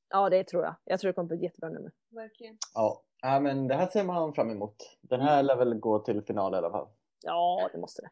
Ja, 0.10 0.30
det 0.30 0.44
tror 0.44 0.64
jag. 0.64 0.76
Jag 0.84 1.00
tror 1.00 1.10
det 1.10 1.14
kommer 1.14 1.28
bli 1.28 1.38
ett 1.38 1.44
jättebra 1.44 1.70
nummer. 1.70 1.92
Verkligen. 2.10 2.58
Ja, 2.74 3.02
ja 3.22 3.40
men 3.40 3.68
det 3.68 3.76
här 3.76 3.88
ser 3.90 4.04
man 4.04 4.34
fram 4.34 4.50
emot. 4.52 4.76
Den 5.02 5.22
här 5.22 5.44
lär 5.44 5.56
väl 5.56 5.74
gå 5.80 6.00
till 6.00 6.22
final 6.22 6.54
i 6.54 6.58
alla 6.58 6.72
fall. 6.72 6.88
Ja, 7.22 7.70
det 7.74 7.78
måste 7.78 8.02
det. 8.02 8.10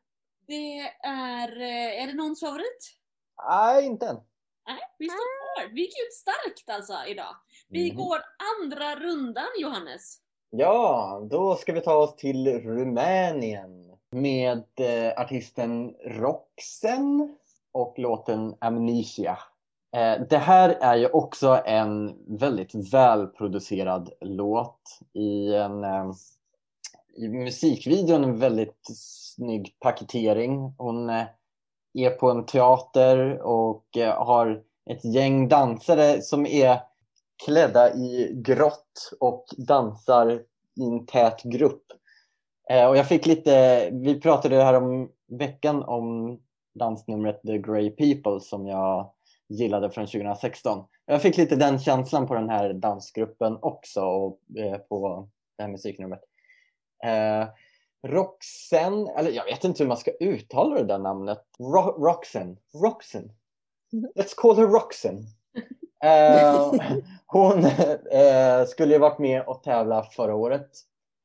Det 0.48 0.80
är, 1.08 1.62
eh, 1.62 2.04
är 2.04 2.08
det 2.08 2.14
någons 2.14 2.40
favorit? 2.40 2.96
Nej, 3.50 3.86
inte 3.86 4.08
än. 4.08 4.16
Nej, 4.68 4.80
vi 4.98 5.06
står 5.10 5.18
kvar. 5.18 5.74
Vi 5.74 5.82
gick 5.82 5.94
ut 6.08 6.14
starkt 6.14 6.70
alltså 6.70 6.94
idag. 7.08 7.36
Vi 7.70 7.90
Mhm. 7.92 7.98
går 7.98 8.18
andra 8.62 8.96
rundan 8.96 9.48
Johannes. 9.60 10.18
Ja, 10.50 11.28
då 11.32 11.56
ska 11.56 11.74
vi 11.74 11.82
ta 11.82 11.96
oss 11.96 12.16
till 12.16 12.60
Rumänien 12.62 13.79
med 14.12 14.64
eh, 14.76 15.22
artisten 15.22 15.96
Roxen. 16.06 17.36
och 17.72 18.00
låten 18.00 18.56
Amnesia. 18.60 19.38
Eh, 19.96 20.22
det 20.30 20.38
här 20.38 20.70
är 20.70 20.96
ju 20.96 21.08
också 21.08 21.62
en 21.66 22.16
väldigt 22.38 22.94
välproducerad 22.94 24.10
låt 24.22 25.00
i 25.14 25.54
en 25.54 25.84
eh, 25.84 26.12
i 27.18 27.28
musikvideon 27.28 28.24
en 28.24 28.40
väldigt 28.40 28.88
snygg 28.96 29.76
paketering. 29.80 30.74
Hon 30.78 31.10
eh, 31.10 31.26
är 31.94 32.10
på 32.10 32.32
en 32.32 32.46
teater 32.46 33.42
och 33.42 33.98
eh, 33.98 34.26
har 34.26 34.64
ett 34.90 35.06
gäng 35.06 35.48
dansare 35.48 36.22
som 36.22 36.46
är 36.46 36.80
klädda 37.46 37.94
i 37.94 38.32
grått 38.46 39.12
och 39.20 39.46
dansar 39.58 40.44
i 40.76 40.84
en 40.84 41.06
tät 41.06 41.44
grupp. 41.44 41.84
Eh, 42.70 42.88
och 42.88 42.98
jag 42.98 43.08
fick 43.08 43.26
lite, 43.26 43.90
vi 43.94 44.22
pratade 44.22 44.64
här 44.64 44.74
om 44.74 45.12
veckan 45.28 45.84
om 45.84 46.40
dansnumret 46.80 47.42
The 47.42 47.58
Grey 47.58 47.90
People 47.90 48.40
som 48.40 48.68
jag 48.68 49.12
gillade 49.50 49.92
från 49.92 50.06
2016. 50.06 50.86
Jag 51.06 51.22
fick 51.22 51.38
lite 51.38 51.56
den 51.56 51.80
känslan 51.80 52.28
på 52.28 52.34
den 52.34 52.50
här 52.50 52.74
dansgruppen 52.74 53.58
också 53.62 54.02
och 54.02 54.40
på 54.90 55.30
det 55.58 55.64
här 55.64 55.70
musiknumret. 55.70 56.22
Eh, 57.06 57.48
Roxen, 58.08 59.08
eller 59.08 59.32
jag 59.32 59.46
vet 59.46 59.64
inte 59.64 59.84
hur 59.84 59.88
man 59.88 59.98
ska 59.98 60.12
uttala 60.12 60.76
det 60.76 60.84
där 60.84 61.00
namnet. 61.00 61.42
Ro 61.60 62.06
Roxen. 62.06 62.58
Roxen. 62.84 63.32
Let's 64.16 64.34
call 64.38 64.56
her 64.56 64.68
Roxen. 64.68 65.26
Eh, 66.04 66.74
hon 67.26 67.66
eh, 68.12 68.66
skulle 68.68 68.94
ju 68.94 69.00
varit 69.00 69.20
med 69.20 69.42
och 69.42 69.64
tävla 69.64 70.04
förra 70.04 70.36
året 70.36 70.70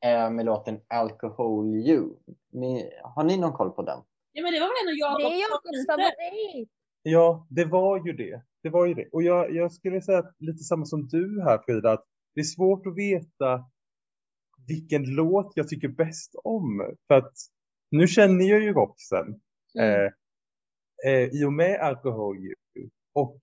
eh, 0.05 0.31
med 0.31 0.47
låten 0.47 0.81
Alcohol 0.89 1.67
You. 1.67 2.11
Ni, 2.53 2.91
har 3.03 3.25
ni 3.25 3.37
någon 3.37 3.53
koll 3.53 3.71
på 3.71 3.83
den? 3.83 3.99
Ja 4.33 4.43
men 4.43 4.53
det 4.53 4.61
var 4.61 4.67
väl 4.67 4.77
ändå 4.83 5.19
Det 5.19 5.35
är 5.35 5.41
Jakobs 5.41 5.87
favorit! 5.87 6.69
Ja, 7.03 7.47
det 7.51 7.65
var 7.65 8.07
ju 8.07 8.13
det. 8.13 8.43
Det 8.63 8.71
var 8.71 8.87
ju 8.87 8.95
det. 8.95 9.09
Och 9.13 9.23
jag, 9.23 9.55
jag 9.55 9.73
skulle 9.73 10.03
säga 10.03 10.25
lite 10.39 10.59
samma 10.59 10.85
som 10.85 11.09
du 11.09 11.43
här 11.43 11.59
Frida, 11.67 11.93
att 11.93 12.05
det 12.35 12.41
är 12.41 12.45
svårt 12.45 12.87
att 12.87 12.97
veta 12.97 13.65
vilken 14.69 15.03
låt 15.15 15.53
jag 15.55 15.69
tycker 15.69 15.89
bäst 15.89 16.35
om. 16.45 16.95
För 17.07 17.15
att 17.15 17.33
nu 17.91 18.07
känner 18.07 18.45
jag 18.45 18.63
ju 18.63 18.73
Roxen 18.73 19.41
mm. 19.79 20.07
eh, 20.07 20.13
eh, 21.13 21.29
i 21.29 21.45
och 21.45 21.53
med 21.53 21.81
Alcohol 21.81 22.37
You. 22.37 22.55
Och 23.13 23.41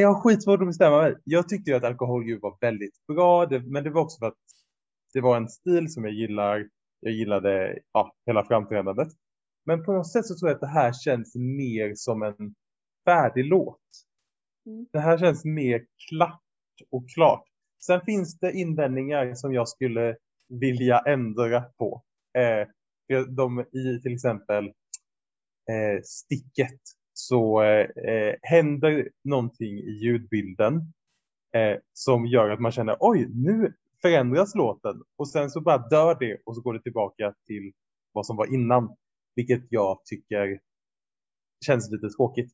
jag 0.00 0.12
har 0.12 0.20
skitsvårt 0.20 0.60
att 0.60 0.66
bestämma 0.66 0.96
mig. 0.96 1.14
Jag 1.24 1.48
tyckte 1.48 1.70
ju 1.70 1.76
att 1.76 1.84
Alcohol 1.84 2.28
You 2.28 2.40
var 2.40 2.56
väldigt 2.60 3.06
bra. 3.06 3.46
Det, 3.46 3.60
men 3.60 3.84
det 3.84 3.90
var 3.90 4.02
också 4.02 4.18
för 4.18 4.26
att 4.26 4.38
det 5.12 5.20
var 5.20 5.36
en 5.36 5.48
stil 5.48 5.92
som 5.92 6.04
jag 6.04 6.12
gillar. 6.12 6.68
Jag 7.00 7.12
gillade 7.12 7.78
ja, 7.92 8.12
hela 8.26 8.44
framträdandet. 8.44 9.08
Men 9.64 9.84
på 9.84 9.92
något 9.92 10.12
sätt 10.12 10.26
så 10.26 10.34
tror 10.34 10.50
jag 10.50 10.54
att 10.54 10.60
det 10.60 10.66
här 10.66 10.92
känns 10.92 11.34
mer 11.34 11.92
som 11.94 12.22
en 12.22 12.54
färdig 13.04 13.44
låt. 13.44 13.80
Mm. 14.66 14.86
Det 14.92 15.00
här 15.00 15.18
känns 15.18 15.44
mer 15.44 15.86
klart 16.08 16.40
och 16.90 17.08
klart. 17.14 17.44
Sen 17.86 18.00
finns 18.00 18.38
det 18.38 18.52
invändningar 18.52 19.34
som 19.34 19.54
jag 19.54 19.68
skulle 19.68 20.16
vilja 20.48 20.98
ändra 20.98 21.60
på. 21.60 22.02
Eh, 22.38 22.68
de, 23.28 23.60
I 23.60 24.00
till 24.02 24.14
exempel 24.14 24.64
eh, 25.70 26.02
sticket 26.04 26.80
så 27.12 27.62
eh, 27.62 27.86
eh, 28.12 28.34
händer 28.42 29.08
någonting 29.24 29.78
i 29.78 29.90
ljudbilden 29.90 30.74
eh, 31.54 31.78
som 31.92 32.26
gör 32.26 32.50
att 32.50 32.60
man 32.60 32.72
känner 32.72 32.96
oj, 33.00 33.28
nu 33.34 33.74
förändras 34.02 34.54
låten 34.54 35.02
och 35.16 35.28
sen 35.28 35.50
så 35.50 35.60
bara 35.60 35.88
dör 35.88 36.16
det 36.20 36.38
och 36.44 36.56
så 36.56 36.62
går 36.62 36.74
det 36.74 36.82
tillbaka 36.82 37.34
till 37.46 37.72
vad 38.12 38.26
som 38.26 38.36
var 38.36 38.54
innan. 38.54 38.96
Vilket 39.36 39.62
jag 39.68 40.04
tycker 40.04 40.60
känns 41.66 41.90
lite 41.90 42.08
tråkigt. 42.08 42.52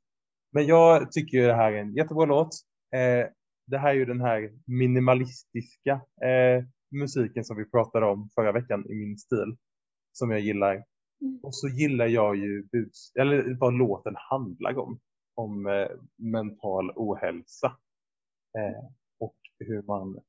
Men 0.52 0.66
jag 0.66 1.12
tycker 1.12 1.46
det 1.46 1.54
här 1.54 1.72
är 1.72 1.76
en 1.76 1.94
jättebra 1.94 2.24
låt. 2.24 2.48
Eh, 2.94 3.26
det 3.66 3.78
här 3.78 3.88
är 3.88 3.94
ju 3.94 4.04
den 4.04 4.20
här 4.20 4.52
minimalistiska 4.66 5.92
eh, 6.22 6.64
musiken 6.90 7.44
som 7.44 7.56
vi 7.56 7.64
pratade 7.64 8.06
om 8.06 8.28
förra 8.34 8.52
veckan 8.52 8.86
i 8.90 8.94
min 8.94 9.18
stil. 9.18 9.56
Som 10.12 10.30
jag 10.30 10.40
gillar. 10.40 10.84
Mm. 11.20 11.40
Och 11.42 11.54
så 11.54 11.68
gillar 11.68 12.06
jag 12.06 12.36
ju 12.36 12.62
buds 12.72 13.12
eller 13.16 13.56
vad 13.60 13.74
låten 13.74 14.14
handlar 14.16 14.78
om. 14.78 14.98
Om 15.34 15.66
eh, 15.66 15.88
mental 16.16 16.92
ohälsa. 16.96 17.66
Eh, 18.58 18.84
och 19.18 19.36
hur 19.58 19.82
man 19.82 20.20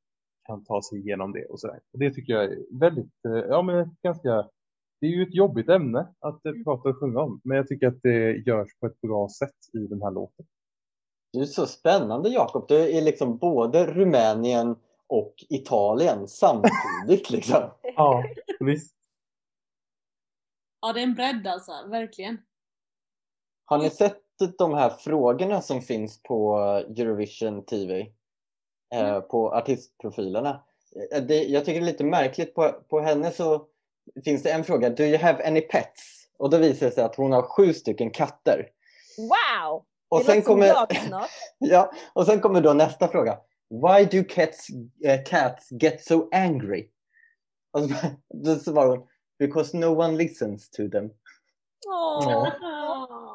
kan 0.50 0.64
ta 0.64 0.82
sig 0.82 1.00
igenom 1.00 1.32
det 1.32 1.46
och 1.46 1.60
sådär. 1.60 1.80
Det 1.94 2.12
tycker 2.12 2.34
jag 2.34 2.44
är 2.44 2.80
väldigt, 2.80 3.26
eh, 3.26 3.46
ja 3.50 3.62
men 3.62 3.96
ganska, 4.04 4.50
det 5.02 5.08
är 5.08 5.12
ju 5.12 5.24
ett 5.24 5.36
jobbigt 5.36 5.70
ämne 5.70 6.08
att 6.20 6.46
eh, 6.46 6.54
prata 6.64 6.90
och 6.90 7.00
sjunga 7.00 7.20
om. 7.20 7.42
Men 7.44 7.58
jag 7.58 7.68
tycker 7.68 7.88
att 7.88 8.02
det 8.04 8.32
görs 8.32 8.70
på 8.80 8.86
ett 8.86 9.02
bra 9.02 9.30
sätt 9.30 9.56
i 9.74 9.88
den 9.88 10.02
här 10.02 10.12
låten. 10.12 10.46
Du 11.34 11.42
är 11.42 11.46
så 11.46 11.66
spännande 11.66 12.30
Jakob. 12.30 12.66
Du 12.68 12.98
är 12.98 13.02
liksom 13.02 13.38
både 13.38 13.86
Rumänien 13.86 14.76
och 15.08 15.34
Italien 15.50 16.28
samtidigt 16.28 17.30
liksom. 17.30 17.62
ja, 17.96 18.24
visst. 18.60 18.99
Ja, 20.82 20.94
det 20.94 21.00
är 21.00 21.04
en 21.04 21.14
bredd 21.14 21.48
alltså, 21.48 21.72
verkligen. 21.88 22.38
Har 23.66 23.78
ni 23.78 23.90
sett 23.90 24.24
de 24.58 24.74
här 24.74 24.90
frågorna 24.90 25.62
som 25.62 25.82
finns 25.82 26.24
på 26.24 26.58
Eurovision 26.98 27.66
TV? 27.66 28.00
Eh, 28.94 29.10
mm. 29.10 29.22
På 29.22 29.56
artistprofilerna. 29.56 30.64
Eh, 31.14 31.24
det, 31.24 31.44
jag 31.44 31.66
tycker 31.66 31.80
det 31.80 31.86
är 31.86 31.92
lite 31.92 32.04
märkligt. 32.04 32.56
På, 32.56 32.72
på 32.90 33.00
henne 33.00 33.32
så 33.32 33.66
finns 34.26 34.44
det 34.44 34.52
en 34.52 34.64
fråga. 34.64 34.90
Do 34.90 35.04
you 35.04 35.18
have 35.18 35.48
any 35.48 35.62
pets? 35.62 36.28
Och 36.38 36.50
då 36.50 36.58
visar 36.58 36.86
det 36.86 36.92
sig 36.92 37.04
att 37.04 37.16
hon 37.16 37.32
har 37.32 37.42
sju 37.42 37.74
stycken 37.74 38.12
katter. 38.12 38.70
Wow! 39.18 39.86
Och 40.10 40.22
sen, 40.22 40.42
kommer, 40.42 40.74
ja, 41.58 41.92
och 42.14 42.26
sen 42.26 42.40
kommer 42.40 42.62
då 42.62 42.74
nästa 42.74 43.08
fråga. 43.08 43.38
Why 43.70 44.06
do 44.06 44.28
cats, 44.30 44.68
uh, 45.06 45.24
cats 45.26 45.72
get 45.72 46.04
so 46.06 46.30
angry? 46.32 46.90
Och 47.72 47.82
så, 47.82 47.96
då 48.34 48.56
svarar 48.56 48.90
hon. 48.90 49.08
Because 49.40 49.78
no 49.78 49.88
one 49.88 50.18
listens 50.18 50.70
to 50.70 50.90
them. 50.90 51.10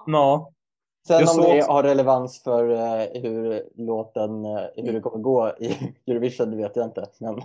Ja. 0.07 0.51
Sen 1.07 1.21
jag 1.21 1.31
om 1.31 1.43
det 1.43 1.59
också... 1.59 1.73
har 1.73 1.83
relevans 1.83 2.43
för 2.43 2.71
uh, 2.71 3.23
hur 3.23 3.63
låten, 3.75 4.45
uh, 4.45 4.69
hur 4.77 4.93
det 4.93 5.01
kommer 5.01 5.19
gå 5.19 5.55
i 5.61 5.95
Eurovision, 6.07 6.51
det 6.51 6.57
vet 6.57 6.77
jag 6.77 6.87
inte. 6.87 7.07
Men... 7.21 7.41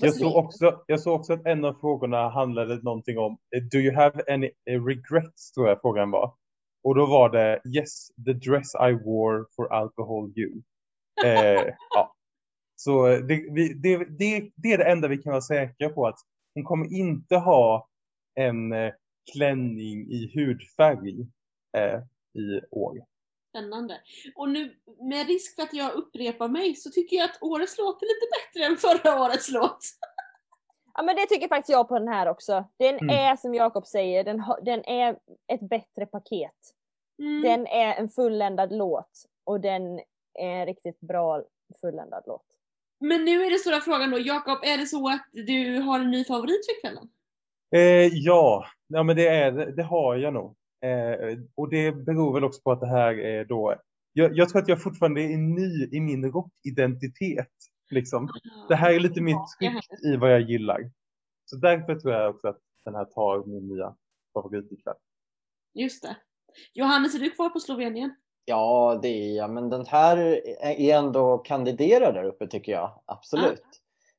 Jag 0.00 0.14
såg, 0.14 0.36
också, 0.36 0.82
jag 0.86 1.00
såg 1.00 1.20
också 1.20 1.32
att 1.32 1.46
en 1.46 1.64
av 1.64 1.74
frågorna 1.80 2.28
handlade 2.28 2.76
någonting 2.82 3.18
om 3.18 3.38
Do 3.72 3.78
you 3.78 3.94
have 3.94 4.22
any 4.28 4.50
regrets, 4.66 5.52
tror 5.52 5.68
jag 5.68 5.80
frågan 5.80 6.10
var. 6.10 6.34
Och 6.84 6.94
då 6.94 7.06
var 7.06 7.30
det 7.30 7.60
Yes, 7.76 8.08
the 8.26 8.32
dress 8.32 8.74
I 8.74 8.92
wore 8.92 9.44
for 9.56 9.72
alcohol 9.72 10.32
you. 10.36 10.62
Eh, 11.24 11.74
ja. 11.94 12.14
Så 12.76 13.06
det, 13.06 13.54
det, 13.54 13.74
det, 13.74 14.06
det, 14.56 14.72
är 14.72 14.78
det 14.78 14.90
enda 14.90 15.08
vi 15.08 15.18
kan 15.18 15.30
vara 15.30 15.42
säkra 15.42 15.88
på 15.88 16.06
att 16.06 16.18
hon 16.56 16.64
kommer 16.64 16.92
inte 16.92 17.36
ha 17.36 17.88
en 18.34 18.72
eh, 18.72 18.92
klänning 19.32 20.00
i 20.10 20.32
hudfärg 20.34 21.20
eh, 21.76 22.00
i 22.42 22.60
år. 22.70 23.04
Spännande. 23.48 24.00
Och 24.34 24.48
nu 24.48 24.74
med 25.00 25.26
risk 25.26 25.54
för 25.54 25.62
att 25.62 25.72
jag 25.72 25.92
upprepar 25.92 26.48
mig 26.48 26.74
så 26.74 26.90
tycker 26.90 27.16
jag 27.16 27.24
att 27.24 27.42
årets 27.42 27.78
låt 27.78 28.02
är 28.02 28.06
lite 28.06 28.26
bättre 28.36 28.66
än 28.66 28.76
förra 28.76 29.24
årets 29.24 29.50
låt. 29.50 29.78
Ja 30.98 31.02
men 31.02 31.16
det 31.16 31.26
tycker 31.26 31.48
faktiskt 31.48 31.72
jag 31.72 31.88
på 31.88 31.98
den 31.98 32.08
här 32.08 32.28
också. 32.28 32.64
Den 32.78 32.98
mm. 32.98 33.08
är 33.08 33.36
som 33.36 33.54
Jakob 33.54 33.86
säger, 33.86 34.24
den, 34.24 34.42
den 34.62 34.84
är 34.84 35.18
ett 35.52 35.68
bättre 35.68 36.06
paket. 36.06 36.54
Mm. 37.18 37.42
Den 37.42 37.66
är 37.66 37.94
en 37.94 38.08
fulländad 38.08 38.72
låt 38.72 39.10
och 39.44 39.60
den 39.60 40.00
är 40.34 40.60
en 40.60 40.66
riktigt 40.66 41.00
bra 41.00 41.42
fulländad 41.80 42.22
låt. 42.26 42.55
Men 43.00 43.24
nu 43.24 43.44
är 43.44 43.50
det 43.50 43.58
stora 43.58 43.80
frågan 43.80 44.10
då, 44.10 44.18
Jakob, 44.18 44.58
är 44.62 44.78
det 44.78 44.86
så 44.86 45.08
att 45.08 45.26
du 45.32 45.78
har 45.78 46.00
en 46.00 46.10
ny 46.10 46.24
favorit 46.24 46.66
för 46.66 46.80
kvällen? 46.80 47.08
Eh, 47.74 48.10
ja, 48.12 48.66
ja 48.86 49.02
men 49.02 49.16
det, 49.16 49.28
är, 49.28 49.52
det 49.52 49.82
har 49.82 50.16
jag 50.16 50.34
nog. 50.34 50.56
Eh, 50.84 51.38
och 51.54 51.70
det 51.70 51.92
beror 51.92 52.34
väl 52.34 52.44
också 52.44 52.62
på 52.62 52.72
att 52.72 52.80
det 52.80 52.86
här 52.86 53.20
är 53.20 53.44
då, 53.44 53.74
jag, 54.12 54.36
jag 54.36 54.48
tror 54.48 54.62
att 54.62 54.68
jag 54.68 54.82
fortfarande 54.82 55.20
är 55.20 55.36
ny 55.36 55.88
i 55.92 56.00
min 56.00 56.32
rockidentitet. 56.32 57.52
Liksom. 57.90 58.24
Ah, 58.24 58.68
det 58.68 58.74
här 58.74 58.92
är 58.92 59.00
lite 59.00 59.20
mer 59.20 59.36
tryggt 59.58 60.04
i 60.04 60.16
vad 60.16 60.32
jag 60.32 60.40
gillar. 60.40 60.90
Så 61.44 61.56
därför 61.56 61.94
tror 61.94 62.14
jag 62.14 62.34
också 62.34 62.48
att 62.48 62.60
den 62.84 62.94
här 62.94 63.04
tar 63.04 63.44
min 63.46 63.68
nya 63.68 63.96
favorit 64.34 64.72
ikväll. 64.72 64.94
Just 65.74 66.02
det. 66.02 66.16
Johannes, 66.72 67.14
är 67.14 67.18
du 67.18 67.30
kvar 67.30 67.48
på 67.48 67.60
Slovenien? 67.60 68.14
Ja, 68.48 68.98
det 69.02 69.08
är 69.08 69.36
jag. 69.36 69.50
Men 69.50 69.70
den 69.70 69.86
här 69.86 70.16
är 70.60 70.96
ändå 70.96 71.38
kandiderar 71.38 72.12
där 72.12 72.24
uppe 72.24 72.46
tycker 72.46 72.72
jag. 72.72 73.02
Absolut. 73.06 73.62
Ah. 73.64 73.76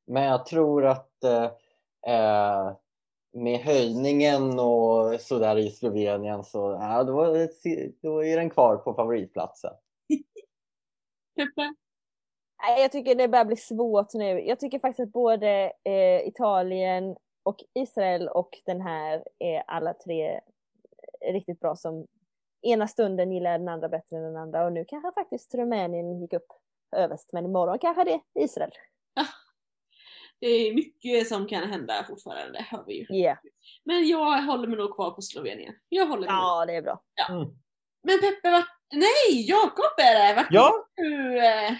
Men 0.07 0.23
jag 0.23 0.45
tror 0.45 0.85
att 0.85 1.23
eh, 1.23 1.43
eh, 2.13 2.75
med 3.33 3.59
höjningen 3.59 4.59
och 4.59 5.21
sådär 5.21 5.57
i 5.57 5.71
Slovenien 5.71 6.43
så 6.43 6.57
ja, 6.81 7.03
då, 7.03 7.25
då 8.01 8.23
är 8.23 8.37
den 8.37 8.49
kvar 8.49 8.77
på 8.77 8.93
favoritplatsen. 8.93 9.73
Jag 12.77 12.91
tycker 12.91 13.15
det 13.15 13.27
börjar 13.27 13.45
bli 13.45 13.55
svårt 13.55 14.13
nu. 14.13 14.41
Jag 14.41 14.59
tycker 14.59 14.79
faktiskt 14.79 15.07
att 15.07 15.13
både 15.13 15.73
eh, 15.83 16.27
Italien 16.27 17.15
och 17.43 17.57
Israel 17.73 18.27
och 18.27 18.49
den 18.65 18.81
här 18.81 19.23
är 19.39 19.63
alla 19.67 19.93
tre 19.93 20.39
riktigt 21.31 21.59
bra 21.59 21.75
som 21.75 22.07
ena 22.67 22.87
stunden 22.87 23.31
gillar 23.31 23.51
jag 23.51 23.61
den 23.61 23.69
andra 23.69 23.89
bättre 23.89 24.17
än 24.17 24.23
den 24.23 24.37
andra 24.37 24.65
och 24.65 24.73
nu 24.73 24.85
kanske 24.87 25.11
faktiskt 25.11 25.55
Rumänien 25.55 26.21
gick 26.21 26.33
upp 26.33 26.47
överst 26.95 27.29
men 27.33 27.45
imorgon 27.45 27.79
kanske 27.79 28.03
det 28.03 28.11
är 28.13 28.43
Israel. 28.43 28.71
Det 30.39 30.47
är 30.47 30.73
mycket 30.75 31.27
som 31.27 31.47
kan 31.47 31.69
hända 31.69 32.05
fortfarande, 32.07 32.65
hör 32.69 32.83
vi 32.87 32.93
ju. 32.93 33.17
Yeah. 33.17 33.37
Men 33.85 34.07
jag 34.07 34.41
håller 34.43 34.67
mig 34.67 34.77
nog 34.77 34.95
kvar 34.95 35.11
på 35.11 35.21
Slovenien. 35.21 35.73
Jag 35.89 36.05
håller 36.05 36.21
mig. 36.27 36.29
Ja, 36.35 36.65
det 36.65 36.75
är 36.75 36.81
bra. 36.81 37.03
Mm. 37.29 37.47
Men 38.03 38.19
Peppe, 38.19 38.51
vart... 38.51 38.69
Nej, 38.93 39.49
Jakob 39.49 39.99
är 39.99 40.27
det! 40.29 40.35
Vart 40.35 40.47
Ja. 40.51 40.71
är 40.95 41.03
du? 41.03 41.45
eh? 41.45 41.73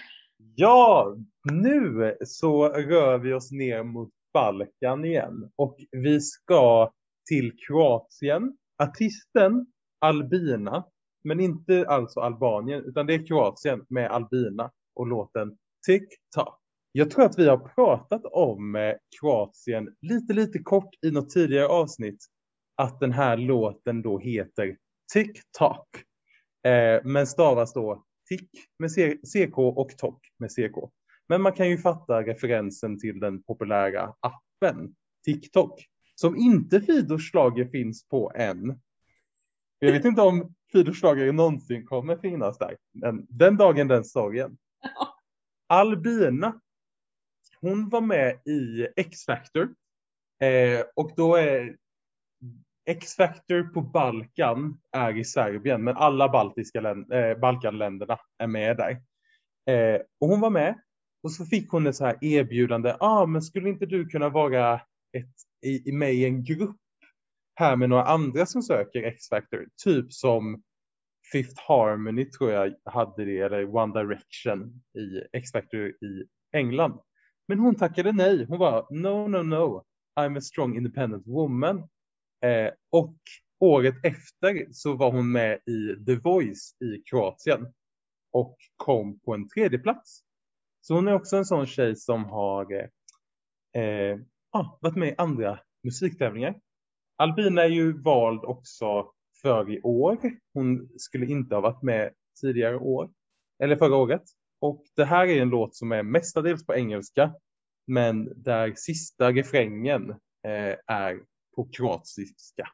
Ja, 0.54 1.16
nu 1.52 2.16
så 2.26 2.68
rör 2.68 3.18
vi 3.18 3.32
oss 3.32 3.50
ner 3.52 3.82
mot 3.82 4.10
Balkan 4.32 5.04
igen 5.04 5.52
och 5.56 5.76
vi 5.90 6.20
ska 6.20 6.92
till 7.28 7.52
Kroatien. 7.66 8.56
Artisten 8.82 9.66
Albina, 9.98 10.84
men 11.24 11.40
inte 11.40 11.86
alltså 11.88 12.20
Albanien 12.20 12.84
utan 12.84 13.06
det 13.06 13.14
är 13.14 13.26
Kroatien 13.26 13.84
med 13.88 14.10
Albina 14.10 14.70
och 14.94 15.06
låten 15.06 15.56
TikTok. 15.86 16.58
Jag 16.92 17.10
tror 17.10 17.24
att 17.24 17.38
vi 17.38 17.48
har 17.48 17.58
pratat 17.58 18.24
om 18.24 18.76
eh, 18.76 18.94
Kroatien 19.20 19.94
lite, 20.00 20.32
lite 20.32 20.58
kort 20.58 20.94
i 21.06 21.10
något 21.10 21.30
tidigare 21.30 21.66
avsnitt. 21.66 22.24
Att 22.76 23.00
den 23.00 23.12
här 23.12 23.36
låten 23.36 24.02
då 24.02 24.18
heter 24.18 24.76
TikTok. 25.12 25.88
Eh, 26.66 27.00
men 27.04 27.26
stavas 27.26 27.72
då 27.72 28.04
Tick 28.28 28.50
med 28.78 28.90
CK 29.22 29.58
och 29.58 29.98
Tok 29.98 30.20
med 30.38 30.50
CK. 30.50 30.92
Men 31.28 31.42
man 31.42 31.52
kan 31.52 31.68
ju 31.70 31.78
fatta 31.78 32.22
referensen 32.22 33.00
till 33.00 33.20
den 33.20 33.42
populära 33.42 34.14
appen 34.20 34.94
TikTok. 35.24 35.84
Som 36.14 36.36
inte 36.36 36.80
Fidors 36.80 37.30
Schlager 37.30 37.64
finns 37.64 38.08
på 38.08 38.32
än. 38.34 38.80
Jag 39.78 39.92
vet 39.92 40.04
inte 40.04 40.22
om 40.22 40.54
Fidors 40.72 41.00
Schlager 41.00 41.32
någonsin 41.32 41.86
kommer 41.86 42.16
finnas 42.16 42.58
där. 42.58 42.76
Men 42.92 43.26
den 43.28 43.56
dagen 43.56 43.88
den 43.88 44.04
sorgen. 44.04 44.58
Albina. 45.68 46.60
Hon 47.60 47.88
var 47.88 48.00
med 48.00 48.40
i 48.46 48.88
X-Factor. 48.96 49.74
Eh, 50.42 50.84
och 50.96 51.12
då 51.16 51.36
är 51.36 51.76
X-Factor 52.86 53.62
på 53.62 53.80
Balkan 53.80 54.80
är 54.92 55.16
i 55.16 55.24
Serbien, 55.24 55.84
men 55.84 55.96
alla 55.96 56.28
baltiska 56.28 56.80
län- 56.80 57.12
eh, 57.12 57.38
Balkanländerna 57.38 58.18
är 58.38 58.46
med 58.46 58.76
där. 58.76 58.90
Eh, 59.66 60.00
och 60.20 60.28
hon 60.28 60.40
var 60.40 60.50
med 60.50 60.80
och 61.22 61.32
så 61.32 61.44
fick 61.44 61.70
hon 61.70 61.86
ett 61.86 61.96
så 61.96 62.04
här 62.04 62.18
erbjudande. 62.24 62.96
ah, 63.00 63.26
men 63.26 63.42
skulle 63.42 63.68
inte 63.68 63.86
du 63.86 64.06
kunna 64.08 64.28
vara 64.28 64.74
ett, 65.12 65.34
i, 65.66 65.88
i 65.88 65.92
med 65.92 66.14
i 66.14 66.24
en 66.24 66.44
grupp 66.44 66.76
här 67.58 67.76
med 67.76 67.88
några 67.88 68.04
andra 68.04 68.46
som 68.46 68.62
söker 68.62 69.02
X-Factor? 69.02 69.66
Typ 69.84 70.12
som 70.12 70.62
Fifth 71.32 71.62
Harmony 71.68 72.24
tror 72.24 72.50
jag 72.50 72.74
hade 72.84 73.24
det, 73.24 73.38
eller 73.38 73.76
One 73.76 74.00
Direction 74.00 74.82
i 74.98 75.36
X-Factor 75.36 75.88
i 75.88 76.24
England. 76.52 77.00
Men 77.48 77.58
hon 77.58 77.74
tackade 77.74 78.12
nej. 78.12 78.46
Hon 78.48 78.58
var 78.58 78.86
no, 78.90 79.28
no, 79.28 79.42
no. 79.42 79.84
I'm 80.20 80.38
a 80.38 80.40
strong 80.40 80.76
independent 80.76 81.26
woman. 81.26 81.78
Eh, 82.44 82.70
och 82.92 83.16
året 83.60 83.94
efter 84.02 84.66
så 84.72 84.96
var 84.96 85.12
hon 85.12 85.32
med 85.32 85.54
i 85.54 86.04
The 86.06 86.14
Voice 86.14 86.76
i 86.80 87.02
Kroatien 87.10 87.66
och 88.32 88.56
kom 88.76 89.20
på 89.20 89.34
en 89.34 89.48
tredje 89.48 89.78
plats. 89.78 90.20
Så 90.80 90.94
hon 90.94 91.08
är 91.08 91.14
också 91.14 91.36
en 91.36 91.44
sån 91.44 91.66
tjej 91.66 91.96
som 91.96 92.24
har 92.24 92.72
eh, 92.72 93.82
eh, 93.82 94.18
ah, 94.50 94.78
varit 94.80 94.96
med 94.96 95.08
i 95.08 95.14
andra 95.18 95.60
musiktävlingar. 95.84 96.60
Albina 97.18 97.62
är 97.62 97.68
ju 97.68 98.02
vald 98.02 98.44
också 98.44 99.10
för 99.42 99.70
i 99.70 99.80
år. 99.80 100.18
Hon 100.54 100.88
skulle 100.96 101.26
inte 101.26 101.54
ha 101.54 101.60
varit 101.60 101.82
med 101.82 102.12
tidigare 102.40 102.76
år, 102.76 103.10
eller 103.62 103.76
förra 103.76 103.96
året. 103.96 104.22
Och 104.60 104.84
det 104.96 105.04
här 105.04 105.26
är 105.26 105.42
en 105.42 105.48
låt 105.48 105.76
som 105.76 105.92
är 105.92 106.02
mestadels 106.02 106.66
på 106.66 106.74
engelska, 106.74 107.34
men 107.86 108.42
där 108.42 108.72
sista 108.76 109.32
refrängen 109.32 110.10
eh, 110.44 110.76
är 110.86 111.20
på 111.56 111.68
kroatiska 111.72 112.68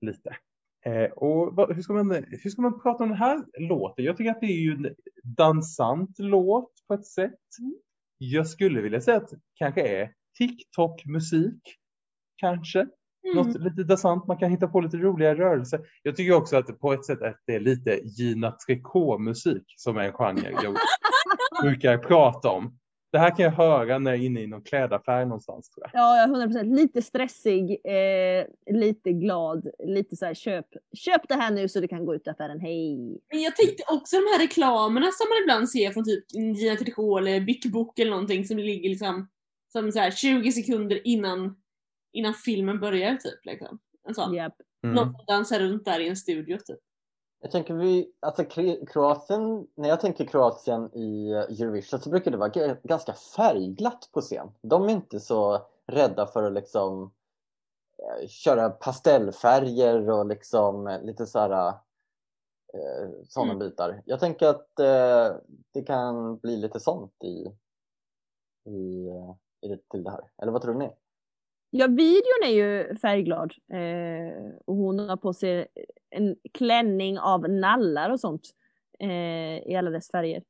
lite. 0.00 0.36
Eh, 0.84 1.10
och 1.10 1.56
vad, 1.56 1.74
hur, 1.74 1.82
ska 1.82 1.92
man, 1.92 2.24
hur 2.28 2.50
ska 2.50 2.62
man 2.62 2.80
prata 2.82 3.04
om 3.04 3.10
den 3.10 3.18
här 3.18 3.44
låten? 3.58 4.04
Jag 4.04 4.16
tycker 4.16 4.30
att 4.30 4.40
det 4.40 4.46
är 4.46 4.60
ju 4.60 4.72
en 4.72 4.94
dansant 5.22 6.18
låt 6.18 6.72
på 6.88 6.94
ett 6.94 7.06
sätt. 7.06 7.38
Jag 8.18 8.46
skulle 8.46 8.80
vilja 8.80 9.00
säga 9.00 9.16
att 9.16 9.28
det 9.28 9.40
kanske 9.54 10.02
är 10.02 10.14
TikTok-musik. 10.38 11.76
Kanske. 12.36 12.86
Mm. 13.24 13.36
Något 13.36 13.60
lite 13.60 13.82
dansant, 13.82 14.26
man 14.26 14.38
kan 14.38 14.50
hitta 14.50 14.68
på 14.68 14.80
lite 14.80 14.96
roliga 14.96 15.34
rörelser. 15.34 15.80
Jag 16.02 16.16
tycker 16.16 16.32
också 16.32 16.56
att 16.56 16.80
på 16.80 16.92
ett 16.92 17.04
sätt 17.04 17.22
att 17.22 17.42
det 17.46 17.54
är 17.54 17.60
lite 17.60 18.00
Gina 18.04 18.50
Tricot-musik 18.50 19.64
som 19.76 19.96
är 19.96 20.02
en 20.02 20.12
genre 20.12 20.50
jag 20.62 20.76
brukar 21.62 21.98
prata 21.98 22.48
om. 22.48 22.76
Det 23.12 23.18
här 23.18 23.36
kan 23.36 23.44
jag 23.44 23.52
höra 23.52 23.98
när 23.98 24.10
jag 24.10 24.20
är 24.20 24.24
inne 24.24 24.40
i 24.40 24.46
någon 24.46 24.62
klädaffär 24.62 25.24
någonstans 25.24 25.70
tror 25.70 25.86
jag. 25.92 26.00
Ja, 26.00 26.16
jag 26.16 26.42
är 26.42 26.46
100% 26.46 26.76
lite 26.76 27.02
stressig, 27.02 27.70
eh, 27.70 28.74
lite 28.74 29.12
glad, 29.12 29.70
lite 29.84 30.16
så 30.16 30.26
här 30.26 30.34
köp, 30.34 30.66
köp 30.96 31.28
det 31.28 31.34
här 31.34 31.50
nu 31.50 31.68
så 31.68 31.80
du 31.80 31.88
kan 31.88 32.06
gå 32.06 32.14
ut 32.14 32.26
i 32.26 32.30
affären, 32.30 32.60
hej. 32.60 32.96
Men 33.32 33.42
jag 33.42 33.56
tänkte 33.56 33.82
också 33.88 34.16
de 34.16 34.22
här 34.22 34.38
reklamerna 34.38 35.06
som 35.06 35.26
man 35.28 35.42
ibland 35.42 35.70
ser 35.70 35.90
från 35.90 36.04
typ 36.04 36.24
Gina 36.32 36.76
Tricot 36.76 37.20
eller 37.20 37.40
Bic 37.40 37.66
Book 37.66 37.98
eller 37.98 38.10
någonting 38.10 38.44
som 38.44 38.58
ligger 38.58 38.88
liksom 38.88 39.28
som 39.72 39.92
så 39.92 39.98
här 39.98 40.10
20 40.10 40.52
sekunder 40.52 41.06
innan, 41.06 41.56
innan 42.12 42.34
filmen 42.34 42.80
börjar 42.80 43.16
typ. 43.16 43.44
Liksom. 43.44 43.78
En 44.08 44.14
sån. 44.14 44.34
Japp. 44.34 44.54
Mm. 44.82 44.94
Någon 44.96 45.12
som 45.14 45.24
dansar 45.26 45.58
runt 45.60 45.84
där 45.84 46.00
i 46.00 46.08
en 46.08 46.16
studio 46.16 46.58
typ. 46.58 46.78
Jag 47.42 47.50
tänker 47.50 47.74
vi, 47.74 48.12
alltså 48.20 48.44
Kroatien, 48.92 49.66
när 49.74 49.88
jag 49.88 50.00
tänker 50.00 50.24
Kroatien 50.24 50.90
i 50.94 51.32
Eurovision 51.32 52.00
så 52.00 52.10
brukar 52.10 52.30
det 52.30 52.36
vara 52.36 52.76
ganska 52.82 53.12
färgglatt 53.12 54.08
på 54.12 54.20
scen. 54.20 54.48
De 54.62 54.84
är 54.84 54.88
inte 54.88 55.20
så 55.20 55.66
rädda 55.86 56.26
för 56.26 56.42
att 56.42 56.52
liksom 56.52 57.12
eh, 57.98 58.28
köra 58.28 58.70
pastellfärger 58.70 60.10
och 60.10 60.26
liksom 60.26 60.98
lite 61.02 61.26
så 61.26 61.38
här 61.38 61.68
eh, 62.74 63.10
sådana 63.28 63.52
Mm. 63.52 63.68
bitar. 63.68 64.02
Jag 64.06 64.20
tänker 64.20 64.46
att 64.46 64.78
eh, 64.78 65.36
det 65.72 65.82
kan 65.82 66.36
bli 66.36 66.56
lite 66.56 66.80
sånt 66.80 67.24
i, 67.24 67.46
i, 68.70 69.08
eh, 69.08 69.34
i 69.60 69.68
det, 69.68 69.88
till 69.88 70.02
det 70.04 70.10
här. 70.10 70.30
Eller 70.42 70.52
vad 70.52 70.62
tror 70.62 70.74
ni? 70.74 70.90
Ja, 71.70 71.86
videon 71.86 72.42
är 72.44 72.50
ju 72.50 72.96
färgglad. 72.96 73.52
Eh, 73.72 74.52
och 74.64 74.76
hon 74.76 74.98
har 74.98 75.16
på 75.16 75.32
sig 75.32 75.66
en 76.10 76.36
klänning 76.54 77.18
av 77.18 77.50
nallar 77.50 78.10
och 78.10 78.20
sånt. 78.20 78.50
Eh, 78.98 79.58
I 79.70 79.76
alla 79.78 79.90
dess 79.90 80.10
färger. 80.10 80.42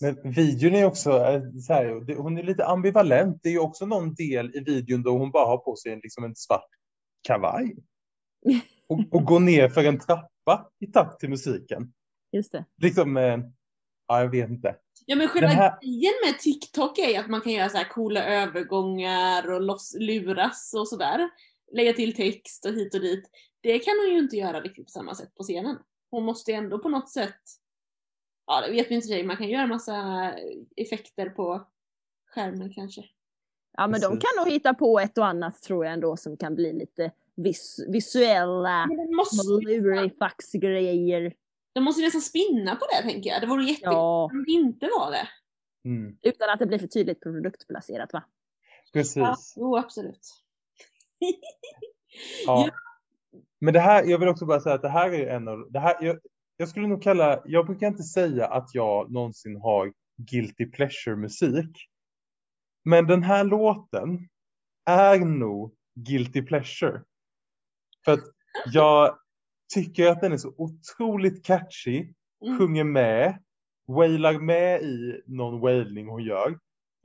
Men 0.00 0.32
videon 0.32 0.74
är 0.74 0.84
också 0.84 1.10
eh, 1.10 1.42
så 1.66 1.72
här, 1.72 2.16
hon 2.16 2.38
är 2.38 2.42
lite 2.42 2.66
ambivalent. 2.66 3.42
Det 3.42 3.48
är 3.48 3.52
ju 3.52 3.58
också 3.58 3.86
någon 3.86 4.14
del 4.14 4.56
i 4.56 4.60
videon 4.60 5.02
då 5.02 5.18
hon 5.18 5.30
bara 5.30 5.46
har 5.46 5.58
på 5.58 5.76
sig 5.76 5.92
en, 5.92 6.00
liksom 6.02 6.24
en 6.24 6.36
svart 6.36 6.68
kavaj. 7.22 7.76
Och, 8.88 9.00
och 9.10 9.24
går 9.24 9.40
ner 9.40 9.68
för 9.68 9.84
en 9.84 9.98
trappa 9.98 10.70
i 10.78 10.86
takt 10.86 11.20
till 11.20 11.30
musiken. 11.30 11.92
Just 12.32 12.52
det. 12.52 12.64
Liksom, 12.76 13.16
eh, 13.16 13.38
ja 14.08 14.20
jag 14.20 14.30
vet 14.30 14.50
inte. 14.50 14.76
Ja 15.06 15.16
men 15.16 15.28
själva 15.28 15.48
här- 15.48 15.80
grejen 15.80 16.14
med 16.24 16.38
TikTok 16.38 16.98
är 16.98 17.08
ju 17.08 17.16
att 17.16 17.28
man 17.30 17.40
kan 17.40 17.52
göra 17.52 17.68
så 17.68 17.76
här 17.76 17.88
coola 17.88 18.24
övergångar 18.24 19.50
och 19.50 19.60
loss, 19.60 19.96
luras 19.98 20.74
och 20.74 20.88
sådär. 20.88 21.30
Lägga 21.72 21.92
till 21.92 22.16
text 22.16 22.66
och 22.66 22.72
hit 22.72 22.94
och 22.94 23.00
dit. 23.00 23.30
Det 23.60 23.78
kan 23.78 23.94
hon 23.98 24.14
ju 24.14 24.18
inte 24.18 24.36
göra 24.36 24.60
riktigt 24.60 24.84
på 24.84 24.90
samma 24.90 25.14
sätt 25.14 25.34
på 25.34 25.42
scenen. 25.42 25.78
Hon 26.10 26.24
måste 26.24 26.50
ju 26.50 26.56
ändå 26.56 26.78
på 26.78 26.88
något 26.88 27.10
sätt, 27.10 27.40
ja 28.46 28.60
det 28.60 28.72
vet 28.72 28.90
vi 28.90 28.94
inte 28.94 29.06
sig, 29.06 29.24
man 29.24 29.36
kan 29.36 29.48
göra 29.48 29.66
massa 29.66 29.94
effekter 30.76 31.28
på 31.28 31.66
skärmen 32.34 32.72
kanske. 32.72 33.04
Ja, 33.76 33.86
men 33.86 34.00
de 34.00 34.10
kan 34.10 34.30
nog 34.38 34.48
hitta 34.48 34.74
på 34.74 35.00
ett 35.00 35.18
och 35.18 35.26
annat 35.26 35.62
tror 35.62 35.84
jag 35.84 35.94
ändå 35.94 36.16
som 36.16 36.36
kan 36.36 36.54
bli 36.54 36.72
lite 36.72 37.10
vis 37.34 37.84
visuella 37.88 38.86
måste, 39.16 39.46
lurifax-grejer. 39.46 41.32
De 41.72 41.84
måste 41.84 42.00
ju 42.00 42.06
nästan 42.06 42.20
spinna 42.20 42.76
på 42.76 42.86
det 42.86 43.02
tänker 43.02 43.30
jag. 43.30 43.40
Det 43.40 43.46
vore 43.46 43.64
jättekul 43.64 43.92
Ja, 43.92 44.24
om 44.24 44.44
det 44.46 44.52
inte 44.52 44.86
var 44.86 45.10
det. 45.10 45.28
Mm, 45.84 46.18
utan 46.22 46.50
att 46.50 46.58
det 46.58 46.66
blir 46.66 46.78
för 46.78 46.86
tydligt 46.86 47.20
produktplacerat 47.20 48.12
va? 48.12 48.24
precis. 48.92 49.16
Ja, 49.16 49.36
jo 49.56 49.76
absolut. 49.76 50.20
Ja. 52.46 52.70
Men 53.60 53.74
det 53.74 53.80
här, 53.80 54.04
jag 54.04 54.18
vill 54.18 54.28
också 54.28 54.46
bara 54.46 54.60
säga 54.60 54.74
att 54.74 54.82
det 54.82 54.88
här 54.88 55.12
är 55.12 55.26
en 55.26 55.48
av, 55.48 55.72
det 55.72 55.80
här, 55.80 55.96
jag, 56.00 56.18
jag 56.56 56.68
skulle 56.68 56.86
nog 56.86 57.02
kalla, 57.02 57.42
jag 57.44 57.66
brukar 57.66 57.86
inte 57.86 58.02
säga 58.02 58.46
att 58.46 58.74
jag 58.74 59.12
någonsin 59.12 59.60
har 59.60 59.92
guilty 60.16 60.66
pleasure 60.66 61.16
musik. 61.16 61.88
Men 62.84 63.06
den 63.06 63.22
här 63.22 63.44
låten 63.44 64.28
är 64.84 65.18
nog 65.18 65.74
guilty 65.94 66.42
pleasure. 66.42 67.02
För 68.04 68.12
att 68.12 68.24
jag 68.72 69.18
tycker 69.74 70.06
att 70.08 70.20
den 70.20 70.32
är 70.32 70.36
så 70.36 70.54
otroligt 70.58 71.44
catchy, 71.44 72.12
Mm. 72.46 72.58
sjunger 72.58 72.84
med, 72.84 73.38
wailar 73.88 74.38
med 74.38 74.82
i 74.82 75.22
någon 75.26 75.60
wailning 75.60 76.08
hon 76.08 76.22
gör 76.22 76.58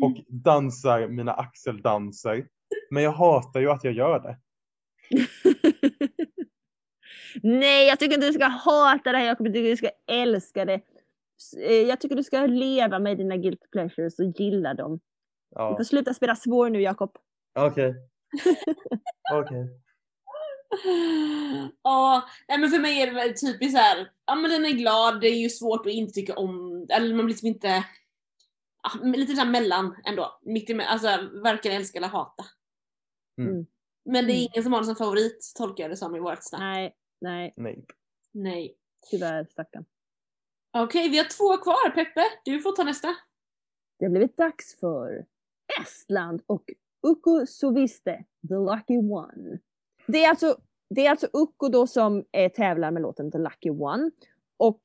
och 0.03 0.13
dansar 0.27 1.07
mina 1.07 1.33
axeldanser. 1.33 2.47
Men 2.91 3.03
jag 3.03 3.11
hatar 3.11 3.59
ju 3.59 3.69
att 3.71 3.83
jag 3.83 3.93
gör 3.93 4.19
det. 4.19 4.37
Nej, 7.43 7.87
jag 7.87 7.99
tycker 7.99 8.15
inte 8.15 8.27
du 8.27 8.33
ska 8.33 8.45
hata 8.45 9.11
det 9.11 9.17
här 9.17 9.25
Jakob, 9.25 9.47
jag 9.47 9.53
tycker 9.55 9.69
du 9.69 9.77
ska 9.77 9.89
älska 10.11 10.65
det. 10.65 10.81
Eh, 11.67 11.71
Jag 11.81 12.01
tycker 12.01 12.15
du 12.15 12.23
ska 12.23 12.45
leva 12.45 12.99
med 12.99 13.17
dina 13.17 13.37
guilty 13.37 13.67
pleasures 13.71 14.19
och 14.19 14.25
gilla 14.25 14.73
dem. 14.73 14.91
Du 14.93 14.99
Ja, 15.55 15.77
får 15.77 15.83
sluta 15.83 16.13
spela 16.13 16.35
svår 16.35 16.69
nu 16.69 16.81
Jakob. 16.81 17.17
okej. 17.59 17.95
Okej. 19.33 19.67
Ja, 21.83 22.23
nej 22.47 22.57
men 22.59 22.69
för 22.69 22.79
mig 22.79 23.01
är 23.01 23.07
det 23.07 23.13
väl 23.13 23.29
typiskt 23.29 23.71
så 23.71 23.77
här. 23.83 24.11
ja 24.25 24.35
men 24.35 24.51
den 24.51 24.65
är 24.65 24.69
glad, 24.71 25.21
det 25.21 25.27
är 25.27 25.35
ju 25.41 25.49
svårt 25.49 25.85
att 25.85 25.91
inte 25.91 26.13
tycka 26.13 26.35
om, 26.35 26.85
eller 26.89 27.15
man 27.15 27.25
blir 27.25 27.33
liksom 27.33 27.47
inte, 27.47 27.83
ja, 28.83 29.03
lite 29.03 29.35
såhär 29.35 29.51
mellan 29.51 29.95
ändå. 30.05 30.39
Mitt 30.41 30.69
emellan, 30.69 30.91
alltså 30.93 31.29
varken 31.43 31.71
älska 31.71 31.97
eller 31.97 32.07
hata. 32.07 32.45
Mm. 33.41 33.65
Men 34.05 34.25
det 34.27 34.31
är 34.33 34.35
Mm. 34.35 34.47
ingen 34.53 34.63
som 34.63 34.73
har 34.73 34.79
den 34.79 34.85
som 34.85 34.95
favorit, 34.95 35.51
tolkar 35.57 35.83
jag 35.83 35.91
det 35.91 35.97
som 35.97 36.15
i 36.15 36.19
vårt 36.19 36.43
snack. 36.43 36.59
Nej, 36.61 36.95
nej, 37.21 37.53
Nej. 37.57 37.85
Nej. 38.31 38.77
tyvärr 39.11 39.45
stackarn. 39.51 39.85
Okej, 40.77 41.09
vi 41.09 41.17
har 41.17 41.25
två 41.25 41.63
kvar. 41.63 41.89
Peppe, 41.89 42.23
du 42.45 42.59
får 42.61 42.71
ta 42.71 42.83
nästa. 42.83 43.15
Det 43.99 44.05
har 44.05 44.09
blivit 44.09 44.37
dags 44.37 44.79
för 44.79 45.25
Estland 45.81 46.41
och 46.45 46.63
Ukko 47.07 47.45
Soviste, 47.45 48.23
The 48.49 48.53
Lucky 48.55 48.97
One. 48.97 49.59
Det 50.07 50.23
är 50.23 50.29
alltså, 50.29 50.57
det 50.89 51.05
är 51.05 51.09
alltså 51.09 51.27
Ukko 51.33 51.69
då 51.69 51.87
som 51.87 52.25
eh, 52.31 52.51
tävlar 52.51 52.91
med 52.91 53.01
låten 53.01 53.31
The 53.31 53.37
Lucky 53.37 53.69
One. 53.69 54.11
Och 54.57 54.81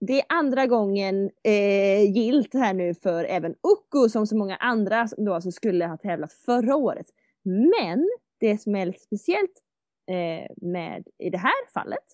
det 0.00 0.20
är 0.20 0.24
andra 0.28 0.66
gången 0.66 1.30
eh, 1.42 2.12
gilt 2.16 2.54
här 2.54 2.74
nu 2.74 2.94
för 2.94 3.24
även 3.24 3.54
Ukko 3.62 4.08
som 4.08 4.26
så 4.26 4.36
många 4.36 4.56
andra 4.56 5.08
som 5.08 5.24
då 5.24 5.34
alltså 5.34 5.50
skulle 5.50 5.86
ha 5.86 5.96
tävlat 5.96 6.32
förra 6.32 6.76
året. 6.76 7.06
Men 7.42 8.08
det 8.40 8.58
som 8.58 8.76
är 8.76 8.86
lite 8.86 9.00
speciellt 9.00 9.62
eh, 10.10 10.50
med 10.56 11.08
i 11.18 11.30
det 11.30 11.38
här 11.38 11.70
fallet 11.74 12.04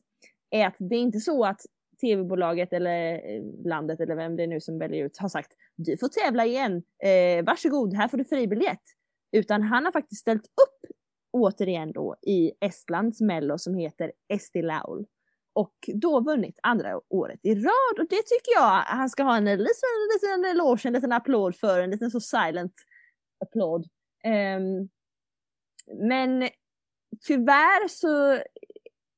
är 0.51 0.67
att 0.67 0.77
det 0.79 0.97
är 0.97 1.01
inte 1.01 1.21
så 1.21 1.45
att 1.45 1.61
tv-bolaget 2.01 2.73
eller 2.73 3.15
eh, 3.15 3.43
landet 3.65 4.01
eller 4.01 4.15
vem 4.15 4.37
det 4.37 4.43
är 4.43 4.47
nu 4.47 4.61
som 4.61 4.79
väljer 4.79 5.05
ut 5.05 5.19
har 5.19 5.29
sagt 5.29 5.53
du 5.77 5.99
får 5.99 6.09
tävla 6.09 6.47
igen, 6.47 6.83
eh, 7.03 7.45
varsågod, 7.45 7.95
här 7.95 8.09
får 8.09 8.19
du 8.19 8.25
fribiljett. 8.25 8.83
Utan 9.33 9.63
han 9.63 9.85
har 9.85 9.93
faktiskt 9.93 10.21
ställt 10.21 10.47
upp 10.47 10.98
återigen 11.31 11.93
då 11.93 12.17
i 12.23 12.53
Estlands 12.61 13.21
mello 13.21 13.59
som 13.59 13.75
heter 13.75 14.13
Esti 14.29 14.63
Laul. 14.63 15.07
Och 15.53 15.75
då 15.95 16.21
vunnit 16.21 16.59
andra 16.63 17.01
året 17.09 17.41
i 17.43 17.55
rad 17.55 17.99
och 17.99 18.07
det 18.11 18.23
tycker 18.23 18.53
jag 18.55 18.81
han 18.81 19.11
ska 19.11 19.23
ha 19.23 19.37
en 19.37 19.45
liten, 19.45 19.65
liten 20.15 20.45
eloge, 20.45 20.89
en 20.89 20.93
liten 20.93 21.13
applåd 21.13 21.57
för, 21.57 21.81
en 21.81 21.91
liten 21.91 22.11
så 22.11 22.21
silent 22.21 22.75
applåd. 23.45 23.87
Um, 24.25 24.89
men 26.09 26.49
tyvärr 27.27 27.89
så 27.89 28.43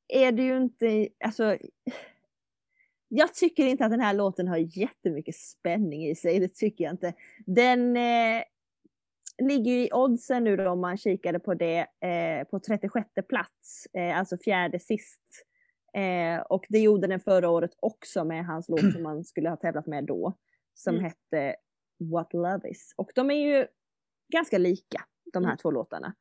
är 0.09 0.33
det 0.33 0.43
ju 0.43 0.57
inte, 0.57 1.09
alltså 1.25 1.57
jag 3.09 3.35
tycker 3.35 3.67
inte 3.67 3.85
att 3.85 3.91
den 3.91 4.01
här 4.01 4.15
låten 4.15 4.49
har 4.49 4.57
jättemycket 4.57 5.37
spänning 5.37 6.07
i 6.07 6.15
sig, 6.15 6.41
det 6.41 6.55
tycker 6.55 6.85
jag 6.85 6.93
inte. 6.93 7.15
Den 7.47 7.97
eh, 7.97 8.43
ligger 9.41 9.73
ju 9.73 9.87
i 9.87 9.91
oddsen 9.93 10.45
nu 10.45 10.57
då 10.57 10.71
om 10.71 10.81
man 10.81 10.97
kikade 10.97 11.39
på 11.39 11.55
det 11.55 11.79
eh, 12.01 12.45
på 12.51 12.61
36 12.61 13.09
plats, 13.29 13.87
eh, 13.93 14.19
alltså 14.19 14.37
fjärde 14.39 14.79
sist. 14.81 15.23
Eh, 15.95 16.41
och 16.43 16.65
det 16.69 16.79
gjorde 16.79 17.07
den 17.07 17.21
förra 17.21 17.51
året 17.51 17.71
också 17.81 18.25
med 18.25 18.47
hans 18.47 18.69
låt 18.69 18.93
som 18.93 19.03
man 19.03 19.25
skulle 19.25 19.49
ha 19.49 19.57
tävlat 19.57 19.87
med 19.87 20.05
då, 20.05 20.35
som 20.75 20.95
Mm. 20.95 21.05
hette 21.05 21.57
What 22.13 22.33
Love 22.33 22.69
Is. 22.71 22.95
Och 22.97 23.11
de 23.15 23.31
är 23.31 23.35
ju 23.59 23.67
ganska 24.33 24.59
lika, 24.59 25.01
de 25.33 25.45
här 25.45 25.51
Mm. 25.51 25.59
två 25.59 25.71
låtarna. 25.71 26.15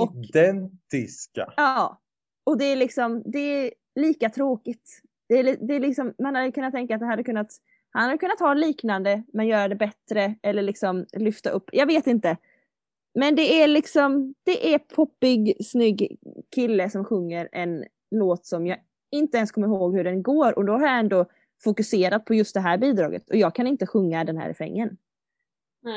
Och- 0.00 0.14
Identiska. 0.24 1.52
Ja, 1.56 2.00
och 2.44 2.58
det 2.58 2.64
är 2.64 2.76
liksom, 2.76 3.22
det 3.26 3.38
är 3.38 3.70
lika 3.94 4.30
tråkigt. 4.30 5.00
Det 5.28 5.34
är, 5.34 5.56
det 5.66 5.74
är 5.74 5.80
liksom, 5.80 6.14
man 6.18 6.34
hade 6.34 6.52
kunnat 6.52 6.72
tänka 6.74 6.94
att 6.94 7.00
det 7.00 7.06
hade 7.06 7.24
kunnat, 7.24 7.48
han 7.90 8.04
hade 8.04 8.18
kunnat 8.18 8.40
ha 8.40 8.54
liknande 8.54 9.22
men 9.32 9.46
göra 9.46 9.68
det 9.68 9.76
bättre 9.76 10.34
eller 10.42 10.62
liksom 10.62 11.06
lyfta 11.12 11.50
upp, 11.50 11.70
jag 11.72 11.86
vet 11.86 12.06
inte. 12.06 12.36
Men 13.18 13.34
det 13.34 13.62
är 13.62 13.68
liksom, 13.68 14.34
det 14.42 14.74
är 14.74 14.78
poppig, 14.78 15.66
snygg 15.66 16.18
kille 16.54 16.90
som 16.90 17.04
sjunger 17.04 17.48
en 17.52 17.84
låt 18.10 18.46
som 18.46 18.66
jag 18.66 18.78
inte 19.10 19.36
ens 19.36 19.52
kommer 19.52 19.66
ihåg 19.66 19.96
hur 19.96 20.04
den 20.04 20.22
går 20.22 20.58
och 20.58 20.64
då 20.64 20.72
har 20.72 20.86
jag 20.86 20.98
ändå 20.98 21.26
fokuserat 21.64 22.24
på 22.24 22.34
just 22.34 22.54
det 22.54 22.60
här 22.60 22.78
bidraget 22.78 23.30
och 23.30 23.36
jag 23.36 23.54
kan 23.54 23.66
inte 23.66 23.86
sjunga 23.86 24.24
den 24.24 24.36
här 24.38 24.48
refrängen. 24.48 24.96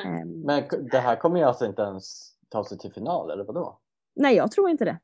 Ehm, 0.06 0.42
Men 0.42 0.64
det 0.92 1.00
här 1.00 1.16
kommer 1.16 1.40
ju 1.40 1.46
alltså 1.46 1.66
inte 1.66 1.82
ens 1.82 2.34
ta 2.50 2.64
sig 2.64 2.78
till 2.78 2.94
final 2.94 3.32
eller 3.32 3.44
vadå? 3.44 3.80
Nej, 4.16 4.36
jag 4.36 4.52
tror 4.52 4.70
inte 4.70 4.86
det. 4.86 5.00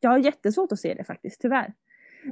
Jag 0.00 0.10
har 0.10 0.18
jättesvårt 0.18 0.72
att 0.72 0.80
se 0.80 0.94
det 0.94 1.04
faktiskt, 1.04 1.40
tyvärr. 1.40 1.74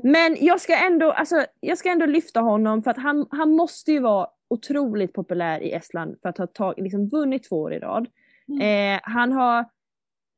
Men 0.02 0.36
jag 0.40 0.60
ska 0.60 0.76
ändå, 0.86 1.12
alltså, 1.12 1.44
jag 1.60 1.78
ska 1.78 1.90
ändå 1.90 2.06
lyfta 2.06 2.40
honom 2.40 2.82
för 2.82 2.90
att 2.90 2.98
han, 2.98 3.26
han 3.30 3.50
måste 3.50 3.92
ju 3.92 4.00
vara 4.00 4.28
otroligt 4.48 5.12
populär 5.12 5.60
i 5.60 5.72
Estland 5.72 6.16
för 6.22 6.28
att 6.28 6.38
ha 6.38 6.46
tag, 6.46 6.74
liksom 6.76 7.08
vunnit 7.08 7.48
två 7.48 7.56
år 7.56 7.72
i 7.74 7.78
rad. 7.78 8.08
Mm. 8.48 8.60
Eh, 8.60 9.00
han 9.02 9.32
har, 9.32 9.64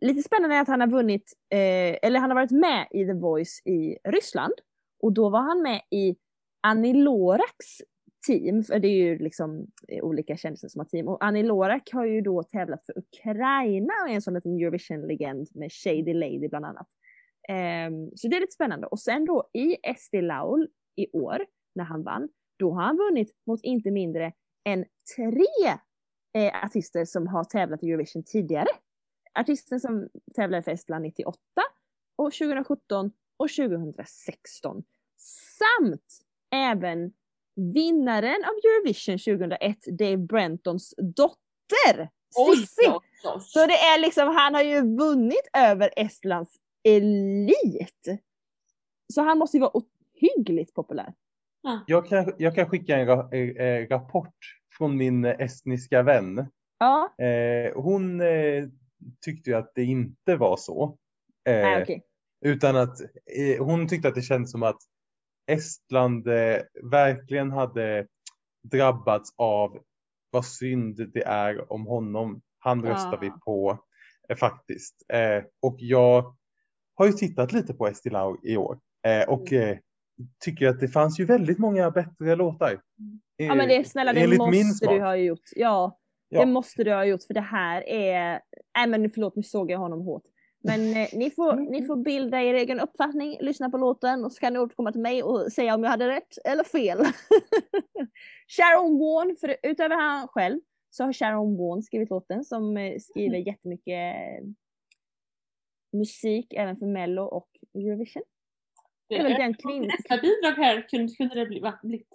lite 0.01 0.23
spännande 0.23 0.57
är 0.57 0.61
att 0.61 0.69
han 0.69 0.81
har 0.81 0.89
vunnit, 0.89 1.33
eh, 1.51 1.97
eller 2.03 2.21
han 2.21 2.31
har 2.31 2.35
varit 2.35 2.51
med 2.51 2.89
i 2.91 3.05
The 3.05 3.13
Voice 3.13 3.63
i 3.65 3.99
Ryssland. 4.05 4.55
Och 5.03 5.13
då 5.13 5.29
var 5.29 5.41
han 5.41 5.63
med 5.63 5.81
i 5.91 6.17
Annie 6.61 6.93
Loraks 6.93 7.79
team, 8.27 8.65
för 8.65 8.79
det 8.79 8.89
är 8.89 9.05
ju 9.05 9.19
liksom 9.19 9.67
eh, 9.89 10.05
olika 10.05 10.37
kändisar 10.37 10.69
som 10.69 10.79
har 10.79 10.85
team. 10.85 11.09
Och 11.09 11.25
Annie 11.25 11.43
Lorak 11.43 11.91
har 11.93 12.05
ju 12.05 12.21
då 12.21 12.43
tävlat 12.43 12.87
för 12.87 12.99
Ukraina 12.99 13.93
och 14.03 14.11
är 14.11 14.15
en 14.15 14.23
sån 14.23 14.35
liten 14.35 14.61
Eurovision-legend 14.61 15.49
med 15.55 15.73
Shady 15.73 16.15
Lady 16.15 16.49
bland 16.49 16.65
annat. 16.65 16.89
Um, 17.89 18.11
så 18.17 18.29
det 18.29 18.37
är 18.37 18.41
lite 18.41 18.53
spännande. 18.53 18.87
Och 18.87 19.01
sen 19.01 19.25
då 19.25 19.51
i 19.53 19.77
Esti 19.83 20.23
Laul 20.23 20.69
i 20.97 21.11
år, 21.13 21.47
när 21.75 21.85
han 21.85 22.03
vann, 22.03 22.29
då 22.59 22.73
har 22.73 22.83
han 22.83 22.97
vunnit 22.97 23.31
mot 23.47 23.61
inte 23.63 23.91
mindre 23.91 24.33
än 24.65 24.85
tre 25.17 25.45
eh, 26.39 26.65
artister 26.65 27.05
som 27.05 27.27
har 27.27 27.45
tävlat 27.45 27.83
i 27.83 27.91
Eurovision 27.91 28.23
tidigare. 28.23 28.69
Artisten 29.35 29.81
som 29.81 30.09
tävlade 30.35 30.63
för 30.63 30.71
Estland 30.71 31.03
98 31.03 31.39
och 32.17 32.33
2017 32.33 33.13
och 33.37 33.49
2016. 33.49 34.83
Samt 35.59 36.19
även 36.51 37.13
vinnaren 37.57 38.45
av 38.45 38.51
Eurovision 38.65 39.19
2001, 39.19 39.79
Dave 39.99 40.17
Brentons 40.17 40.95
dotter, 40.97 42.11
Cissi. 42.35 42.93
Så 43.41 43.67
det 43.67 43.73
är 43.73 44.01
liksom, 44.01 44.29
han 44.29 44.55
har 44.55 44.63
ju 44.63 44.97
vunnit 44.97 45.49
över 45.57 45.91
Estlands 45.97 46.57
elit. 46.85 48.23
Så 49.13 49.23
han 49.23 49.39
måste 49.39 49.57
ju 49.57 49.61
vara 49.61 49.73
ohyggligt 49.75 50.75
populär. 50.75 51.15
Jag 51.87 52.09
kan, 52.09 52.33
jag 52.39 52.55
kan 52.55 52.71
skicka 52.71 52.97
en 52.97 53.07
ra, 53.07 53.29
eh, 53.33 53.67
eh, 53.67 53.89
rapport 53.89 54.58
från 54.79 54.97
min 54.97 55.25
eh, 55.25 55.37
estniska 55.39 56.03
vän. 56.03 56.47
Ja, 56.79 57.15
Eh, 57.25 57.73
hon 57.75 58.21
eh, 58.21 58.69
tyckte 59.25 59.51
ju 59.51 59.57
att 59.57 59.73
det 59.75 59.85
inte 59.85 60.37
var 60.37 60.57
så. 60.57 60.97
Nej 61.47 61.83
okej. 61.83 62.03
Utan 62.45 62.77
att 62.77 62.97
hon 63.59 63.89
tyckte 63.89 64.09
att 64.09 64.15
det 64.15 64.23
känns 64.23 64.53
som 64.53 64.63
att 64.63 64.79
Estland 65.51 66.29
verkligen 66.83 67.51
hade 67.51 68.07
drabbats 68.63 69.31
av 69.37 69.79
vad 70.31 70.45
synd 70.45 71.11
det 71.13 71.25
är 71.25 71.73
om 71.73 71.87
honom. 71.87 72.41
Han 72.59 72.83
röstar 72.83 73.19
vi 73.21 73.31
på 73.31 73.79
eh, 74.29 74.37
faktiskt. 74.37 74.95
Eh, 75.13 75.45
och 75.63 75.77
jag 75.79 76.37
har 76.95 77.07
ju 77.07 77.13
tittat 77.13 77.53
lite 77.53 77.75
på 77.75 77.87
Esti 77.87 78.11
Lau 78.11 78.37
i 78.43 78.57
år 78.57 78.79
eh, 79.07 79.29
och 79.29 79.53
Mm. 79.53 79.79
Tycker 80.41 80.69
att 80.69 80.81
det 80.81 80.89
fanns 80.89 81.21
ju 81.21 81.25
väldigt 81.25 81.59
många 81.59 81.91
bättre 81.91 82.37
låtar. 82.37 82.81
Ja 83.37 83.55
men 83.55 83.69
det, 83.69 83.85
snälla 83.89 84.13
det 84.13 84.39
måste 84.39 84.87
du 84.87 85.01
ha 85.01 85.17
gjort. 85.17 85.49
Ja, 85.57 85.99
Ja. 86.29 86.41
det 86.41 86.47
måste 86.47 86.85
du 86.85 86.93
ha 86.93 87.05
gjort 87.05 87.23
för 87.23 87.35
det 87.35 87.41
här 87.41 87.89
är... 87.89 88.41
Nej 88.77 88.87
men 88.87 89.11
förlåt, 89.11 89.37
nu 89.37 89.43
såg 89.43 89.71
jag 89.71 89.79
honom 89.79 90.01
hårt. 90.01 90.23
Men 90.63 90.97
eh, 90.97 91.09
ni, 91.13 91.31
får, 91.31 91.57
ni 91.71 91.87
får 91.87 91.97
bilda 91.97 92.43
er 92.43 92.55
egen 92.55 92.81
uppfattning, 92.81 93.39
lyssna 93.41 93.71
på 93.71 93.79
låten 93.79 94.25
och 94.25 94.33
så 94.33 94.41
kan 94.41 94.53
ni 94.53 94.59
återkomma 94.59 94.93
till 94.93 95.01
mig 95.01 95.23
och 95.23 95.53
säga 95.53 95.75
om 95.75 95.83
jag 95.83 95.91
hade 95.91 96.09
rätt 96.09 96.39
eller 96.45 96.65
fel. 96.65 96.99
Sharon 98.57 98.99
Warne, 98.99 99.37
för 99.41 99.57
utöver 99.63 99.97
han 99.97 100.29
själv, 100.29 100.61
så 100.91 101.05
har 101.05 101.13
Sharon 101.13 101.57
Warne 101.57 101.83
skrivit 101.83 102.11
låten 102.11 102.45
som 102.45 102.77
eh, 102.77 102.99
skriver 102.99 103.39
jättemycket 103.39 104.15
eh, 104.15 104.45
musik 105.93 106.53
även 106.53 106.77
för 106.77 106.87
Mello 106.87 107.23
och 107.23 107.49
Eurovision. 107.75 108.23
Det 109.09 109.17
är 109.17 109.23
väl 109.23 109.33
den 109.33 109.55
kvinn... 109.55 109.83
Nästa 109.83 110.17
bidrag 110.17 110.53
här 110.53 110.89
kunde, 110.89 111.15
kunde 111.15 111.35
det 111.35 111.47
bli, 111.47 111.63
blivit. 111.83 112.09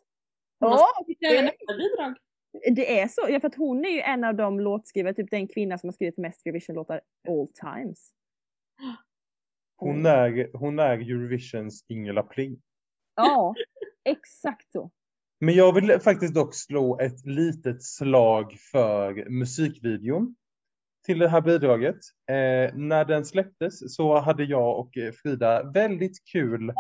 Ja, 0.59 0.87
Det 1.19 1.25
är 1.25 1.43
nästa 1.43 1.77
bidrag. 1.77 2.15
Det 2.75 2.99
är 2.99 3.07
så, 3.07 3.21
ja, 3.29 3.39
för 3.39 3.47
att 3.47 3.55
hon 3.55 3.85
är 3.85 3.89
ju 3.89 3.99
en 4.01 4.23
av 4.23 4.35
de 4.35 4.59
låtskrivare, 4.59 5.13
typ 5.13 5.31
den 5.31 5.47
kvinna 5.47 5.77
som 5.77 5.87
har 5.87 5.93
skrivit 5.93 6.17
mest 6.17 6.45
Eurovision-låtar 6.45 7.01
all 7.27 7.47
times. 7.47 8.09
Hon 9.75 10.05
är, 10.05 10.57
hon 10.57 10.79
är 10.79 10.97
Eurovisions 10.97 11.85
Ingela 11.87 12.23
Pling. 12.23 12.61
Ja, 13.15 13.55
exakt 14.03 14.71
så. 14.71 14.91
Men 15.39 15.55
jag 15.55 15.73
vill 15.73 15.99
faktiskt 15.99 16.33
dock 16.33 16.55
slå 16.55 16.99
ett 16.99 17.25
litet 17.25 17.83
slag 17.83 18.57
för 18.71 19.29
musikvideon 19.29 20.35
till 21.05 21.19
det 21.19 21.27
här 21.27 21.41
bidraget. 21.41 21.95
Eh, 22.29 22.75
när 22.75 23.05
den 23.05 23.25
släpptes 23.25 23.95
så 23.95 24.19
hade 24.19 24.43
jag 24.43 24.79
och 24.79 24.97
eh, 24.97 25.11
Frida 25.11 25.63
väldigt 25.63 26.17
kul 26.31 26.73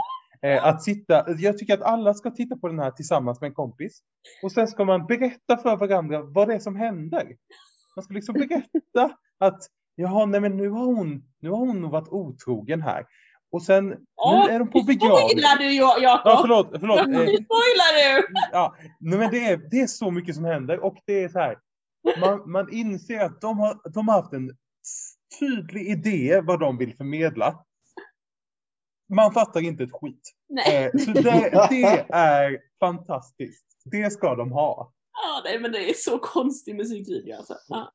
Eh, 0.45 0.65
att 0.65 0.83
sitta, 0.83 1.25
jag 1.37 1.57
tycker 1.57 1.73
att 1.73 1.81
alla 1.81 2.13
ska 2.13 2.31
titta 2.31 2.55
på 2.55 2.67
den 2.67 2.79
här 2.79 2.91
tillsammans 2.91 3.41
med 3.41 3.47
en 3.47 3.53
kompis. 3.53 3.99
Och 4.43 4.51
sen 4.51 4.67
ska 4.67 4.85
man 4.85 5.05
berätta 5.05 5.57
för 5.57 5.75
varandra 5.77 6.21
vad 6.21 6.47
det 6.47 6.53
är 6.55 6.59
som 6.59 6.75
händer. 6.75 7.27
Man 7.95 8.03
ska 8.03 8.13
liksom 8.13 8.33
berätta 8.33 9.15
att 9.39 9.59
jaha, 9.95 10.25
nej 10.25 10.39
men 10.41 10.57
nu 10.57 10.69
har 10.69 10.85
hon, 10.85 11.23
nu 11.39 11.49
har 11.49 11.57
hon 11.57 11.81
nog 11.81 11.91
varit 11.91 12.07
otrogen 12.09 12.81
här. 12.81 13.05
Och 13.51 13.61
sen, 13.63 13.95
Åh, 14.15 14.45
nu 14.47 14.51
är 14.53 14.59
de 14.59 14.69
på 14.71 14.77
Nu 14.77 14.83
begravning. 14.83 15.29
spoilar 15.29 15.57
du 15.59 15.71
Ja- 15.73 15.97
Ja, 16.01 16.21
Jakob! 16.25 16.41
förlåt, 16.41 16.67
förlåt. 16.79 17.07
Nu 17.07 17.15
Eh, 17.17 17.25
spoilar 17.25 18.17
du! 18.17 18.27
ja, 18.51 18.75
men 18.99 19.31
det 19.31 19.45
är, 19.49 19.57
det 19.71 19.79
är 19.81 19.87
så 19.87 20.11
mycket 20.11 20.35
som 20.35 20.45
händer 20.45 20.79
och 20.83 20.97
det 21.05 21.23
är 21.23 21.29
så 21.29 21.39
här. 21.39 21.57
Man, 22.19 22.51
man 22.51 22.73
inser 22.73 23.19
att 23.19 23.41
de 23.41 23.59
har, 23.59 23.81
de 23.93 24.07
har 24.07 24.21
haft 24.21 24.33
en 24.33 24.57
tydlig 25.39 25.87
idé 25.87 26.41
vad 26.43 26.59
de 26.59 26.77
vill 26.77 26.97
förmedla. 26.97 27.65
Man 29.13 29.33
fattar 29.33 29.61
inte 29.61 29.83
ett 29.83 29.91
skit. 29.93 30.33
Nej, 30.49 30.85
Eh, 30.93 30.99
så 31.05 31.11
det, 31.11 31.67
det 31.69 32.05
är 32.09 32.59
fantastiskt. 32.79 33.65
Det 33.85 34.13
ska 34.13 34.35
de 34.35 34.51
ha. 34.51 34.93
ja, 35.13 35.41
nej 35.43 35.59
men 35.59 35.71
det 35.71 35.89
är 35.89 35.93
så 35.93 36.19
konstig 36.19 36.75
musikvideo 36.75 37.37
alltså. 37.37 37.57
Ja. 37.67 37.91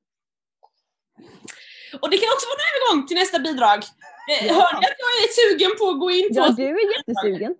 Och 2.02 2.10
det 2.10 2.16
kan 2.18 2.28
också 2.34 2.46
vara 2.46 2.58
en 2.64 2.74
övergång 2.76 3.06
till 3.06 3.16
nästa 3.16 3.38
bidrag. 3.38 3.78
Eh, 3.78 4.46
Ja. 4.46 4.54
Hör 4.54 4.80
ni 4.80 4.86
att 4.86 4.98
jag 5.04 5.12
är 5.24 5.28
sugen 5.38 5.70
på 5.78 5.88
att 5.90 6.00
gå 6.00 6.10
in 6.10 6.28
på 6.28 6.34
Ja, 6.40 6.48
du 6.56 6.66
är 6.66 6.96
jättesugen. 6.98 7.54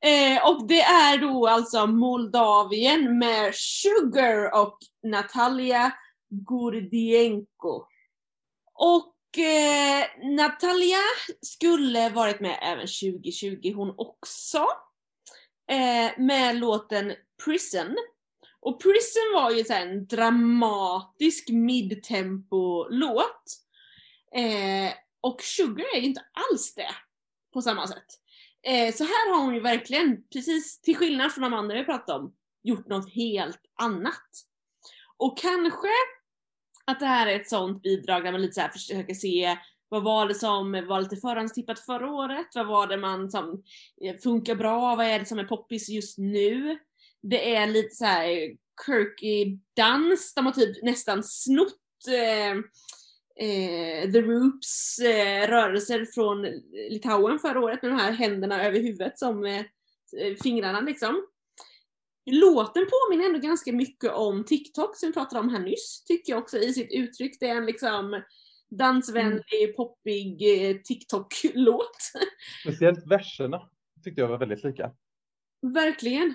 Eh, 0.00 0.48
och 0.50 0.66
det 0.68 0.80
är 0.80 1.18
då 1.18 1.46
alltså 1.46 1.86
Moldavien 1.86 3.18
med 3.18 3.54
Sugar 3.54 4.60
och 4.62 4.78
Natalia 5.02 5.92
Gurdienko. 6.30 7.86
Och 8.74 9.38
eh, 9.38 10.04
Natalia 10.36 11.02
skulle 11.42 12.10
varit 12.10 12.40
med 12.40 12.58
även 12.62 12.86
2020 12.86 13.72
hon 13.74 13.94
också. 13.96 14.66
Eh, 15.70 16.18
med 16.18 16.56
låten 16.56 17.14
Prison. 17.44 17.96
Och 18.60 18.82
Prison 18.82 19.32
var 19.34 19.50
ju 19.50 19.64
så 19.64 19.72
här 19.72 19.86
en 19.86 20.06
dramatisk 20.06 21.48
midtempo-låt. 21.48 23.44
Eh, 24.34 24.92
och 25.20 25.42
Sugar 25.42 25.94
är 25.94 25.98
ju 25.98 26.06
inte 26.06 26.24
alls 26.32 26.74
det 26.74 26.94
på 27.52 27.62
samma 27.62 27.86
sätt. 27.86 28.06
Eh, 28.62 28.94
så 28.94 29.04
här 29.04 29.34
har 29.34 29.44
hon 29.44 29.54
ju 29.54 29.60
verkligen, 29.60 30.22
precis 30.32 30.80
till 30.80 30.96
skillnad 30.96 31.32
från 31.32 31.42
de 31.42 31.54
andra 31.54 31.74
vi 31.74 31.84
pratade 31.84 32.18
om, 32.18 32.34
gjort 32.62 32.86
något 32.86 33.12
helt 33.12 33.60
annat. 33.74 34.28
Och 35.18 35.38
kanske 35.38 35.88
att 36.84 37.00
det 37.00 37.06
här 37.06 37.26
är 37.26 37.40
ett 37.40 37.48
sånt 37.48 37.82
bidrag 37.82 38.24
där 38.24 38.32
man 38.32 38.42
lite 38.42 38.54
så 38.54 38.60
här 38.60 38.68
försöker 38.68 39.14
se 39.14 39.58
vad 39.88 40.02
var 40.02 40.28
det 40.28 40.34
som 40.34 40.72
var 40.72 41.00
lite 41.00 41.16
förhandstippat 41.16 41.80
förra 41.80 42.12
året? 42.12 42.46
Vad 42.54 42.66
var 42.66 42.86
det 42.86 42.96
man 42.96 43.30
som 43.30 43.62
eh, 44.04 44.16
funkar 44.16 44.54
bra? 44.54 44.96
Vad 44.96 45.06
är 45.06 45.18
det 45.18 45.24
som 45.24 45.38
är 45.38 45.44
poppis 45.44 45.88
just 45.88 46.18
nu? 46.18 46.78
Det 47.22 47.54
är 47.54 47.66
lite 47.66 47.94
så 47.94 48.04
här 48.04 48.56
quirky 48.86 49.58
dans, 49.76 50.34
de 50.34 50.46
har 50.46 50.52
typ 50.52 50.82
nästan 50.82 51.22
snott 51.22 52.08
eh, 52.08 52.50
eh, 53.46 54.10
The 54.12 54.20
Roops 54.20 54.98
eh, 54.98 55.48
rörelser 55.48 56.06
från 56.14 56.42
Litauen 56.90 57.38
förra 57.38 57.60
året 57.60 57.82
med 57.82 57.90
de 57.90 57.98
här 57.98 58.12
händerna 58.12 58.66
över 58.66 58.80
huvudet 58.80 59.18
som 59.18 59.44
eh, 59.44 59.58
eh 60.20 60.36
fingrarna 60.42 60.80
liksom. 60.80 61.26
Låten 62.30 62.86
påminner 62.90 63.26
ändå 63.26 63.38
ganska 63.38 63.72
mycket 63.72 64.12
om 64.12 64.44
TikTok 64.44 64.96
som 64.96 65.08
vi 65.08 65.12
pratade 65.12 65.40
om 65.40 65.48
här 65.48 65.60
nyss, 65.60 66.04
tycker 66.04 66.32
jag 66.32 66.42
också 66.42 66.58
i 66.58 66.72
sitt 66.72 66.92
uttryck. 66.92 67.36
Det 67.40 67.48
är 67.48 67.56
en 67.56 67.66
liksom 67.66 68.22
dansvänlig, 68.70 69.76
poppig 69.76 70.42
eh, 70.42 70.76
TikTok-låt. 70.76 71.96
Speciellt 72.62 73.06
verserna 73.06 73.68
tyckte 74.04 74.20
jag 74.20 74.28
var 74.28 74.38
väldigt 74.38 74.64
lika. 74.64 74.90
Verkligen. 75.74 76.34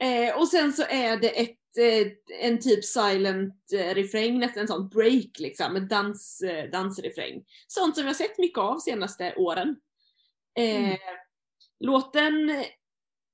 Eh, 0.00 0.38
och 0.40 0.48
sen 0.48 0.72
så 0.72 0.82
är 0.82 1.16
det 1.16 1.40
ett, 1.40 1.78
eh, 1.78 2.12
en 2.40 2.60
typ 2.60 2.84
silent 2.84 3.72
eh, 3.72 3.94
refräng, 3.94 4.38
nästan 4.38 4.60
en 4.60 4.68
sån 4.68 4.88
break 4.88 5.38
liksom, 5.38 5.76
en 5.76 5.88
dans, 5.88 6.40
eh, 6.42 6.70
dansrefräng. 6.70 7.44
Sånt 7.66 7.96
som 7.96 8.06
jag 8.06 8.16
sett 8.16 8.38
mycket 8.38 8.58
av 8.58 8.78
senaste 8.78 9.34
åren. 9.34 9.76
Eh, 10.58 10.84
Mm. 10.84 10.96
Låten, 11.80 12.64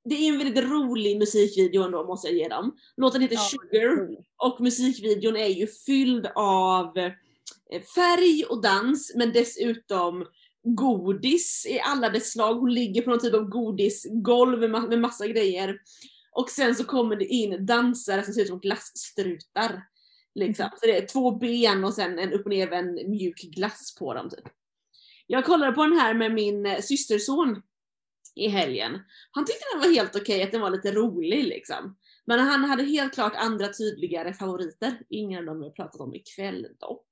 det 0.09 0.15
är 0.15 0.29
en 0.29 0.39
väldigt 0.39 0.65
rolig 0.65 1.19
musikvideo 1.19 1.83
ändå 1.83 2.07
måste 2.07 2.29
jag 2.29 2.37
ge 2.37 2.49
dem. 2.49 2.77
Låten 2.97 3.21
heter 3.21 3.35
Ja, 3.35 3.41
Sugar 3.41 4.09
och 4.37 4.61
musikvideon 4.61 5.37
är 5.37 5.49
ju 5.49 5.67
fylld 5.67 6.27
av 6.35 6.99
eh, 6.99 7.83
färg 7.95 8.45
och 8.45 8.63
dans 8.63 9.13
men 9.17 9.33
dessutom 9.33 10.27
godis 10.63 11.67
i 11.69 11.81
alla 11.81 12.11
dess 12.11 12.33
slag. 12.33 12.55
Hon 12.55 12.75
ligger 12.75 13.03
på 13.03 13.11
någon 13.11 13.21
typ 13.21 13.35
av 13.35 13.49
godisgolv 13.49 14.61
med, 14.61 14.71
ma- 14.71 14.89
med 14.89 15.01
massa 15.01 15.27
grejer. 15.27 15.79
Och 16.33 16.51
sen 16.51 16.75
så 16.75 16.85
kommer 16.85 17.17
det 17.17 17.25
in 17.25 17.67
dansare 17.67 18.23
som 18.23 18.35
ser 18.35 18.43
ut 18.43 18.49
som 18.49 18.61
glassstrutar. 18.61 19.83
Liksom. 20.35 20.69
Så 20.81 20.87
det 20.87 20.97
är 20.97 21.07
två 21.07 21.31
ben 21.31 21.85
och 21.85 21.95
sen 21.95 22.19
en 22.19 22.33
upp 22.33 22.47
och 22.47 22.51
nervänd 22.53 23.09
mjuk 23.09 23.41
glass 23.41 23.95
på 23.99 24.15
dem. 24.15 24.31
Typ. 24.31 24.49
Jag 25.27 25.45
kollade 25.45 25.73
på 25.73 25.85
den 25.85 25.99
här 25.99 26.15
med 26.15 26.35
min 26.35 26.67
eh, 26.67 26.81
systerson 26.81 27.63
i 28.39 28.49
helgen. 28.49 28.99
Han 29.31 29.45
tyckte 29.45 29.65
den 29.73 29.81
var 29.81 29.95
helt 29.95 30.17
okej, 30.17 30.43
att 30.43 30.53
den 30.53 30.61
var 30.61 30.71
lite 30.71 30.93
rolig 30.93 31.45
liksom. 31.45 31.97
Men 32.25 32.39
han 32.41 32.65
hade 32.65 32.83
helt 32.83 33.15
klart 33.15 33.33
andra 33.37 33.69
tydligare 33.69 34.35
favoriter. 34.35 35.03
Ingen 35.09 35.39
av 35.39 35.45
dem 35.45 35.59
vi 35.59 35.65
har 35.65 35.73
pratat 35.73 36.01
om 36.01 36.15
ikväll 36.15 36.67
dock. 36.81 37.11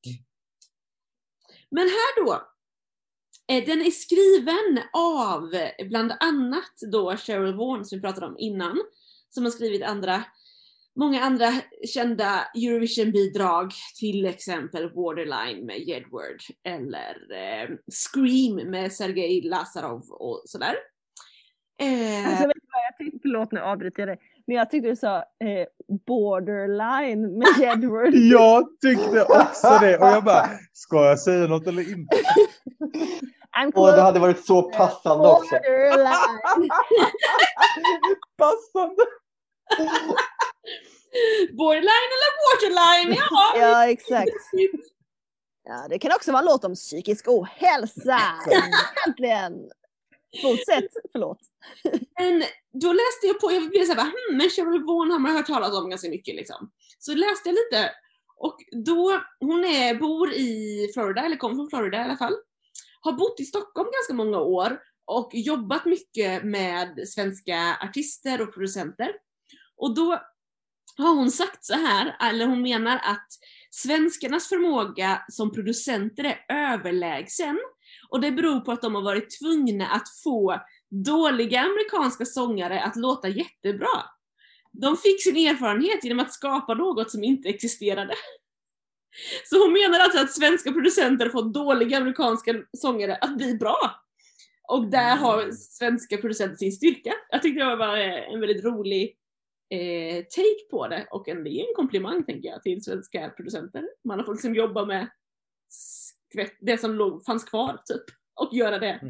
Men 1.70 1.84
här 1.88 2.24
då. 2.24 2.32
eh, 3.52 3.64
Den 3.66 3.82
är 3.82 3.90
skriven 3.90 4.80
av 4.92 5.50
bland 5.88 6.12
annat 6.20 6.72
då 6.92 7.16
Cheryl 7.16 7.54
Vaughan 7.54 7.84
som 7.84 7.98
vi 7.98 8.02
pratade 8.02 8.26
om 8.26 8.38
innan. 8.38 8.82
Som 9.28 9.44
har 9.44 9.50
skrivit 9.50 9.82
andra, 9.82 10.24
många 10.96 11.20
andra 11.20 11.52
kända 11.94 12.48
Eurovision-bidrag. 12.54 13.72
Till 14.00 14.26
exempel 14.26 14.90
Borderline 14.90 15.66
med 15.66 15.78
Jedward. 15.78 16.42
Eller 16.64 17.32
eh, 17.32 17.68
Scream 17.92 18.70
med 18.70 18.92
Sergej 18.92 19.40
Lazarov 19.42 20.10
och 20.10 20.42
sådär. 20.46 20.74
Eh, 21.78 22.28
Alltså, 22.30 22.46
vet 22.46 22.54
du 22.54 22.68
vad 22.72 22.82
jag 22.88 22.96
tyckte, 22.98 23.18
förlåt 23.22 23.52
nu 23.52 23.60
avbryter 23.60 24.00
jag 24.00 24.08
dig. 24.08 24.18
Men 24.46 24.56
jag 24.56 24.70
tyckte 24.70 24.88
du 24.88 24.96
sa 24.96 25.16
eh, 25.18 25.66
borderline 26.06 27.38
med 27.38 27.48
Jedward. 27.60 28.14
Jag 28.14 28.80
tyckte 28.80 29.22
också 29.22 29.78
det 29.80 29.98
och 29.98 30.06
jag 30.06 30.24
bara, 30.24 30.48
ska 30.72 31.04
jag 31.04 31.18
säga 31.20 31.46
något 31.46 31.66
eller 31.66 31.90
inte? 31.92 32.16
Och 33.74 33.86
det 33.86 34.02
hade 34.02 34.20
varit 34.20 34.46
så 34.46 34.62
passande 34.62 35.28
också. 35.28 35.54
borderline. 35.54 36.68
Passande. 38.38 39.02
Borderline 41.58 42.10
eller 42.14 42.32
Waterline, 42.46 43.16
ja! 43.30 43.58
Ja, 43.60 43.88
exakt. 43.88 44.30
Ja, 45.64 45.86
det 45.90 45.98
kan 45.98 46.12
också 46.12 46.32
vara 46.32 46.40
en 46.40 46.46
låt 46.46 46.64
om 46.64 46.74
psykisk 46.74 47.28
ohälsa. 47.28 48.20
Äntligen! 49.06 49.70
Fortsätt, 50.42 50.92
förlåt. 51.12 51.38
Men 52.18 52.42
då 52.72 52.92
läste 52.92 53.26
jag 53.26 53.40
på, 53.40 53.52
jag 53.52 53.68
blev 53.68 53.84
såhär, 53.84 54.02
hmm, 54.02 54.38
men 54.38 54.50
Cheryl 54.50 54.84
Vaughan 54.84 55.10
har 55.10 55.18
man 55.18 55.32
hört 55.32 55.46
talas 55.46 55.74
om 55.76 55.90
ganska 55.90 56.08
mycket 56.08 56.34
liksom. 56.34 56.70
Så 56.98 57.14
läste 57.14 57.48
jag 57.48 57.54
lite 57.54 57.90
och 58.36 58.56
då, 58.84 59.22
hon 59.40 59.64
är, 59.64 59.94
bor 59.94 60.32
i 60.32 60.90
Florida, 60.94 61.24
eller 61.24 61.36
kommer 61.36 61.54
från 61.54 61.70
Florida 61.70 61.98
i 61.98 62.00
alla 62.00 62.16
fall. 62.16 62.34
Har 63.00 63.12
bott 63.12 63.40
i 63.40 63.44
Stockholm 63.44 63.88
ganska 63.92 64.14
många 64.14 64.40
år 64.40 64.78
och 65.04 65.30
jobbat 65.32 65.84
mycket 65.84 66.44
med 66.44 67.08
svenska 67.08 67.78
artister 67.82 68.42
och 68.42 68.54
producenter. 68.54 69.12
Och 69.76 69.94
då 69.94 70.22
har 70.96 71.14
hon 71.14 71.30
sagt 71.30 71.64
så 71.64 71.74
här, 71.74 72.16
eller 72.30 72.46
hon 72.46 72.62
menar 72.62 72.96
att 72.96 73.28
svenskarnas 73.70 74.48
förmåga 74.48 75.24
som 75.28 75.52
producenter 75.52 76.24
är 76.24 76.72
överlägsen 76.72 77.58
och 78.08 78.20
det 78.20 78.32
beror 78.32 78.60
på 78.60 78.72
att 78.72 78.82
de 78.82 78.94
har 78.94 79.02
varit 79.02 79.38
tvungna 79.38 79.86
att 79.86 80.08
få 80.24 80.60
dåliga 80.90 81.60
amerikanska 81.60 82.24
sångare 82.24 82.82
att 82.82 82.96
låta 82.96 83.28
jättebra. 83.28 84.02
De 84.72 84.96
fick 84.96 85.22
sin 85.22 85.36
erfarenhet 85.36 86.04
genom 86.04 86.20
att 86.20 86.32
skapa 86.32 86.74
något 86.74 87.10
som 87.10 87.24
inte 87.24 87.48
existerade. 87.48 88.14
Så 89.44 89.62
hon 89.62 89.72
menar 89.72 89.98
alltså 89.98 90.20
att 90.20 90.32
svenska 90.32 90.72
producenter 90.72 91.28
får 91.28 91.42
dåliga 91.42 91.98
amerikanska 91.98 92.54
sångare 92.72 93.16
att 93.16 93.36
bli 93.36 93.54
bra. 93.54 94.02
Och 94.68 94.90
där 94.90 95.16
har 95.16 95.50
svenska 95.52 96.16
producenter 96.16 96.56
sin 96.56 96.72
styrka. 96.72 97.12
Jag 97.30 97.42
tyckte 97.42 97.64
det 97.64 97.76
var 97.76 97.96
en 97.96 98.40
väldigt 98.40 98.64
rolig 98.64 99.16
eh, 99.70 100.24
take 100.24 100.70
på 100.70 100.88
det 100.88 101.06
och 101.10 101.28
en, 101.28 101.44
det 101.44 101.50
är 101.50 101.68
en 101.68 101.74
komplimang 101.76 102.24
tänker 102.24 102.48
jag 102.48 102.62
till 102.62 102.84
svenska 102.84 103.30
producenter. 103.36 103.88
Man 104.04 104.18
har 104.18 104.26
fått 104.26 104.34
liksom 104.34 104.54
jobba 104.54 104.84
med 104.84 105.08
skvätt, 106.36 106.56
det 106.60 106.78
som 106.78 106.94
låg, 106.94 107.24
fanns 107.24 107.44
kvar 107.44 107.82
typ 107.86 108.04
och 108.34 108.54
göra 108.54 108.78
det. 108.78 109.00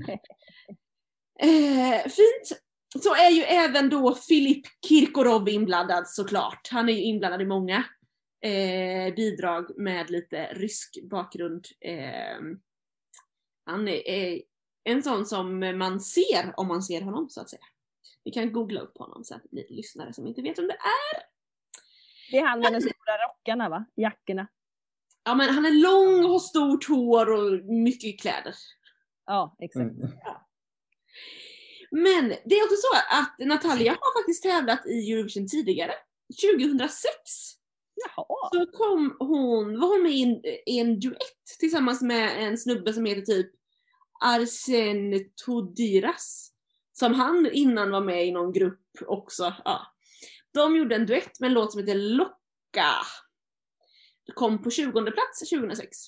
Eh, 1.39 2.03
fint! 2.03 2.63
Så 3.03 3.15
är 3.15 3.31
ju 3.31 3.43
även 3.43 3.89
då 3.89 4.15
Filip 4.15 4.67
Kirkorov 4.89 5.49
inblandad 5.49 6.09
såklart. 6.09 6.69
Han 6.71 6.89
är 6.89 6.93
ju 6.93 7.03
inblandad 7.03 7.43
i 7.43 7.47
många 7.47 7.85
eh, 8.45 9.15
bidrag 9.15 9.79
med 9.79 10.11
lite 10.11 10.47
rysk 10.53 10.99
bakgrund. 11.11 11.67
Eh, 11.81 12.39
han 13.65 13.89
är, 13.89 14.09
är 14.09 14.43
En 14.85 15.03
sån 15.03 15.27
som 15.27 15.59
man 15.79 16.01
ser 16.01 16.55
om 16.57 16.69
man 16.69 16.83
ser 16.83 17.01
honom 17.01 17.29
så 17.29 17.41
att 17.41 17.51
säga. 17.51 17.63
Vi 18.25 18.31
kan 18.31 18.53
googla 18.53 18.81
upp 18.81 18.99
honom 18.99 19.25
så 19.25 19.35
att 19.35 19.43
ni 19.53 19.67
lyssnare 19.71 20.13
som 20.13 20.27
inte 20.27 20.43
vet 20.43 20.59
vem 20.59 20.67
det 20.67 20.79
är. 21.15 21.23
Det 22.31 22.39
är 22.39 22.47
han 22.47 22.61
med 22.61 22.73
de 22.73 22.81
stora 22.81 23.17
rockarna 23.29 23.69
va? 23.69 23.85
Jackorna. 23.95 24.49
Ja 25.27 25.35
men 25.35 25.55
han 25.55 25.67
är 25.67 25.71
lång 25.71 26.25
och 26.25 26.31
har 26.31 26.39
stort 26.39 26.89
hår 26.89 27.31
och 27.33 27.65
mycket 27.65 28.21
kläder. 28.21 28.55
Ja, 29.27 29.57
exakt. 29.61 29.91
Mm. 29.91 30.11
Men 31.91 32.29
det 32.29 32.55
är 32.55 32.65
också 32.65 32.77
så 32.77 32.97
att 33.11 33.49
Natalia 33.49 33.91
har 34.01 34.21
faktiskt 34.21 34.43
tävlat 34.43 34.87
i 34.87 35.13
Eurovision 35.13 35.49
tidigare. 35.49 35.93
2006 36.43 37.11
Jaha. 37.95 38.51
så 38.53 38.67
kom 38.67 39.17
hon, 39.19 39.81
var 39.81 39.89
hon 39.89 40.03
med 40.03 40.13
i 40.13 40.23
en, 40.23 40.47
i 40.67 40.79
en 40.79 41.01
duett 41.01 41.59
tillsammans 41.61 42.03
med 42.03 42.47
en 42.47 42.59
snubbe 42.59 42.93
som 42.93 43.05
heter 43.05 43.23
typ 43.23 43.51
Arsen 44.25 45.31
Todiras. 45.47 46.53
Som 46.93 47.15
han 47.15 47.51
innan 47.53 47.91
var 47.91 48.01
med 48.01 48.27
i 48.27 48.33
någon 48.33 48.53
grupp 48.53 48.89
också. 49.07 49.55
Ja. 49.65 49.87
De 50.55 50.77
gjorde 50.77 50.95
en 50.95 51.07
duett 51.07 51.41
med 51.41 51.47
en 51.47 51.55
låt 51.55 51.73
som 51.73 51.81
heter 51.81 51.95
Locka. 51.95 52.93
Kom 54.35 54.63
på 54.63 54.71
20 54.71 54.93
plats 54.93 55.51
2006. 55.51 55.99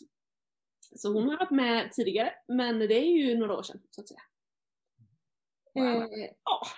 Så 0.96 1.12
hon 1.12 1.28
har 1.28 1.38
varit 1.38 1.50
med 1.50 1.92
tidigare, 1.92 2.34
men 2.48 2.78
det 2.78 2.94
är 2.94 3.18
ju 3.18 3.38
några 3.38 3.58
år 3.58 3.62
sedan 3.62 3.80
så 3.90 4.00
att 4.00 4.08
säga. 4.08 4.20
Wow. 5.74 6.02
Eh, 6.02 6.30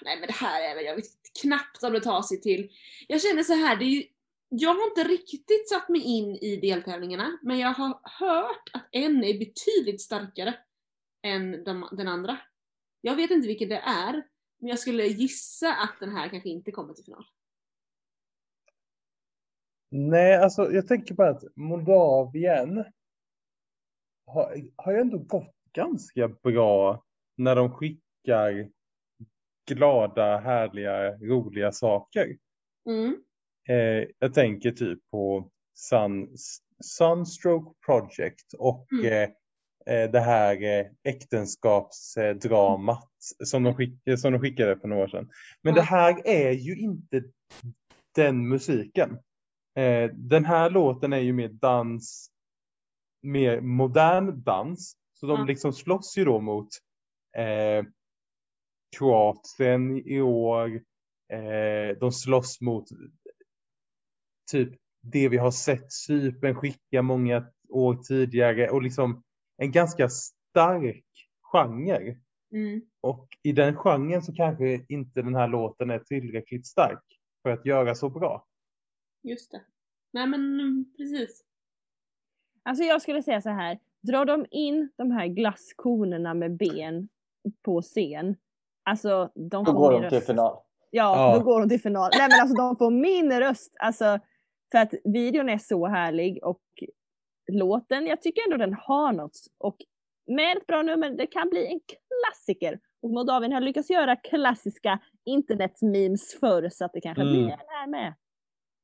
nej 0.03 0.21
men 0.21 0.27
det 0.27 0.33
här 0.33 0.63
är 0.71 0.75
väl, 0.75 0.85
jag 0.85 0.97
vet 0.97 1.05
knappt 1.43 1.83
om 1.83 1.93
det 1.93 2.01
tar 2.01 2.23
sig 2.23 2.41
till. 2.41 2.71
Jag 3.09 3.23
känner 3.23 3.43
så 3.43 3.55
här, 3.55 3.77
det 3.77 3.85
är 3.85 3.91
ju, 3.91 4.05
jag 4.49 4.75
har 4.75 4.89
inte 4.89 5.05
riktigt 5.05 5.69
satt 5.69 5.89
mig 5.89 6.01
in 6.01 6.37
i 6.37 6.57
deltävlingarna, 6.57 7.39
men 7.43 7.59
jag 7.59 7.73
har 7.73 8.01
hört 8.03 8.71
att 8.73 8.89
en 8.93 9.25
är 9.25 9.39
betydligt 9.39 10.01
starkare 10.01 10.55
än 11.23 11.65
de, 11.65 11.89
den 11.93 12.09
andra. 12.09 12.39
Jag 13.01 13.17
vet 13.17 13.31
inte 13.31 13.49
vilken 13.49 13.69
det 13.69 13.83
är, 13.87 14.13
men 14.59 14.69
jag 14.69 14.79
skulle 14.79 15.07
gissa 15.07 15.75
att 15.75 15.97
den 16.01 16.17
här 16.17 16.29
kanske 16.29 16.49
inte 16.49 16.73
kommer 16.73 16.95
till 16.95 17.05
final. 17.05 17.25
Nej, 19.91 20.37
alltså 20.37 20.73
jag 20.73 20.87
tänker 20.89 21.15
på 21.15 21.23
att 21.23 21.43
Moldavien 21.57 22.85
har, 24.27 24.57
har 24.77 24.93
ju 24.93 24.99
ändå 24.99 25.19
gått 25.19 25.55
ganska 25.75 26.29
bra 26.29 27.05
när 27.37 27.57
de 27.57 27.71
skickar 27.73 28.69
glada, 29.71 30.39
härliga, 30.39 31.11
roliga 31.17 31.73
saker. 31.73 32.37
Mm. 32.89 33.17
Eh, 33.69 34.05
jag 34.19 34.35
tänker 34.35 34.71
typ 34.71 34.99
på 35.11 35.51
Sun, 35.75 36.37
Sunstroke 36.85 37.75
Project 37.87 38.53
och 38.59 38.87
Mm. 38.93 39.07
eh, 39.07 39.23
eh, 39.95 40.11
det 40.11 40.21
här 40.21 40.63
eh, 40.63 40.87
äktenskapsdramat 41.05 43.09
som, 43.45 43.63
de 43.63 43.75
skick, 43.75 43.95
som 44.19 44.33
de 44.33 44.41
skickade 44.41 44.79
för 44.81 44.89
några 44.89 45.03
år 45.03 45.09
sedan. 45.09 45.31
Men 45.63 45.75
Ja. 45.75 45.81
det 45.81 45.87
här 45.87 46.23
är 46.27 46.51
ju 46.51 46.77
inte 46.77 47.23
den 48.15 48.49
musiken. 48.49 49.19
Eh, 49.75 50.11
den 50.15 50.45
här 50.45 50.71
låten 50.71 51.13
är 51.13 51.19
ju 51.19 51.33
mer 51.33 51.49
dans, 51.49 52.31
mer 53.23 53.61
modern 53.61 54.43
dans. 54.43 54.97
Så 55.13 55.27
de 55.27 55.41
Ja. 55.41 55.45
liksom 55.45 55.73
slåss 55.73 56.19
ju 56.19 56.25
då 56.25 56.41
mot 56.41 56.69
eh, 57.37 57.85
Kroatien 58.97 59.99
i 60.07 60.21
år. 60.21 60.83
Eh, 61.33 61.99
de 62.01 62.13
slåss 62.13 62.61
mot 62.61 62.85
typ 64.51 64.75
det 65.03 65.29
vi 65.29 65.37
har 65.37 65.51
sett 65.51 65.93
Cypern 65.93 66.55
skicka 66.55 67.03
många 67.03 67.47
år 67.69 67.95
tidigare 67.95 68.71
och 68.71 68.83
liksom 68.83 69.23
en 69.57 69.73
ganska 69.73 70.09
stark 70.09 71.05
genre. 71.53 72.17
Mm. 72.53 72.83
Och 73.01 73.29
i 73.43 73.53
den 73.53 73.77
genren 73.77 74.23
så 74.23 74.33
kanske 74.35 74.85
inte 74.89 75.23
den 75.23 75.35
här 75.35 75.49
låten 75.49 75.91
är 75.91 75.99
tillräckligt 75.99 76.67
stark 76.67 77.05
för 77.43 77.51
att 77.51 77.67
göra 77.67 77.95
så 77.95 78.11
bra. 78.11 78.47
Just 79.23 79.51
det. 79.51 79.61
Nej 80.13 80.27
men 80.27 80.41
mm, 80.61 80.85
precis. 80.97 81.45
Alltså 82.63 82.85
jag 82.85 83.03
skulle 83.03 83.23
säga 83.23 83.41
så 83.41 83.49
här. 83.51 83.79
Drar 84.03 84.25
de 84.25 84.47
in 84.51 84.91
de 84.97 85.11
här 85.11 85.27
glasskonerna 85.27 86.35
med 86.35 86.57
ben 86.57 87.09
på 87.65 87.83
scen. 87.83 88.37
Alltså 88.85 89.31
de 89.35 89.65
Då 89.65 89.73
får 89.73 89.73
går 89.73 89.93
min 89.93 90.03
de 90.03 90.09
till 90.09 90.17
röst. 90.19 90.27
final. 90.27 90.57
Ja, 90.91 91.17
Ja. 91.33 91.39
då 91.39 91.45
går 91.45 91.61
de 91.61 91.69
till 91.69 91.81
final. 91.81 92.11
Nej 92.19 92.29
men 92.31 92.41
alltså 92.41 92.57
de 92.57 92.77
får 92.77 92.91
min 92.91 93.33
röst. 93.41 93.75
Alltså, 93.79 94.19
för 94.73 94.79
att 94.79 94.95
videon 95.05 95.49
är 95.49 95.59
så 95.59 95.87
härlig 95.87 96.45
och 96.45 96.63
låten, 97.53 98.07
jag 98.07 98.23
tycker 98.23 98.43
ändå 98.45 98.57
den 98.57 98.75
har 98.75 99.13
något. 99.13 99.37
Och 99.59 99.77
med 100.27 100.57
ett 100.57 100.67
bra 100.67 100.83
nummer, 100.83 101.11
det 101.11 101.27
kan 101.27 101.49
bli 101.51 101.67
en 101.67 101.81
klassiker. 101.81 102.81
Och 103.03 103.11
Moldavien 103.11 103.53
har 103.53 103.61
lyckats 103.61 103.91
göra 103.91 104.17
klassiska 104.17 104.99
internetmemes 105.25 106.35
förr 106.41 106.69
så 106.73 106.85
att 106.85 106.93
det 106.93 107.01
kanske 107.01 107.23
Mm. 107.23 107.33
blir 107.35 107.43
den 107.49 107.59
här 107.69 107.87
med. 107.87 108.15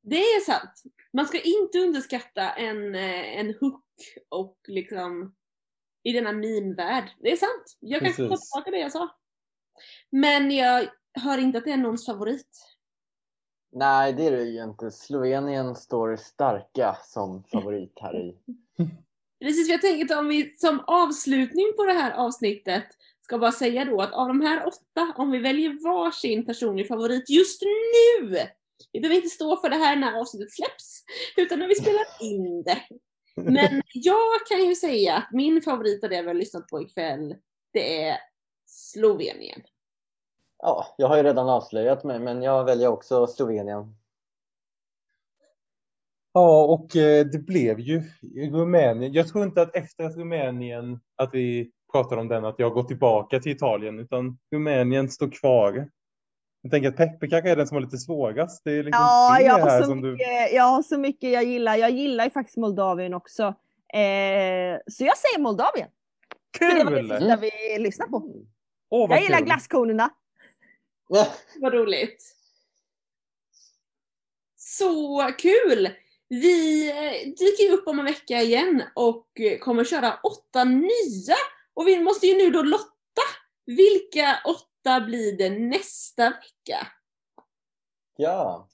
Det 0.09 0.15
är 0.15 0.45
sant. 0.45 0.83
Man 1.13 1.27
ska 1.27 1.41
inte 1.41 1.79
underskatta 1.79 2.51
en, 2.51 2.95
eh, 2.95 3.39
en 3.39 3.53
hook 3.59 3.83
och 4.29 4.57
liksom 4.67 5.35
i 6.03 6.11
denna 6.11 6.31
meme-värld. 6.31 7.09
Det 7.19 7.31
är 7.31 7.35
sant. 7.35 7.77
Jag 7.79 8.01
kan 8.01 8.09
ta 8.09 8.37
tillbaka 8.37 8.71
det 8.71 8.77
jag 8.77 8.91
sa. 8.91 9.15
Men 10.09 10.51
jag 10.51 10.87
hör 11.13 11.37
inte 11.37 11.57
att 11.57 11.63
det 11.63 11.71
är 11.71 11.77
någons 11.77 12.05
favorit. 12.05 12.47
Nej, 13.71 14.13
det 14.13 14.27
är 14.27 14.31
det 14.31 14.43
ju 14.43 14.63
inte. 14.63 14.91
Slovenien 14.91 15.75
står 15.75 16.15
starka 16.15 16.97
som 17.03 17.43
favorit 17.43 17.93
här 18.01 18.19
i. 18.19 18.37
Precis, 19.39 19.69
jag 19.69 19.81
tänker 19.81 20.13
att 20.13 20.19
om 20.19 20.27
vi 20.27 20.57
som 20.57 20.79
avslutning 20.87 21.73
på 21.77 21.85
det 21.85 21.93
här 21.93 22.11
avsnittet 22.11 22.85
ska 23.21 23.37
bara 23.37 23.51
säga 23.51 23.85
då 23.85 24.01
att 24.01 24.13
av 24.13 24.27
de 24.27 24.41
här 24.41 24.67
åtta, 24.67 25.13
om 25.17 25.31
vi 25.31 25.39
väljer 25.39 25.83
varsin 25.83 26.45
personlig 26.45 26.87
favorit 26.87 27.29
just 27.29 27.61
nu, 27.61 28.37
vi 28.91 28.99
behöver 28.99 29.15
inte 29.15 29.29
stå 29.29 29.57
för 29.57 29.69
det 29.69 29.75
här 29.75 29.95
när 29.95 30.19
avsnittet 30.19 30.53
släpps, 30.53 31.03
utan 31.37 31.59
när 31.59 31.67
vi 31.67 31.75
spelar 31.75 32.05
in 32.21 32.63
det. 32.63 32.81
Men 33.35 33.81
jag 33.93 34.47
kan 34.49 34.65
ju 34.65 34.75
säga 34.75 35.15
att 35.15 35.31
min 35.31 35.61
favorit 35.61 36.03
av 36.03 36.09
det 36.09 36.21
vi 36.21 36.27
har 36.27 36.33
lyssnat 36.33 36.67
på 36.67 36.81
ikväll, 36.81 37.35
det 37.73 38.03
är 38.03 38.17
Slovenien. 38.65 39.61
Ja, 40.57 40.95
jag 40.97 41.07
har 41.07 41.17
ju 41.17 41.23
redan 41.23 41.49
avslöjat 41.49 42.03
mig, 42.03 42.19
men 42.19 42.41
jag 42.41 42.65
väljer 42.65 42.87
också 42.87 43.27
Slovenien. 43.27 43.95
Ja, 46.33 46.65
och 46.65 46.95
eh, 46.95 47.25
det 47.25 47.39
blev 47.39 47.79
ju 47.79 48.03
Rumänien. 48.35 49.13
Jag 49.13 49.27
tror 49.27 49.43
inte 49.43 49.61
att 49.61 49.75
efter 49.75 50.03
att 50.03 50.17
Rumänien, 50.17 50.99
att 51.15 51.29
vi 51.33 51.71
pratade 51.91 52.21
om 52.21 52.27
den, 52.27 52.45
att 52.45 52.59
jag 52.59 52.73
går 52.73 52.83
tillbaka 52.83 53.39
till 53.39 53.51
Italien, 53.51 53.99
utan 53.99 54.37
Rumänien 54.51 55.09
står 55.09 55.31
kvar. 55.31 55.89
Jag 56.67 56.71
tänker 56.71 56.89
att 56.89 56.97
Peppe 56.97 57.27
kanske 57.27 57.49
är 57.51 57.55
den 57.55 57.67
som 57.67 57.75
har 57.75 57.81
lite 57.81 57.97
svårast. 57.97 58.63
Det 58.63 58.71
är 58.71 58.83
liksom 58.83 58.91
Ja, 59.01 59.41
jag 59.41 59.59
har, 59.59 59.81
så 59.81 59.85
som 59.87 60.01
du... 60.01 60.11
mycket, 60.11 60.53
jag 60.53 60.63
har 60.63 60.83
så 60.83 60.97
mycket 60.97 61.31
jag 61.31 61.43
gillar. 61.43 61.75
Jag 61.75 61.91
gillar 61.91 62.23
ju 62.23 62.29
faktiskt 62.29 62.57
Moldavien 62.57 63.13
också. 63.13 63.43
Eh, 63.93 64.77
så 64.87 65.03
jag 65.05 65.17
säger 65.17 65.39
Moldavien. 65.39 65.89
För 66.57 66.65
det 66.65 66.83
var 66.83 66.91
det 66.91 67.01
Kul! 67.01 67.09
sista 67.09 67.35
vi 67.35 67.79
lyssnade 67.79 68.11
på. 68.11 68.31
Vad 68.89 69.11
Jag 69.11 69.21
gillar 69.23 69.37
kul. 69.37 69.45
glasskonerna. 69.45 70.09
Vad 71.61 71.73
roligt! 71.73 72.35
Så 74.57 75.21
kul! 75.37 75.89
Vi 76.29 76.89
eh, 76.89 77.27
dyker 77.27 77.73
upp 77.73 77.87
om 77.87 77.99
en 77.99 78.05
vecka 78.05 78.41
igen 78.41 78.83
och 78.95 79.39
eh, 79.39 79.57
kommer 79.59 79.83
köra 79.83 80.13
åtta 80.23 80.63
nya. 80.63 81.35
Och 81.73 81.87
vi 81.87 82.01
måste 82.01 82.27
ju 82.27 82.37
nu 82.37 82.49
då 82.49 82.61
lotta. 82.61 82.87
Vilka 83.65 84.39
åtta 84.45 84.67
blir 85.05 85.37
det 85.37 85.49
nästa 85.49 86.29
vecka? 86.29 86.87
Ja, 88.15 88.69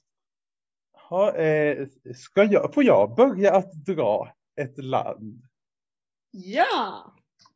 Ja, 1.10 1.36
eh, 1.36 1.88
ska 2.14 2.44
jag, 2.44 2.74
får 2.74 2.84
jag 2.84 3.14
börja 3.14 3.56
att 3.56 3.72
dra 3.72 4.34
ett 4.56 4.78
land? 4.78 5.42
Ja! 6.30 7.14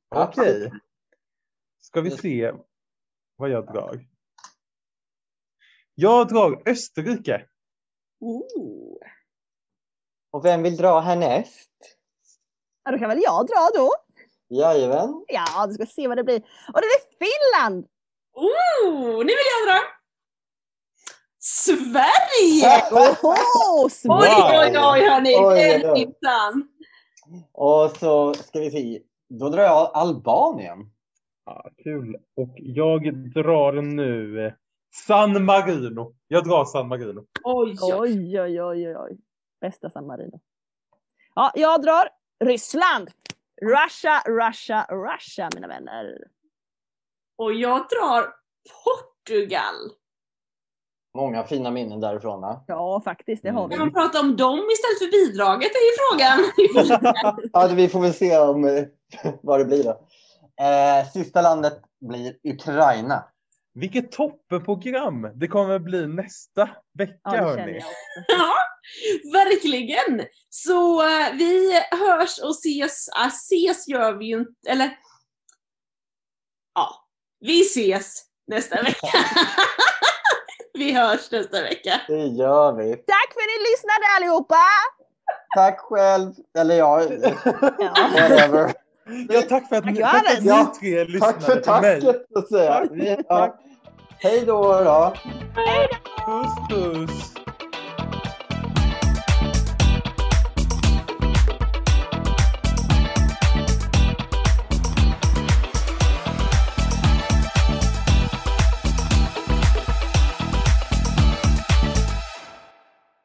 Okej. 0.09 0.73
Ska 1.79 2.01
vi 2.01 2.11
se 2.11 2.53
vad 3.37 3.51
jag 3.51 3.67
drar? 3.67 4.07
Jag 5.95 6.29
drar 6.29 6.63
Österrike. 6.67 7.47
Ooh. 8.21 8.99
och 10.31 10.45
vem 10.45 10.63
vill 10.63 10.77
dra 10.77 11.01
härnäst? 11.01 11.71
Ja, 12.85 12.93
då 12.93 12.99
kan 12.99 13.09
väl 13.09 13.21
jag 13.23 13.47
dra 13.47 13.69
då. 13.75 13.91
Jajamän. 14.49 15.25
Ja, 15.29 15.67
du 15.67 15.75
ska 15.75 15.87
se 15.87 16.09
vad 16.09 16.17
det 16.17 16.25
blir. 16.25 16.39
Och 16.75 16.81
det 16.81 16.87
är 16.87 17.19
Finland! 17.19 17.89
Ooh, 18.39 19.19
nu 19.19 19.25
vill 19.25 19.51
jag 19.57 19.69
dra! 19.69 19.81
Sverige! 21.39 22.83
Oho, 22.93 23.35
Oj, 23.85 23.91
Sverige! 23.91 24.59
oj, 24.61 24.79
oj 24.79 25.09
hörni! 25.09 25.35
Oj, 25.37 25.83
oj. 25.85 25.93
minsann! 25.93 26.69
Och 27.53 27.91
så 27.91 28.35
ska 28.35 28.61
vi 28.61 28.71
se. 28.71 29.03
Då 29.29 29.49
drar 29.49 29.63
jag 29.63 29.91
Albanien. 29.95 30.91
Ja, 31.45 31.71
kul. 31.83 32.17
Och 32.37 32.55
jag 32.57 33.33
drar 33.33 33.73
nu 33.73 34.47
eh, 34.47 34.53
San 35.07 35.45
Marino. 35.45 36.15
Jag 36.29 36.45
drar 36.45 36.65
San 36.65 36.89
Marino. 36.89 37.25
Oj, 37.45 37.77
oj. 37.81 37.95
Oj, 37.95 38.41
oj, 38.41 38.63
oj, 38.63 38.89
oj, 38.89 38.97
oj. 38.97 39.19
Bästa 39.61 39.91
San 39.91 40.07
Marino. 40.07 40.41
Ja, 41.35 41.53
jag 41.55 41.83
drar 41.83 42.09
Ryssland. 42.45 43.11
Russia, 43.63 44.23
Russia, 44.27 44.87
Russia 44.91 45.49
mina 45.55 45.69
vänner. 45.69 46.19
Och 47.39 47.53
jag 47.55 47.79
drar 47.79 48.35
Portugal. 48.85 49.75
Många 51.15 51.45
fina 51.45 51.71
minnen 51.71 52.01
därifrån. 52.01 52.41
Va? 52.41 52.65
Ja, 52.67 53.03
faktiskt, 53.05 53.43
det 53.43 53.51
har 53.51 53.69
vi. 53.69 53.75
Kan 53.77 53.85
man 53.85 53.93
prata 53.93 54.21
om 54.21 54.37
dem 54.37 54.59
istället 54.59 54.99
för 54.99 55.11
bidraget 55.11 55.71
är 55.75 55.85
ju 55.85 55.95
frågan. 55.99 56.39
Ja, 57.53 57.71
vi 57.75 57.89
får 57.89 58.01
väl 58.01 58.15
se 58.15 58.39
om, 58.39 58.65
eh, 58.65 58.85
vad 59.43 59.61
det 59.61 59.65
blir 59.65 59.85
då. 59.85 59.91
Eh, 60.65 61.11
sista 61.13 61.43
landet 61.43 61.83
blir 62.01 62.37
Ukraina. 62.45 63.25
Vilket 63.75 64.13
toppenprogram 64.13 65.31
det 65.35 65.49
kommer 65.49 65.79
bli 65.79 66.07
nästa 66.07 66.69
vecka 66.99 67.19
Ja, 67.23 67.31
hörni. 67.31 67.81
Ja, 68.29 68.55
verkligen. 69.33 70.27
Så 70.49 71.03
eh, 71.03 71.33
vi 71.33 71.81
hörs 71.91 72.39
och 72.43 72.51
ses. 72.51 73.09
Ah, 73.09 73.27
ses 73.27 73.89
gör 73.89 74.13
vi 74.13 74.27
ju 74.27 74.39
inte, 74.39 74.71
eller 74.71 74.91
ja, 76.75 77.08
vi 77.41 77.61
ses 77.61 78.23
nästa 78.47 78.83
vecka. 78.83 79.09
vi 80.75 80.93
hörs 80.93 81.31
nästa 81.31 81.63
vecka. 81.63 82.01
Det 82.09 82.27
gör 82.27 82.73
vi. 82.73 82.97
Tack 82.97 83.33
för 83.33 83.41
att 83.41 83.47
ni 83.59 83.71
lyssnade 83.71 84.07
allihopa! 84.17 84.57
Tack 85.55 85.79
själv. 85.81 86.33
Eller 86.59 86.75
ja, 86.75 86.97
whatever. 88.13 88.73
Ja, 89.29 89.43
tack 89.43 89.69
för 89.69 89.77
att, 89.77 89.85
ni, 89.85 89.97
tack 90.01 90.15
att 90.27 90.45
Johannes. 90.45 90.81
ni 90.81 90.81
tre 90.81 91.05
lyssnade 91.05 91.33
Tack 91.33 91.43
för 91.43 91.81
mig. 91.81 92.01
tacket 92.01 92.27
så 92.33 92.39
att 92.39 92.49
säga. 92.49 92.85
Ja. 93.29 93.59
Hej 94.19 94.43
då. 94.47 94.63
då. 94.63 95.15
Puss 96.27 96.69
puss. 96.71 97.35